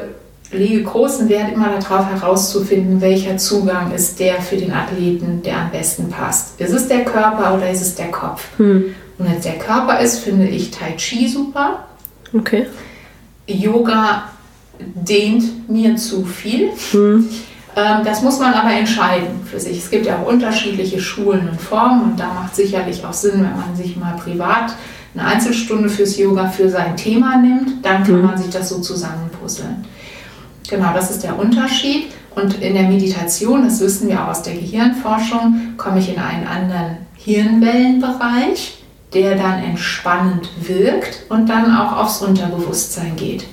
lege 0.52 0.84
großen 0.84 1.28
Wert 1.30 1.52
immer 1.54 1.78
darauf 1.78 2.10
herauszufinden, 2.10 3.02
welcher 3.02 3.38
Zugang 3.38 3.92
ist 3.92 4.20
der 4.20 4.42
für 4.42 4.56
den 4.56 4.72
Athleten, 4.72 5.42
der 5.44 5.58
am 5.58 5.72
besten 5.72 6.10
passt. 6.10 6.60
Ist 6.62 6.74
es 6.74 6.88
der 6.88 7.04
Körper 7.04 7.56
oder 7.56 7.70
ist 7.70 7.82
es 7.82 7.96
der 7.96 8.12
Kopf? 8.12 8.48
Hm. 8.58 8.96
Und 9.18 9.28
wenn 9.28 9.38
es 9.38 9.44
der 9.44 9.58
Körper 9.58 10.00
ist, 10.00 10.20
finde 10.20 10.48
ich 10.48 10.72
Tai 10.72 10.94
Chi 10.98 11.28
super. 11.28 11.86
Okay. 12.34 12.68
Yoga 13.48 14.30
dehnt 14.80 15.70
mir 15.70 15.96
zu 15.96 16.26
viel. 16.26 16.72
Hm. 16.92 17.30
Ähm, 17.76 17.98
das 18.04 18.22
muss 18.22 18.40
man 18.40 18.54
aber 18.54 18.72
entscheiden 18.72 19.42
für 19.50 19.60
sich. 19.60 19.78
Es 19.78 19.90
gibt 19.90 20.06
ja 20.06 20.18
auch 20.18 20.28
unterschiedliche 20.28 21.00
Schulen 21.00 21.50
und 21.50 21.62
Formen 21.62 22.12
und 22.12 22.20
da 22.20 22.34
macht 22.34 22.56
sicherlich 22.56 23.06
auch 23.06 23.14
Sinn, 23.14 23.34
wenn 23.34 23.56
man 23.56 23.76
sich 23.76 23.96
mal 23.96 24.16
privat 24.16 24.74
eine 25.14 25.28
Einzelstunde 25.28 25.90
fürs 25.90 26.18
Yoga 26.18 26.50
für 26.50 26.70
sein 26.70 26.98
Thema 26.98 27.38
nimmt, 27.38 27.86
dann 27.86 28.04
kann 28.04 28.18
mhm. 28.18 28.26
man 28.26 28.38
sich 28.38 28.50
das 28.50 28.70
so 28.70 28.80
zusammenpuzzeln. 28.80 29.86
Genau, 30.70 30.94
das 30.94 31.12
ist 31.12 31.24
der 31.24 31.38
Unterschied. 31.38 32.08
Und 32.36 32.62
in 32.62 32.74
der 32.74 32.84
Meditation, 32.84 33.64
das 33.64 33.80
wissen 33.80 34.10
wir 34.10 34.22
auch 34.22 34.30
aus 34.30 34.42
der 34.42 34.56
Gehirnforschung, 34.56 35.74
komme 35.78 36.00
ich 36.00 36.14
in 36.14 36.20
einen 36.20 36.46
anderen 36.46 36.98
Hirnwellenbereich, 37.16 38.84
der 39.16 39.36
dann 39.36 39.64
entspannend 39.64 40.50
wirkt 40.60 41.24
und 41.30 41.50
dann 41.50 41.76
auch 41.76 41.98
aufs 41.98 42.22
Unterbewusstsein 42.22 43.16
geht. 43.16 43.46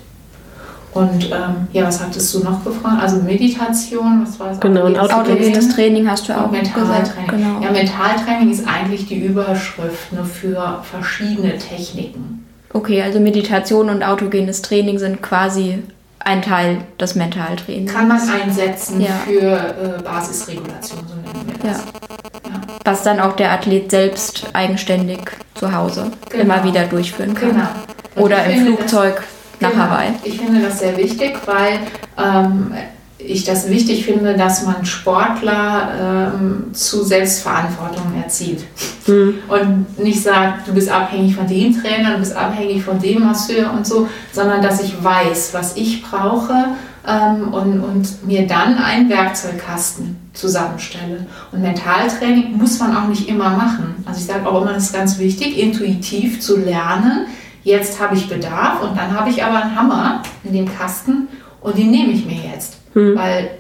Und 0.95 1.31
ähm, 1.31 1.69
ja, 1.73 1.87
was 1.87 2.03
hattest 2.03 2.35
du 2.35 2.41
noch 2.41 2.63
gefragt? 2.65 3.03
Also 3.03 3.17
Meditation, 3.23 4.27
was 4.27 4.39
war 4.39 4.51
es? 4.51 4.61
Genau, 4.61 4.85
und 4.85 4.99
autogenes 4.99 5.75
Training 5.75 6.09
hast 6.09 6.29
du 6.29 6.39
auch 6.39 6.51
Mentaltraining. 6.51 7.29
Genau. 7.29 7.61
Ja, 7.63 7.71
Mentaltraining 7.71 8.51
ist 8.51 8.69
eigentlich 8.69 9.07
die 9.07 9.19
Überschrift 9.21 10.13
nur 10.13 10.27
für 10.27 10.83
verschiedene 10.83 11.57
Techniken. 11.57 12.47
Okay, 12.75 13.03
also 13.03 13.21
Meditation 13.21 13.89
und 13.89 14.03
autogenes 14.03 14.61
Training 14.61 14.99
sind 14.99 15.23
quasi 15.23 15.79
ein 16.19 16.43
Teil 16.43 16.79
des 17.01 17.15
Mentaltrainings. 17.15 17.93
Kann 17.93 18.09
man 18.09 18.21
einsetzen 18.21 19.01
ja. 19.01 19.13
für 19.25 19.99
äh, 19.99 20.03
Basisregulation, 20.03 21.01
so 21.09 21.15
nennen 21.15 21.47
wir 21.47 21.71
das. 21.71 21.85
Ja. 21.85 22.51
ja. 22.51 22.61
Was 22.85 23.03
dann 23.03 23.19
auch 23.19 23.35
der 23.35 23.53
Athlet 23.53 23.91
selbst 23.91 24.47
eigenständig 24.53 25.31
zu 25.63 25.73
Hause 25.73 26.11
genau. 26.29 26.43
immer 26.43 26.65
wieder 26.65 26.85
durchführen 26.87 27.35
kann. 27.35 27.51
Genau. 27.51 28.25
Oder 28.27 28.45
im 28.47 28.67
Flugzeug 28.67 29.23
nach 29.61 29.71
genau. 29.71 29.85
Hawaii. 29.85 30.11
Ich 30.25 30.39
finde 30.41 30.61
das 30.61 30.81
sehr 30.81 30.97
wichtig, 30.97 31.39
weil 31.47 31.79
ähm, 32.19 32.75
ich 33.17 33.45
das 33.45 33.69
wichtig 33.69 34.05
finde, 34.05 34.37
dass 34.37 34.67
man 34.67 34.85
Sportler 34.85 36.33
ähm, 36.35 36.75
zu 36.75 37.05
Selbstverantwortung 37.05 38.13
erzieht. 38.21 38.65
Mhm. 39.07 39.39
Und 39.47 39.99
nicht 40.03 40.21
sagt, 40.21 40.67
du 40.67 40.75
bist 40.75 40.91
abhängig 40.91 41.37
von 41.37 41.47
dem 41.47 41.81
Trainer, 41.81 42.15
du 42.15 42.19
bist 42.19 42.37
abhängig 42.37 42.83
von 42.83 43.01
dem 43.01 43.23
Masseur 43.23 43.73
und 43.73 43.87
so, 43.87 44.09
sondern 44.33 44.63
dass 44.63 44.83
ich 44.83 44.93
weiß, 45.03 45.51
was 45.53 45.77
ich 45.77 46.03
brauche 46.03 46.75
ähm, 47.07 47.53
und, 47.53 47.81
und 47.81 48.27
mir 48.27 48.47
dann 48.47 48.79
einen 48.79 49.09
Werkzeugkasten 49.09 50.17
zusammenstelle. 50.33 51.27
Und 51.51 51.63
Mentaltraining 51.63 52.57
muss 52.57 52.79
man 52.79 52.97
auch 52.97 53.09
nicht 53.09 53.29
immer 53.29 53.51
machen. 53.51 54.03
Also 54.07 54.21
ich 54.21 54.27
sage 54.27 54.47
auch 54.49 54.63
immer, 54.63 54.77
es 54.77 54.85
ist 54.85 54.95
ganz 54.95 55.19
wichtig, 55.19 55.59
intuitiv 55.59 56.41
zu 56.41 56.59
lernen, 56.59 57.27
jetzt 57.65 58.01
habe 58.01 58.17
ich 58.17 58.29
Bedarf 58.29 58.83
und 58.83 58.97
dann 58.97 59.19
habe 59.19 59.31
ich 59.31 59.45
aber 59.45 59.63
einen 59.63 59.77
Hammer 59.77 60.23
in 60.45 60.53
dem 60.53 60.77
Kasten 60.77 61.29
und 61.61 61.79
den 61.79 61.91
nehme 61.91 62.13
ich 62.13 62.27
mir 62.27 62.39
jetzt. 62.53 62.77
Hm. 62.95 63.17
Weil 63.17 63.51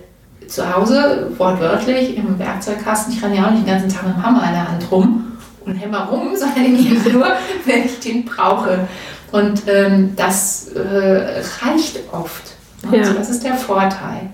zu 0.49 0.74
Hause, 0.74 1.30
wortwörtlich, 1.38 2.16
im 2.16 2.38
Werkzeugkasten, 2.38 3.14
ich 3.14 3.22
renne 3.22 3.36
ja 3.36 3.47
auch 3.47 3.51
nicht 3.51 3.66
den 3.66 3.72
ganzen 3.72 3.88
Tag 3.88 4.07
mit 4.07 4.16
dem 4.16 4.22
Hammer 4.22 4.45
in 4.45 4.53
der 4.53 4.68
Hand 4.68 4.90
rum 4.90 5.32
und 5.64 5.74
hämmer 5.76 6.09
rum, 6.09 6.30
sondern 6.36 6.76
ja. 6.76 7.12
nur, 7.12 7.26
wenn 7.64 7.84
ich 7.84 8.01
den 8.01 8.24
brauche. 8.24 8.88
Und 9.30 9.62
ähm, 9.66 10.12
das 10.16 10.68
äh, 10.68 11.43
reicht 11.64 12.01
oft. 12.12 12.51
Ja. 12.91 12.99
Also 12.99 13.12
das 13.14 13.30
ist 13.30 13.45
der 13.45 13.55
Vorteil. 13.55 14.30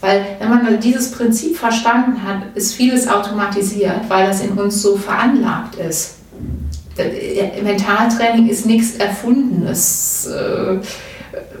Weil 0.00 0.24
wenn 0.38 0.48
man 0.48 0.80
dieses 0.80 1.10
Prinzip 1.10 1.56
verstanden 1.56 2.22
hat, 2.22 2.38
ist 2.54 2.74
vieles 2.74 3.06
automatisiert, 3.06 4.08
weil 4.08 4.26
das 4.26 4.40
in 4.40 4.52
uns 4.52 4.80
so 4.80 4.96
veranlagt 4.96 5.74
ist. 5.74 6.16
Mentaltraining 7.62 8.48
ist 8.48 8.66
nichts 8.66 8.96
Erfundenes. 8.96 10.26
Äh, 10.26 10.78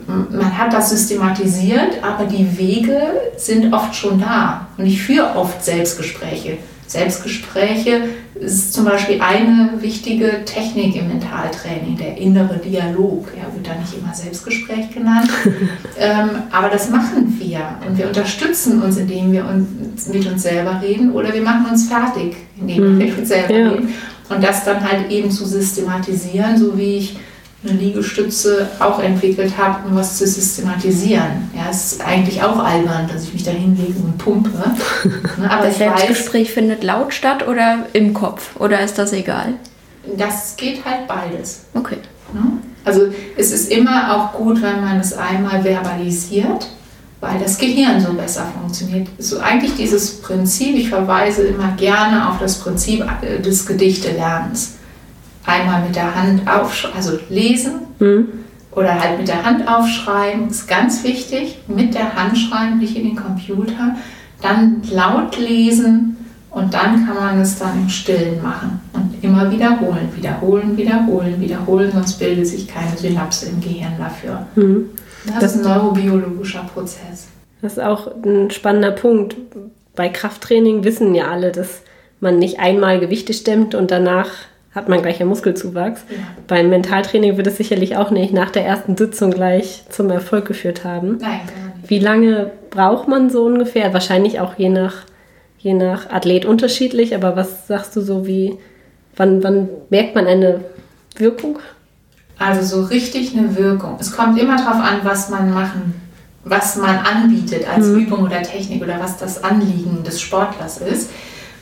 man 0.06 0.58
hat 0.58 0.72
das 0.72 0.90
systematisiert, 0.90 2.02
aber 2.02 2.24
die 2.24 2.58
Wege 2.58 3.00
sind 3.36 3.72
oft 3.72 3.94
schon 3.94 4.20
da. 4.20 4.66
Und 4.76 4.86
ich 4.86 5.02
führe 5.02 5.36
oft 5.36 5.64
Selbstgespräche. 5.64 6.58
Selbstgespräche 6.90 8.00
ist 8.34 8.72
zum 8.72 8.84
Beispiel 8.84 9.20
eine 9.20 9.74
wichtige 9.80 10.44
Technik 10.44 10.96
im 10.96 11.06
Mentaltraining, 11.06 11.96
der 11.96 12.16
innere 12.16 12.58
Dialog. 12.58 13.28
Ja, 13.36 13.44
wird 13.54 13.68
da 13.68 13.80
nicht 13.80 13.96
immer 13.96 14.12
Selbstgespräch 14.12 14.90
genannt. 14.92 15.30
ähm, 16.00 16.30
aber 16.50 16.68
das 16.68 16.90
machen 16.90 17.36
wir. 17.38 17.60
Und 17.86 17.96
wir 17.96 18.08
unterstützen 18.08 18.82
uns, 18.82 18.96
indem 18.96 19.30
wir 19.30 19.46
uns 19.46 20.08
mit 20.08 20.26
uns 20.26 20.42
selber 20.42 20.80
reden 20.82 21.12
oder 21.12 21.32
wir 21.32 21.42
machen 21.42 21.66
uns 21.70 21.88
fertig, 21.88 22.34
indem 22.60 22.82
wir 22.82 22.90
mhm. 22.90 22.98
mit 22.98 23.18
uns 23.18 23.28
selber 23.28 23.54
ja. 23.54 23.68
reden. 23.68 23.94
Und 24.28 24.42
das 24.42 24.64
dann 24.64 24.82
halt 24.82 25.12
eben 25.12 25.30
zu 25.30 25.44
systematisieren, 25.44 26.58
so 26.58 26.76
wie 26.76 26.96
ich 26.96 27.18
eine 27.62 27.78
Liegestütze 27.78 28.68
auch 28.78 29.00
entwickelt 29.00 29.58
habe, 29.58 29.86
um 29.86 29.94
was 29.94 30.16
zu 30.16 30.26
systematisieren. 30.26 31.50
Ja, 31.54 31.68
es 31.70 31.92
ist 31.92 32.00
eigentlich 32.06 32.42
auch 32.42 32.58
albern, 32.58 33.08
dass 33.12 33.24
ich 33.24 33.34
mich 33.34 33.44
da 33.44 33.50
hinlege 33.50 33.98
und 34.02 34.16
pumpe. 34.18 34.50
Ne, 35.38 35.50
aber 35.50 35.66
das 35.66 35.78
Selbstgespräch 35.78 36.48
weiß, 36.48 36.54
findet 36.54 36.84
laut 36.84 37.14
statt 37.14 37.46
oder 37.46 37.86
im 37.92 38.12
Kopf? 38.12 38.56
Oder 38.58 38.80
ist 38.80 38.98
das 38.98 39.12
egal? 39.12 39.54
Das 40.16 40.56
geht 40.56 40.84
halt 40.84 41.06
beides. 41.06 41.62
Okay. 41.74 41.98
Ne? 42.32 42.40
Also 42.84 43.08
es 43.36 43.52
ist 43.52 43.70
immer 43.70 44.14
auch 44.14 44.32
gut, 44.32 44.60
wenn 44.62 44.80
man 44.80 44.98
es 45.00 45.12
einmal 45.12 45.62
verbalisiert 45.62 46.68
weil 47.20 47.38
das 47.38 47.58
Gehirn 47.58 48.00
so 48.00 48.14
besser 48.14 48.46
funktioniert. 48.58 49.08
So 49.18 49.38
eigentlich 49.40 49.74
dieses 49.74 50.20
Prinzip, 50.22 50.74
ich 50.74 50.88
verweise 50.88 51.42
immer 51.42 51.72
gerne 51.72 52.30
auf 52.30 52.38
das 52.38 52.58
Prinzip 52.58 53.04
äh, 53.22 53.40
des 53.40 53.66
Gedichtelernens. 53.66 54.76
Einmal 55.46 55.82
mit 55.82 55.96
der 55.96 56.14
Hand 56.14 56.48
aufschreiben, 56.48 56.96
also 56.96 57.18
lesen 57.28 57.72
mhm. 57.98 58.28
oder 58.72 59.00
halt 59.00 59.18
mit 59.18 59.28
der 59.28 59.44
Hand 59.44 59.66
aufschreiben, 59.66 60.48
ist 60.48 60.68
ganz 60.68 61.02
wichtig. 61.02 61.58
Mit 61.66 61.94
der 61.94 62.14
Hand 62.14 62.36
schreiben, 62.36 62.78
nicht 62.78 62.96
in 62.96 63.04
den 63.04 63.16
Computer. 63.16 63.96
Dann 64.42 64.82
laut 64.90 65.38
lesen 65.38 66.16
und 66.50 66.74
dann 66.74 67.06
kann 67.06 67.14
man 67.14 67.40
es 67.40 67.58
dann 67.58 67.82
im 67.82 67.88
Stillen 67.88 68.42
machen 68.42 68.80
und 68.92 69.22
immer 69.22 69.50
wiederholen, 69.50 70.08
wiederholen, 70.16 70.76
wiederholen, 70.76 71.40
wiederholen, 71.40 71.90
sonst 71.92 72.18
bildet 72.18 72.46
sich 72.46 72.66
keine 72.66 72.96
Synapse 72.96 73.48
im 73.48 73.60
Gehirn 73.60 73.94
dafür. 73.98 74.46
Mhm. 74.56 74.90
Das, 75.26 75.38
das 75.40 75.56
ist 75.56 75.66
ein 75.66 75.72
neurobiologischer 75.72 76.68
Prozess. 76.72 77.28
Das 77.62 77.72
ist 77.72 77.78
auch 77.78 78.08
ein 78.24 78.50
spannender 78.50 78.90
Punkt. 78.90 79.36
Bei 79.94 80.08
Krafttraining 80.08 80.82
wissen 80.82 81.14
ja 81.14 81.30
alle, 81.30 81.52
dass 81.52 81.82
man 82.20 82.38
nicht 82.38 82.58
einmal 82.58 83.00
Gewichte 83.00 83.32
stemmt 83.32 83.74
und 83.74 83.90
danach 83.90 84.30
hat 84.74 84.88
man 84.88 85.02
gleich 85.02 85.20
einen 85.20 85.28
Muskelzuwachs. 85.28 86.02
Ja. 86.08 86.16
Beim 86.46 86.70
Mentaltraining 86.70 87.36
wird 87.36 87.46
es 87.46 87.56
sicherlich 87.56 87.96
auch 87.96 88.10
nicht 88.10 88.32
nach 88.32 88.50
der 88.50 88.64
ersten 88.64 88.96
Sitzung 88.96 89.32
gleich 89.32 89.84
zum 89.88 90.10
Erfolg 90.10 90.46
geführt 90.46 90.84
haben. 90.84 91.18
Nein, 91.18 91.20
gar 91.20 91.76
nicht. 91.76 91.90
Wie 91.90 91.98
lange 91.98 92.52
braucht 92.70 93.08
man 93.08 93.30
so 93.30 93.44
ungefähr? 93.44 93.92
Wahrscheinlich 93.92 94.38
auch 94.38 94.54
je 94.56 94.68
nach, 94.68 95.04
je 95.58 95.74
nach 95.74 96.10
Athlet 96.10 96.44
unterschiedlich, 96.44 97.14
aber 97.14 97.34
was 97.34 97.66
sagst 97.66 97.96
du 97.96 98.00
so 98.00 98.26
wie, 98.26 98.58
wann, 99.16 99.42
wann 99.42 99.68
merkt 99.88 100.14
man 100.14 100.26
eine 100.26 100.64
Wirkung? 101.16 101.58
Also 102.38 102.62
so 102.62 102.86
richtig 102.86 103.36
eine 103.36 103.56
Wirkung. 103.56 103.96
Es 104.00 104.12
kommt 104.16 104.40
immer 104.40 104.56
darauf 104.56 104.82
an, 104.82 105.00
was 105.02 105.28
man 105.30 105.52
machen, 105.52 106.00
was 106.44 106.76
man 106.76 106.96
anbietet 106.98 107.68
als 107.68 107.86
mhm. 107.86 107.98
Übung 108.00 108.22
oder 108.22 108.42
Technik 108.42 108.82
oder 108.82 108.98
was 109.00 109.18
das 109.18 109.42
Anliegen 109.42 110.02
des 110.04 110.20
Sportlers 110.20 110.78
ist. 110.78 111.10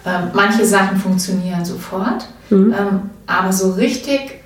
Ähm, 0.06 0.30
manche 0.34 0.64
Sachen 0.64 0.98
funktionieren 0.98 1.64
sofort, 1.64 2.28
mhm. 2.50 2.74
ähm, 2.78 3.00
aber 3.26 3.52
so 3.52 3.72
richtig, 3.72 4.40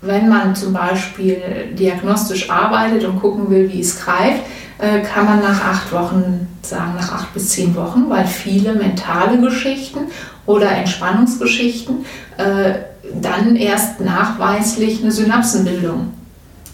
wenn 0.00 0.28
man 0.28 0.54
zum 0.54 0.72
Beispiel 0.72 1.40
diagnostisch 1.72 2.50
arbeitet 2.50 3.04
und 3.04 3.20
gucken 3.20 3.50
will, 3.50 3.70
wie 3.72 3.80
es 3.80 4.00
greift, 4.00 4.42
äh, 4.78 5.00
kann 5.00 5.24
man 5.24 5.40
nach 5.40 5.64
acht 5.64 5.92
Wochen 5.92 6.46
sagen, 6.62 6.94
nach 6.96 7.12
acht 7.12 7.34
bis 7.34 7.50
zehn 7.50 7.74
Wochen, 7.74 8.08
weil 8.08 8.26
viele 8.26 8.74
mentale 8.74 9.40
Geschichten 9.40 10.00
oder 10.46 10.70
Entspannungsgeschichten 10.70 12.04
äh, 12.36 12.74
dann 13.20 13.56
erst 13.56 14.00
nachweislich 14.00 15.02
eine 15.02 15.10
Synapsenbildung 15.10 16.12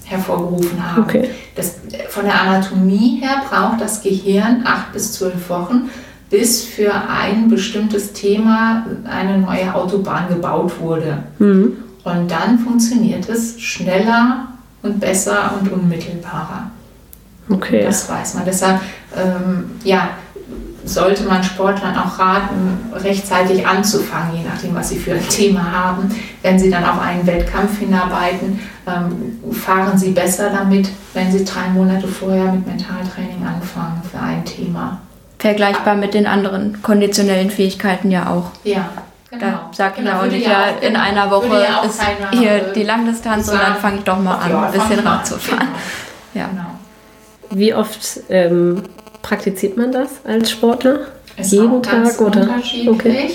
hervorgerufen 0.05 0.91
haben. 0.91 1.03
Okay. 1.05 1.31
Das, 1.57 1.77
von 2.09 2.25
der 2.25 2.41
Anatomie 2.41 3.21
her 3.23 3.43
braucht 3.49 3.81
das 3.81 4.03
Gehirn 4.03 4.63
acht 4.67 4.93
bis 4.93 5.13
zwölf 5.13 5.49
Wochen, 5.49 5.89
bis 6.31 6.65
für 6.65 6.93
ein 6.93 7.49
bestimmtes 7.49 8.13
Thema 8.13 8.87
eine 9.05 9.39
neue 9.39 9.75
Autobahn 9.75 10.29
gebaut 10.29 10.73
wurde. 10.81 11.19
Mhm. 11.39 11.77
Und 12.05 12.31
dann 12.31 12.59
funktioniert 12.59 13.29
es 13.29 13.61
schneller 13.61 14.49
und 14.83 15.01
besser 15.01 15.53
und 15.59 15.73
unmittelbarer. 15.73 16.71
Okay. 17.49 17.83
Das 17.85 18.09
weiß 18.09 18.35
man. 18.35 18.45
Deshalb, 18.45 18.81
ähm, 19.17 19.71
ja, 19.85 20.11
sollte 20.85 21.25
man 21.25 21.43
Sportlern 21.43 21.97
auch 21.97 22.19
raten, 22.19 22.79
rechtzeitig 22.93 23.67
anzufangen, 23.67 24.37
je 24.37 24.43
nachdem, 24.43 24.75
was 24.75 24.91
sie 24.91 24.99
für 24.99 25.13
ein 25.13 25.29
Thema 25.29 25.73
haben. 25.73 26.15
Wenn 26.43 26.59
sie 26.59 26.71
dann 26.71 26.85
auf 26.85 27.01
einen 27.01 27.27
Wettkampf 27.27 27.79
hinarbeiten, 27.79 28.61
ähm, 28.87 29.53
fahren 29.53 29.97
sie 29.97 30.11
besser 30.11 30.51
damit, 30.51 30.89
wenn 31.15 31.33
sie 31.33 31.45
drei 31.45 31.69
Monate 31.69 32.07
vorher 32.07 32.53
mit 32.53 32.67
Mentaltraining 32.67 33.47
anfangen 33.47 34.03
für 34.11 34.19
ein 34.19 34.45
Thema. 34.45 35.01
Vergleichbar 35.45 35.95
mit 35.95 36.15
den 36.15 36.27
anderen 36.27 36.81
konditionellen 36.81 37.51
Fähigkeiten 37.51 38.11
ja 38.11 38.31
auch. 38.31 38.45
Ja. 38.65 38.89
Genau. 39.31 39.45
Da 39.45 39.71
sagt 39.75 39.97
genau, 39.97 40.21
auch 40.21 40.25
nicht, 40.25 40.47
ja, 40.47 40.69
in 40.81 40.97
einer 40.97 41.31
Woche 41.31 41.63
ja 41.63 41.83
ist 41.83 42.01
hier 42.31 42.73
die 42.75 42.83
Langdistanz 42.83 43.51
und 43.51 43.61
dann 43.61 43.77
fange 43.77 43.99
ich 43.99 44.05
doch 44.05 44.19
mal 44.19 44.37
an, 44.37 44.55
ein 44.55 44.73
bisschen 44.73 45.01
Rad 45.01 45.27
zu 45.27 45.39
fahren. 45.39 45.69
Genau. 45.69 45.75
Ja. 46.35 46.49
Genau. 46.49 46.65
Wie 47.51 47.75
oft 47.75 48.01
ähm, 48.31 48.85
praktiziert 49.21 49.77
man 49.77 49.93
das 49.93 50.25
als 50.25 50.51
Sportler? 50.51 51.01
Ist 51.37 51.53
Jeden 51.53 51.71
auch 51.71 51.83
ganz 51.83 52.17
Tag 52.17 52.27
oder? 52.27 52.41
unterschiedlich. 52.41 52.89
Okay. 52.89 53.31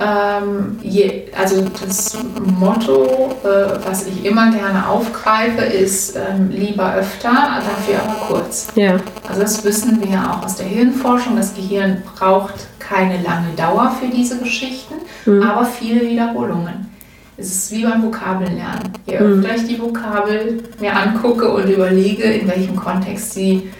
Ähm, 0.00 0.78
je, 0.82 1.26
also 1.38 1.64
das 1.84 2.18
Motto, 2.58 3.36
äh, 3.44 3.78
was 3.84 4.06
ich 4.06 4.24
immer 4.24 4.50
gerne 4.50 4.88
aufgreife, 4.88 5.62
ist 5.62 6.16
ähm, 6.16 6.50
lieber 6.50 6.94
öfter, 6.94 7.30
dafür 7.30 8.02
aber 8.02 8.26
kurz. 8.26 8.68
Ja. 8.74 8.96
Also 9.28 9.42
das 9.42 9.64
wissen 9.64 10.00
wir 10.02 10.08
ja 10.08 10.32
auch 10.32 10.44
aus 10.44 10.56
der 10.56 10.66
Hirnforschung. 10.66 11.36
Das 11.36 11.54
Gehirn 11.54 12.02
braucht 12.16 12.54
keine 12.80 13.22
lange 13.22 13.48
Dauer 13.56 13.94
für 14.00 14.08
diese 14.08 14.38
Geschichten, 14.38 14.94
aber 15.26 15.64
viele 15.64 16.02
Wiederholungen. 16.02 16.90
Es 17.36 17.48
ist 17.48 17.72
wie 17.72 17.84
beim 17.84 18.02
Vokabellernen. 18.02 18.92
Je 19.06 19.16
öfter 19.16 19.56
ich 19.56 19.66
die 19.66 19.80
Vokabel 19.80 20.62
mir 20.80 20.94
angucke 20.94 21.50
und 21.50 21.68
überlege, 21.68 22.24
in 22.24 22.46
welchem 22.46 22.76
Kontext 22.76 23.34
sie 23.34 23.70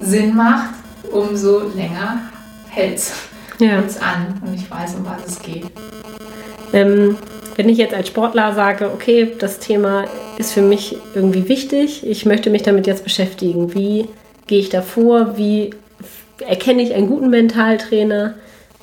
Sinn 0.00 0.34
macht, 0.34 0.70
umso 1.10 1.60
länger 1.74 2.18
hält 2.68 3.00
Ja. 3.62 3.78
an 3.78 4.40
und 4.44 4.54
ich 4.54 4.70
weiß, 4.70 4.96
um 4.96 5.06
was 5.06 5.26
es 5.26 5.40
geht. 5.42 5.64
Ähm, 6.72 7.16
wenn 7.56 7.68
ich 7.68 7.78
jetzt 7.78 7.94
als 7.94 8.08
Sportler 8.08 8.54
sage, 8.54 8.90
okay, 8.92 9.32
das 9.38 9.58
Thema 9.58 10.04
ist 10.38 10.52
für 10.52 10.62
mich 10.62 10.96
irgendwie 11.14 11.48
wichtig, 11.48 12.06
ich 12.06 12.24
möchte 12.24 12.50
mich 12.50 12.62
damit 12.62 12.86
jetzt 12.86 13.04
beschäftigen, 13.04 13.74
wie 13.74 14.08
gehe 14.46 14.58
ich 14.58 14.68
da 14.70 14.80
vor, 14.82 15.36
wie 15.36 15.70
erkenne 16.46 16.82
ich 16.82 16.94
einen 16.94 17.06
guten 17.08 17.30
Mentaltrainer, 17.30 18.34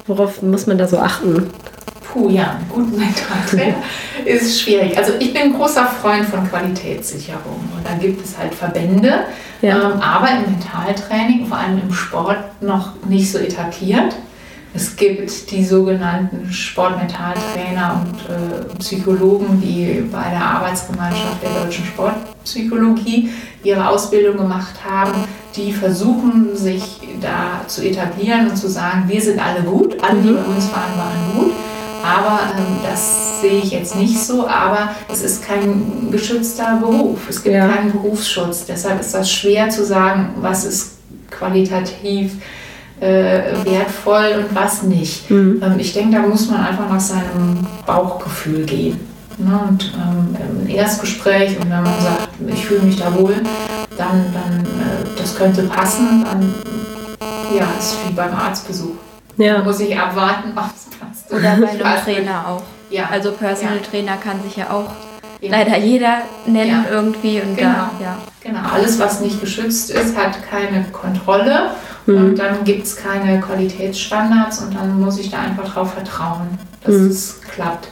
worauf 0.08 0.42
muss 0.42 0.68
man 0.68 0.78
da 0.78 0.88
so 0.88 1.00
achten? 1.00 1.50
Puh, 2.14 2.30
ja, 2.30 2.52
einen 2.58 2.70
guten 2.70 2.98
Mentaltrainer 3.00 3.76
ist 4.26 4.62
schwierig. 4.62 4.98
Also 4.98 5.14
ich 5.20 5.34
bin 5.34 5.42
ein 5.44 5.54
großer 5.54 5.86
Freund 5.86 6.26
von 6.26 6.48
Qualitätssicherung 6.50 7.60
und 7.76 7.86
da 7.86 7.94
gibt 8.00 8.24
es 8.24 8.38
halt 8.38 8.54
Verbände, 8.54 9.20
Ja. 9.62 9.92
ähm, 9.94 10.00
aber 10.02 10.28
im 10.32 10.52
Mentaltraining, 10.54 11.46
vor 11.48 11.58
allem 11.58 11.82
im 11.82 11.94
Sport, 11.94 12.38
noch 12.62 12.94
nicht 13.08 13.32
so 13.32 13.40
etabliert. 13.40 14.16
Es 14.74 14.96
gibt 14.96 15.50
die 15.52 15.66
sogenannten 15.66 16.52
Sportmentaltrainer 16.52 18.06
und 18.06 18.20
äh, 18.30 18.78
Psychologen, 18.78 19.60
die 19.62 20.04
bei 20.12 20.30
der 20.30 20.42
Arbeitsgemeinschaft 20.42 21.42
der 21.42 21.64
deutschen 21.64 21.86
Sportpsychologie 21.86 23.30
ihre 23.64 23.88
Ausbildung 23.90 24.38
gemacht 24.38 24.76
haben, 24.88 25.24
die 25.56 25.74
versuchen, 25.74 26.56
sich 26.56 27.00
da 27.20 27.68
zu 27.68 27.82
etablieren 27.84 28.48
und 28.50 28.56
zu 28.58 28.70
sagen, 28.70 29.06
wir 29.08 29.20
sind 29.22 29.40
alle 29.40 29.62
gut, 29.64 29.98
alle, 30.04 30.22
die 30.22 30.32
bei 30.34 30.44
uns 30.44 30.72
waren, 30.72 30.98
waren 30.98 31.36
gut. 31.36 31.52
Aber 32.04 32.40
ähm, 32.58 32.78
das 32.88 33.42
sehe 33.42 33.60
ich 33.60 33.72
jetzt 33.72 33.96
nicht 33.96 34.18
so, 34.20 34.48
aber 34.48 34.92
es 35.12 35.22
ist 35.22 35.44
kein 35.46 36.10
geschützter 36.12 36.78
Beruf. 36.80 37.28
Es 37.28 37.44
gibt 37.44 37.56
Ja. 37.56 37.68
keinen 37.68 37.92
Berufsschutz. 37.92 38.66
Deshalb 38.66 39.02
ist 39.02 39.14
das 39.14 39.30
schwer 39.32 39.70
zu 39.70 39.84
sagen, 39.84 40.30
was 40.38 40.64
ist 40.64 40.92
qualitativ 41.32 42.34
äh, 43.00 43.42
wertvoll 43.66 44.44
und 44.46 44.56
was 44.56 44.84
nicht. 44.84 45.30
Ähm, 45.32 45.62
ich 45.78 45.94
denke, 45.94 46.18
da 46.18 46.22
muss 46.28 46.50
man 46.50 46.66
einfach 46.66 46.90
nach 46.90 47.00
seinem 47.00 47.66
Bauchgefühl 47.86 48.66
gehen. 48.66 49.00
Ne? 49.38 49.60
Und 49.70 49.94
ähm, 49.96 50.36
im 50.68 50.70
Erstgespräch 50.70 51.58
und 51.60 51.70
wenn 51.70 51.84
man 51.84 52.02
sagt, 52.02 52.28
ich 52.48 52.66
fühle 52.66 52.82
mich 52.82 52.98
da 53.00 53.14
wohl, 53.16 53.36
dann, 53.98 54.26
dann 54.34 54.66
äh, 54.66 55.18
das 55.18 55.36
könnte 55.36 55.64
passen, 55.64 56.26
dann 56.26 56.54
ja, 57.56 57.66
ist 57.80 57.98
wie 58.08 58.14
beim 58.14 58.34
Arztbesuch. 58.36 58.96
Ja. 59.38 59.64
Muss 59.64 59.80
ich 59.80 59.98
abwarten, 59.98 60.52
ob 60.56 60.66
es 60.76 60.98
passt. 61.00 61.32
Oder 61.32 61.56
bei 61.56 61.70
einem 61.86 62.04
Trainer 62.04 62.46
auch. 62.48 62.64
Ja. 62.90 63.08
Also 63.10 63.32
Personal 63.32 63.78
Ja. 63.78 63.82
Trainer 63.90 64.18
kann 64.18 64.44
sich 64.44 64.58
ja 64.58 64.70
auch 64.72 64.90
Ja. 65.40 65.52
leider 65.52 65.78
jeder 65.78 66.18
nennen 66.46 66.84
Ja. 66.86 66.92
irgendwie 66.92 67.40
und 67.42 67.56
Genau. 67.56 67.70
da, 67.70 67.92
ja. 68.04 68.18
Genau, 68.42 68.60
alles, 68.74 69.00
was 69.00 69.22
nicht 69.22 69.40
geschützt 69.40 69.90
ist, 69.92 70.18
hat 70.18 70.32
keine 70.50 70.84
Kontrolle 70.92 71.72
und 72.16 72.36
dann 72.40 72.64
gibt 72.64 72.86
es 72.86 72.96
keine 72.96 73.40
Qualitätsstandards 73.40 74.60
und 74.64 74.76
dann 74.76 75.00
muss 75.00 75.20
ich 75.20 75.30
da 75.30 75.40
einfach 75.40 75.74
drauf 75.74 75.94
vertrauen, 75.94 76.48
dass 76.84 76.96
es 76.96 77.42
klappt. 77.42 77.90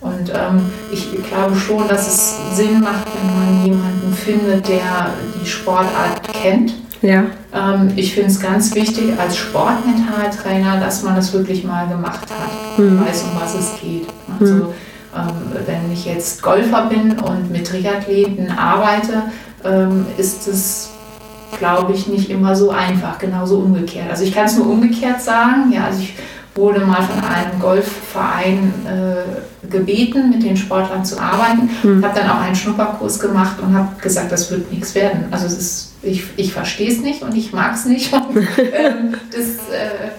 Und 0.00 0.30
ähm, 0.30 0.70
ich 0.92 1.10
glaube 1.26 1.56
schon, 1.56 1.88
dass 1.88 2.06
es 2.06 2.56
Sinn 2.56 2.80
macht, 2.80 3.06
wenn 3.14 3.38
man 3.38 3.64
jemanden 3.64 4.12
findet, 4.12 4.68
der 4.68 5.08
die 5.40 5.46
Sportart 5.46 6.22
kennt. 6.34 6.74
Ja. 7.00 7.24
Ähm, 7.54 7.90
ich 7.96 8.14
finde 8.14 8.30
es 8.30 8.38
ganz 8.38 8.74
wichtig 8.74 9.18
als 9.18 9.36
Sportmentaltrainer, 9.36 10.78
dass 10.78 11.02
man 11.02 11.16
das 11.16 11.32
wirklich 11.32 11.64
mal 11.64 11.88
gemacht 11.88 12.28
hat, 12.30 12.78
weiß, 12.78 13.22
um 13.22 13.40
was 13.40 13.54
es 13.54 13.80
geht. 13.80 14.06
Also 14.40 14.74
ähm, 15.16 15.32
wenn 15.66 15.92
ich 15.92 16.04
jetzt 16.06 16.42
Golfer 16.42 16.86
bin 16.86 17.18
und 17.18 17.50
mit 17.50 17.66
Triathleten 17.66 18.50
arbeite, 18.50 19.22
ähm, 19.64 20.06
ist 20.18 20.46
es, 20.48 20.90
glaube 21.58 21.92
ich, 21.92 22.06
nicht 22.06 22.30
immer 22.30 22.54
so 22.54 22.70
einfach, 22.70 23.18
genauso 23.18 23.58
umgekehrt. 23.58 24.10
Also 24.10 24.24
ich 24.24 24.34
kann 24.34 24.46
es 24.46 24.56
nur 24.56 24.68
umgekehrt 24.68 25.20
sagen. 25.20 25.72
Ja, 25.72 25.86
also 25.86 26.00
ich 26.00 26.14
wurde 26.54 26.80
mal 26.80 27.02
von 27.02 27.22
einem 27.24 27.60
Golfverein 27.60 28.72
äh, 28.86 29.68
gebeten, 29.68 30.30
mit 30.30 30.42
den 30.42 30.56
Sportlern 30.56 31.04
zu 31.04 31.20
arbeiten. 31.20 31.68
Habe 32.02 32.20
dann 32.20 32.30
auch 32.30 32.40
einen 32.40 32.54
Schnupperkurs 32.54 33.18
gemacht 33.18 33.56
und 33.60 33.74
habe 33.74 33.88
gesagt, 34.00 34.30
das 34.30 34.50
wird 34.50 34.70
nichts 34.70 34.94
werden. 34.94 35.26
Also 35.30 35.46
es 35.46 35.58
ist, 35.58 35.92
ich, 36.02 36.24
ich 36.36 36.52
verstehe 36.52 36.90
es 36.90 37.00
nicht 37.00 37.22
und 37.22 37.34
ich 37.36 37.52
mag 37.52 37.74
es 37.74 37.86
nicht. 37.86 38.12
Und, 38.12 38.36
ähm, 38.36 39.14
das, 39.32 39.46
äh, 39.74 40.10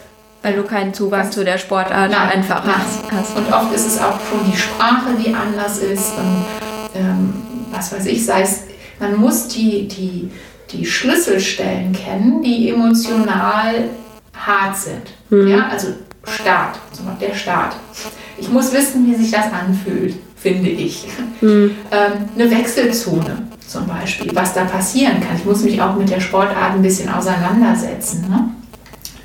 Weil 0.41 0.55
du 0.55 0.63
keinen 0.63 0.93
Zugang 0.93 1.31
zu 1.31 1.45
der 1.45 1.57
Sportart 1.57 2.11
Nein, 2.11 2.29
einfach 2.37 2.65
nein. 2.65 2.75
hast. 2.77 3.11
hast. 3.11 3.37
und 3.37 3.53
oft 3.53 3.73
ist 3.73 3.87
es 3.87 3.99
auch 3.99 4.19
schon 4.29 4.51
die 4.51 4.57
Sprache, 4.57 5.11
die 5.23 5.33
anders 5.33 5.77
ist. 5.77 6.13
Und, 6.17 6.45
ähm, 6.95 7.33
was 7.71 7.91
weiß 7.93 8.05
ich, 8.07 8.25
sei 8.25 8.41
es, 8.41 8.61
man 8.99 9.15
muss 9.15 9.47
die, 9.47 9.87
die, 9.87 10.31
die 10.71 10.85
Schlüsselstellen 10.85 11.93
kennen, 11.93 12.41
die 12.41 12.69
emotional 12.69 13.89
hart 14.35 14.75
sind. 14.77 15.13
Ja, 15.49 15.67
also 15.69 15.89
Start, 16.27 16.79
der 17.21 17.35
Start. 17.35 17.75
Ich 18.37 18.49
muss 18.49 18.73
wissen, 18.73 19.05
wie 19.05 19.15
sich 19.15 19.31
das 19.31 19.45
anfühlt, 19.51 20.15
finde 20.35 20.69
ich. 20.69 21.07
Ähm, 21.41 21.75
eine 22.35 22.51
Wechselzone 22.51 23.43
zum 23.67 23.87
Beispiel, 23.87 24.31
was 24.35 24.53
da 24.53 24.65
passieren 24.65 25.19
kann. 25.19 25.35
Ich 25.37 25.45
muss 25.45 25.63
mich 25.63 25.81
auch 25.81 25.95
mit 25.95 26.09
der 26.09 26.19
Sportart 26.19 26.73
ein 26.73 26.81
bisschen 26.81 27.09
auseinandersetzen. 27.09 28.25
Ne? 28.29 28.49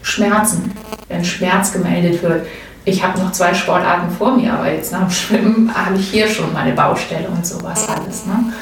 Schmerzen, 0.03 0.72
wenn 1.09 1.24
Schmerz 1.24 1.72
gemeldet 1.72 2.22
wird. 2.22 2.47
Ich 2.84 3.03
habe 3.03 3.18
noch 3.20 3.32
zwei 3.32 3.53
Sportarten 3.53 4.11
vor 4.11 4.36
mir, 4.36 4.55
aber 4.55 4.72
jetzt 4.72 4.93
nach 4.93 5.03
dem 5.03 5.11
Schwimmen 5.11 5.74
habe 5.86 5.97
ich 5.97 6.11
hier 6.11 6.28
schon 6.28 6.53
meine 6.53 6.72
Baustelle 6.72 7.28
und 7.28 7.47
sowas 7.47 7.86
alles. 7.88 8.26
Ne? 8.26 8.53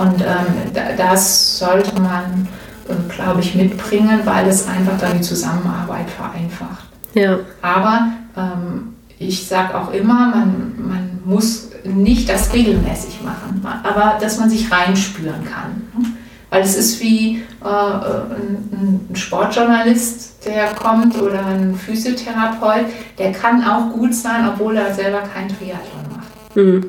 Und 0.00 0.20
ähm, 0.20 0.72
da- 0.74 0.92
das 0.96 1.58
sollte 1.58 2.00
man, 2.00 2.48
äh, 2.88 3.12
glaube 3.14 3.40
ich, 3.40 3.54
mitbringen, 3.54 4.20
weil 4.24 4.48
es 4.48 4.66
einfach 4.66 4.98
dann 4.98 5.18
die 5.18 5.22
Zusammenarbeit 5.22 6.08
vereinfacht. 6.10 6.86
Ja. 7.14 7.38
Aber 7.62 8.08
ähm, 8.36 8.94
ich 9.18 9.46
sage 9.46 9.76
auch 9.76 9.92
immer, 9.92 10.28
man, 10.34 10.72
man 10.78 11.18
muss 11.24 11.68
nicht 11.84 12.28
das 12.28 12.52
regelmäßig 12.52 13.20
machen, 13.22 13.64
aber 13.82 14.18
dass 14.20 14.38
man 14.38 14.48
sich 14.48 14.70
reinspüren 14.70 15.44
kann. 15.44 15.82
Ne? 15.98 16.06
Weil 16.50 16.62
es 16.62 16.76
ist 16.76 17.00
wie 17.00 17.42
äh, 17.62 17.66
ein, 17.68 19.06
ein 19.10 19.16
Sportjournalist, 19.16 20.44
der 20.46 20.68
kommt 20.74 21.20
oder 21.20 21.44
ein 21.46 21.74
Physiotherapeut, 21.76 22.86
der 23.18 23.32
kann 23.32 23.62
auch 23.64 23.92
gut 23.92 24.14
sein, 24.14 24.48
obwohl 24.48 24.76
er 24.76 24.92
selber 24.94 25.20
kein 25.32 25.48
Triathlon 25.48 26.06
macht. 26.16 26.56
Mhm. 26.56 26.84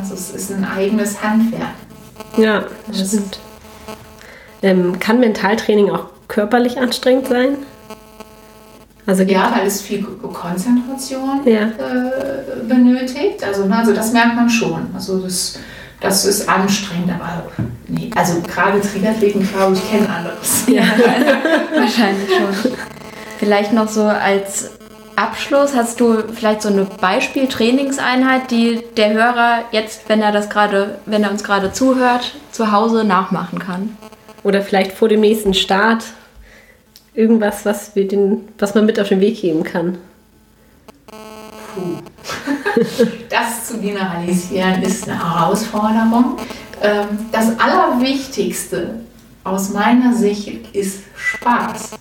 Also 0.00 0.14
es 0.14 0.30
ist 0.30 0.50
ein 0.52 0.64
eigenes 0.64 1.22
Handwerk. 1.22 1.74
Ja, 2.36 2.64
das 2.88 3.08
stimmt. 3.08 3.38
Ähm, 4.62 4.98
kann 4.98 5.20
Mentaltraining 5.20 5.90
auch 5.90 6.06
körperlich 6.28 6.78
anstrengend 6.78 7.28
sein? 7.28 7.56
Also 9.06 9.22
Ja, 9.22 9.52
weil 9.56 9.66
es 9.66 9.80
viel 9.82 10.02
Konzentration 10.02 11.42
Ja. 11.44 11.68
äh, 11.68 12.64
benötigt. 12.68 13.44
Also, 13.44 13.66
ne, 13.66 13.76
also 13.76 13.92
das 13.92 14.12
merkt 14.12 14.34
man 14.34 14.50
schon. 14.50 14.88
Also 14.94 15.18
das, 15.20 15.58
das 16.00 16.24
ist 16.24 16.48
anstrengend, 16.48 17.10
aber 17.12 17.44
nee. 17.86 18.10
Also 18.16 18.40
gerade 18.40 18.80
Triathleten, 18.80 19.46
glaube 19.48 19.74
ich, 19.74 19.90
kennen 19.90 20.08
anderes. 20.08 20.64
Ja, 20.66 20.82
wahrscheinlich 21.74 22.28
schon. 22.28 22.72
Vielleicht 23.38 23.72
noch 23.72 23.88
so 23.88 24.02
als 24.04 24.70
Abschluss, 25.16 25.74
hast 25.74 25.98
du 26.00 26.22
vielleicht 26.32 26.62
so 26.62 26.68
eine 26.68 26.84
Beispieltrainingseinheit, 26.84 28.50
die 28.50 28.82
der 28.96 29.12
Hörer 29.14 29.64
jetzt, 29.72 30.08
wenn 30.08 30.20
er 30.20 30.30
das 30.30 30.50
gerade, 30.50 30.98
wenn 31.06 31.24
er 31.24 31.30
uns 31.30 31.42
gerade 31.42 31.72
zuhört, 31.72 32.34
zu 32.52 32.70
Hause 32.70 33.04
nachmachen 33.04 33.58
kann? 33.58 33.96
Oder 34.42 34.62
vielleicht 34.62 34.92
vor 34.92 35.08
dem 35.08 35.20
nächsten 35.20 35.54
Start 35.54 36.04
irgendwas, 37.14 37.64
was, 37.64 37.96
wir 37.96 38.06
den, 38.06 38.48
was 38.58 38.74
man 38.74 38.86
mit 38.86 39.00
auf 39.00 39.08
den 39.08 39.20
Weg 39.20 39.40
geben 39.40 39.64
kann. 39.64 39.98
Puh. 41.74 42.02
Das 43.30 43.68
zu 43.68 43.78
generalisieren 43.78 44.82
ist 44.82 45.08
eine 45.08 45.18
Herausforderung. 45.18 46.36
Ähm, 46.82 47.06
Das 47.32 47.58
Allerwichtigste 47.58 49.00
aus 49.44 49.70
meiner 49.70 50.14
Sicht 50.14 50.74
ist 50.74 51.00
Spaß. 51.16 51.92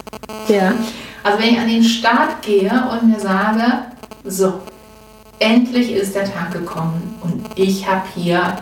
Ja. 0.49 0.73
Also 1.25 1.39
wenn 1.39 1.53
ich 1.55 1.59
an 1.59 1.67
den 1.67 1.83
Start 1.83 2.43
gehe 2.43 2.71
und 2.91 3.09
mir 3.09 3.19
sage, 3.19 3.63
so, 4.25 4.61
endlich 5.39 5.91
ist 5.91 6.13
der 6.13 6.31
Tag 6.31 6.51
gekommen 6.51 7.17
und 7.23 7.43
ich 7.55 7.89
habe 7.89 8.03
hier 8.13 8.57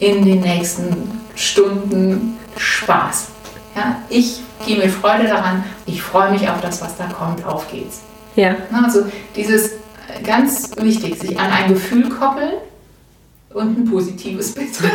in 0.00 0.24
den 0.24 0.40
nächsten 0.40 1.20
Stunden 1.36 2.36
Spaß. 2.56 3.28
Ja, 3.76 4.02
ich 4.08 4.40
gehe 4.66 4.78
mit 4.78 4.90
Freude 4.90 5.28
daran, 5.28 5.62
ich 5.86 6.02
freue 6.02 6.32
mich 6.32 6.48
auf 6.48 6.60
das, 6.60 6.82
was 6.82 6.96
da 6.96 7.04
kommt, 7.04 7.46
auf 7.46 7.70
geht's. 7.70 8.00
Ja. 8.34 8.56
Also 8.82 9.06
dieses 9.36 9.68
äh, 9.68 10.22
ganz 10.24 10.72
wichtig, 10.80 11.20
sich 11.20 11.38
an 11.38 11.52
ein 11.52 11.68
Gefühl 11.68 12.08
koppeln 12.08 12.54
und 13.54 13.78
ein 13.78 13.84
positives 13.88 14.54
bitte. 14.54 14.90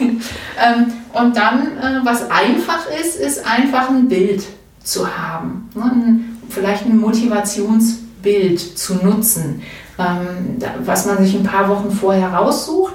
ähm, 0.00 0.92
und 1.12 1.36
dann, 1.36 1.76
äh, 1.76 2.00
was 2.02 2.30
einfach 2.30 2.86
ist, 2.98 3.16
ist 3.16 3.46
einfach 3.46 3.90
ein 3.90 4.08
Bild 4.08 4.42
zu 4.84 5.06
haben. 5.06 5.68
Ne? 5.74 6.20
Vielleicht 6.48 6.84
ein 6.84 6.98
Motivationsbild 6.98 8.60
zu 8.60 8.94
nutzen, 8.94 9.62
ähm, 9.98 10.58
was 10.84 11.06
man 11.06 11.18
sich 11.24 11.34
ein 11.34 11.44
paar 11.44 11.68
Wochen 11.68 11.90
vorher 11.90 12.32
raussucht 12.32 12.94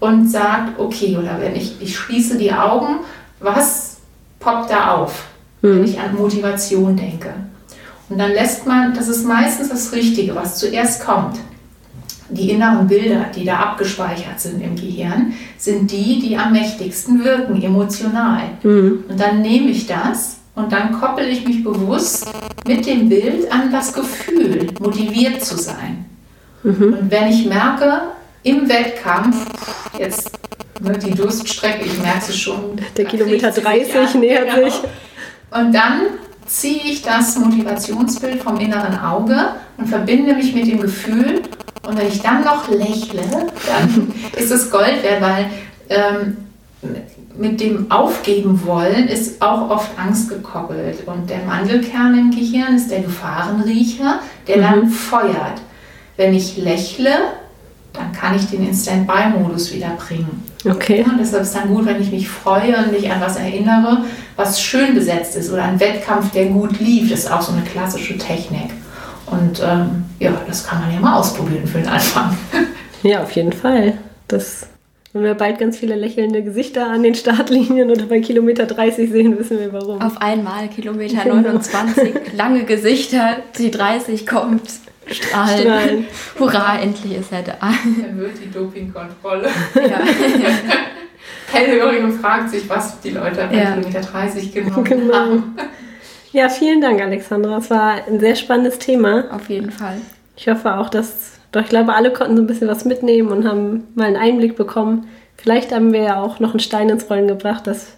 und 0.00 0.28
sagt, 0.28 0.78
okay, 0.78 1.16
oder 1.16 1.40
wenn 1.40 1.56
ich, 1.56 1.80
ich 1.80 1.96
schließe 1.96 2.38
die 2.38 2.52
Augen, 2.52 3.00
was 3.40 3.98
poppt 4.40 4.70
da 4.70 4.94
auf, 4.94 5.24
wenn 5.62 5.84
ich 5.84 5.98
an 5.98 6.16
Motivation 6.16 6.96
denke? 6.96 7.32
Und 8.08 8.18
dann 8.18 8.30
lässt 8.30 8.66
man, 8.66 8.94
das 8.94 9.08
ist 9.08 9.26
meistens 9.26 9.68
das 9.68 9.92
Richtige, 9.92 10.34
was 10.34 10.58
zuerst 10.58 11.04
kommt. 11.04 11.38
Die 12.28 12.50
inneren 12.50 12.86
Bilder, 12.86 13.26
die 13.34 13.44
da 13.44 13.56
abgespeichert 13.56 14.40
sind 14.40 14.60
im 14.60 14.74
Gehirn, 14.76 15.32
sind 15.58 15.90
die, 15.90 16.20
die 16.20 16.36
am 16.36 16.52
mächtigsten 16.52 17.22
wirken, 17.24 17.62
emotional. 17.62 18.42
Und 19.08 19.20
dann 19.20 19.42
nehme 19.42 19.70
ich 19.70 19.86
das 19.86 20.35
und 20.56 20.72
dann 20.72 20.98
koppel 20.98 21.28
ich 21.28 21.46
mich 21.46 21.62
bewusst 21.62 22.26
mit 22.66 22.84
dem 22.86 23.08
Bild 23.08 23.50
an 23.52 23.70
das 23.70 23.92
Gefühl, 23.92 24.66
motiviert 24.80 25.44
zu 25.44 25.56
sein. 25.56 26.04
Und 26.64 27.10
wenn 27.10 27.28
ich 27.28 27.46
merke, 27.46 28.00
im 28.42 28.68
Wettkampf, 28.68 29.36
jetzt 29.98 30.30
ne, 30.80 30.98
die 30.98 31.12
Durststrecke, 31.12 31.84
ich 31.84 31.98
merke 32.00 32.26
es 32.28 32.36
schon. 32.36 32.80
Der 32.96 33.04
Kilometer 33.04 33.50
kriegt 33.50 33.54
sie 33.54 33.60
30 33.60 33.96
an, 33.96 34.20
nähert 34.20 34.54
genau. 34.54 34.68
sich. 34.68 34.80
Und 35.50 35.72
dann 35.72 36.00
ziehe 36.46 36.82
ich 36.84 37.02
das 37.02 37.36
Motivationsbild 37.36 38.42
vom 38.42 38.58
inneren 38.58 38.98
Auge 38.98 39.36
und 39.76 39.88
verbinde 39.88 40.34
mich 40.34 40.54
mit 40.54 40.66
dem 40.66 40.80
Gefühl. 40.80 41.42
Und 41.86 41.98
wenn 41.98 42.08
ich 42.08 42.22
dann 42.22 42.44
noch 42.44 42.68
lächle, 42.68 43.22
dann 43.66 44.12
ist 44.36 44.50
es 44.50 44.70
Gold 44.70 45.02
wert, 45.02 45.20
weil 45.20 45.46
ähm, 45.88 46.36
mit 47.38 47.60
dem 47.60 47.90
Aufgeben 47.90 48.64
wollen 48.66 49.08
ist 49.08 49.42
auch 49.42 49.70
oft 49.70 49.90
Angst 49.98 50.28
gekoppelt. 50.28 51.06
Und 51.06 51.28
der 51.28 51.44
Mandelkern 51.44 52.18
im 52.18 52.30
Gehirn 52.30 52.76
ist 52.76 52.90
der 52.90 53.00
Gefahrenriecher, 53.00 54.20
der 54.46 54.58
dann 54.58 54.88
feuert. 54.88 55.60
Wenn 56.16 56.34
ich 56.34 56.56
lächle, 56.56 57.10
dann 57.92 58.12
kann 58.12 58.34
ich 58.36 58.46
den 58.46 58.66
in 58.66 58.74
Standby-Modus 58.74 59.74
wieder 59.74 59.90
bringen. 59.96 60.42
Okay. 60.64 61.04
Und 61.04 61.18
deshalb 61.18 61.42
ist 61.42 61.54
dann 61.54 61.68
gut, 61.68 61.86
wenn 61.86 62.00
ich 62.00 62.10
mich 62.10 62.28
freue 62.28 62.76
und 62.76 62.92
mich 62.92 63.10
an 63.10 63.20
was 63.20 63.36
erinnere, 63.36 64.04
was 64.36 64.60
schön 64.60 64.94
besetzt 64.94 65.36
ist 65.36 65.52
oder 65.52 65.64
ein 65.64 65.78
Wettkampf, 65.78 66.30
der 66.32 66.46
gut 66.46 66.80
lief. 66.80 67.10
Das 67.10 67.20
ist 67.20 67.32
auch 67.32 67.42
so 67.42 67.52
eine 67.52 67.62
klassische 67.62 68.18
Technik. 68.18 68.70
Und 69.26 69.60
ähm, 69.64 70.04
ja, 70.18 70.32
das 70.46 70.66
kann 70.66 70.80
man 70.80 70.92
ja 70.92 71.00
mal 71.00 71.16
ausprobieren 71.16 71.66
für 71.66 71.78
den 71.78 71.88
Anfang. 71.88 72.36
Ja, 73.02 73.22
auf 73.22 73.30
jeden 73.32 73.52
Fall. 73.52 73.98
Das, 74.26 74.66
wenn 75.16 75.24
wir 75.24 75.34
bald 75.34 75.58
ganz 75.58 75.78
viele 75.78 75.94
lächelnde 75.96 76.42
Gesichter 76.42 76.86
an 76.88 77.02
den 77.02 77.14
Startlinien 77.14 77.90
oder 77.90 78.04
bei 78.06 78.20
Kilometer 78.20 78.66
30 78.66 79.10
sehen, 79.10 79.38
wissen 79.38 79.58
wir 79.58 79.72
warum. 79.72 80.00
Auf 80.00 80.20
einmal 80.20 80.68
Kilometer 80.68 81.22
Genau. 81.22 81.36
29, 81.36 82.14
lange 82.36 82.64
Gesichter, 82.64 83.38
die 83.58 83.70
30 83.70 84.26
kommt, 84.26 84.62
strahlen. 85.10 85.58
Strahlen. 85.60 86.06
Hurra, 86.38 86.78
endlich 86.80 87.16
ist 87.16 87.32
er 87.32 87.42
da. 87.42 87.54
Dann 87.60 88.18
wird 88.18 88.32
die 88.44 88.50
Dopingkontrolle 88.50 89.48
Ja. 89.74 90.00
hellhörig 91.52 92.02
und 92.02 92.12
fragt 92.20 92.50
sich, 92.50 92.68
was 92.68 93.00
die 93.00 93.10
Leute 93.10 93.46
bei 93.50 93.56
Ja. 93.56 93.72
Kilometer 93.72 94.00
30 94.00 94.52
genommen 94.52 94.84
Genau. 94.84 95.14
haben. 95.14 95.56
Ja, 96.32 96.48
vielen 96.48 96.80
Dank, 96.80 97.00
Alexandra. 97.00 97.58
Es 97.58 97.70
war 97.70 97.94
ein 98.06 98.20
sehr 98.20 98.34
spannendes 98.34 98.78
Thema. 98.78 99.24
Auf 99.30 99.48
jeden 99.48 99.70
Fall. 99.70 99.96
Ich 100.36 100.48
hoffe 100.48 100.74
auch, 100.76 100.90
dass, 100.90 101.35
doch 101.56 101.64
ich 101.64 101.70
glaube, 101.70 101.94
alle 101.94 102.12
konnten 102.12 102.36
so 102.36 102.42
ein 102.42 102.46
bisschen 102.46 102.68
was 102.68 102.84
mitnehmen 102.84 103.30
und 103.30 103.48
haben 103.48 103.84
mal 103.94 104.06
einen 104.06 104.16
Einblick 104.16 104.56
bekommen. 104.56 105.08
Vielleicht 105.36 105.72
haben 105.72 105.92
wir 105.92 106.02
ja 106.02 106.22
auch 106.22 106.38
noch 106.38 106.50
einen 106.50 106.60
Stein 106.60 106.88
ins 106.88 107.08
Rollen 107.08 107.28
gebracht, 107.28 107.66
dass 107.66 107.88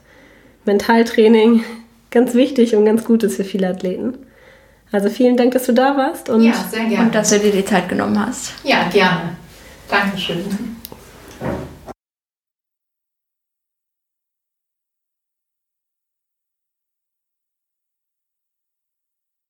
Mentaltraining 0.65 1.65
ganz 2.11 2.35
wichtig 2.35 2.75
und 2.77 2.85
ganz 2.85 3.05
gut 3.05 3.23
ist 3.23 3.37
für 3.37 3.45
viele 3.45 3.69
Athleten. 3.69 4.15
Also 4.91 5.11
vielen 5.11 5.37
Dank, 5.37 5.53
dass 5.53 5.65
du 5.67 5.73
da 5.73 5.97
warst 5.97 6.31
und 6.31 6.43
Ja, 6.43 6.55
sehr 6.71 6.85
gerne. 6.85 7.07
Und 7.07 7.15
dass 7.15 7.31
du 7.31 7.39
dir 7.39 7.53
die 7.53 7.65
Zeit 7.65 7.89
genommen 7.89 8.25
hast. 8.25 8.53
ja, 8.65 8.89
gerne. 8.91 9.37
Dankeschön. 9.91 10.45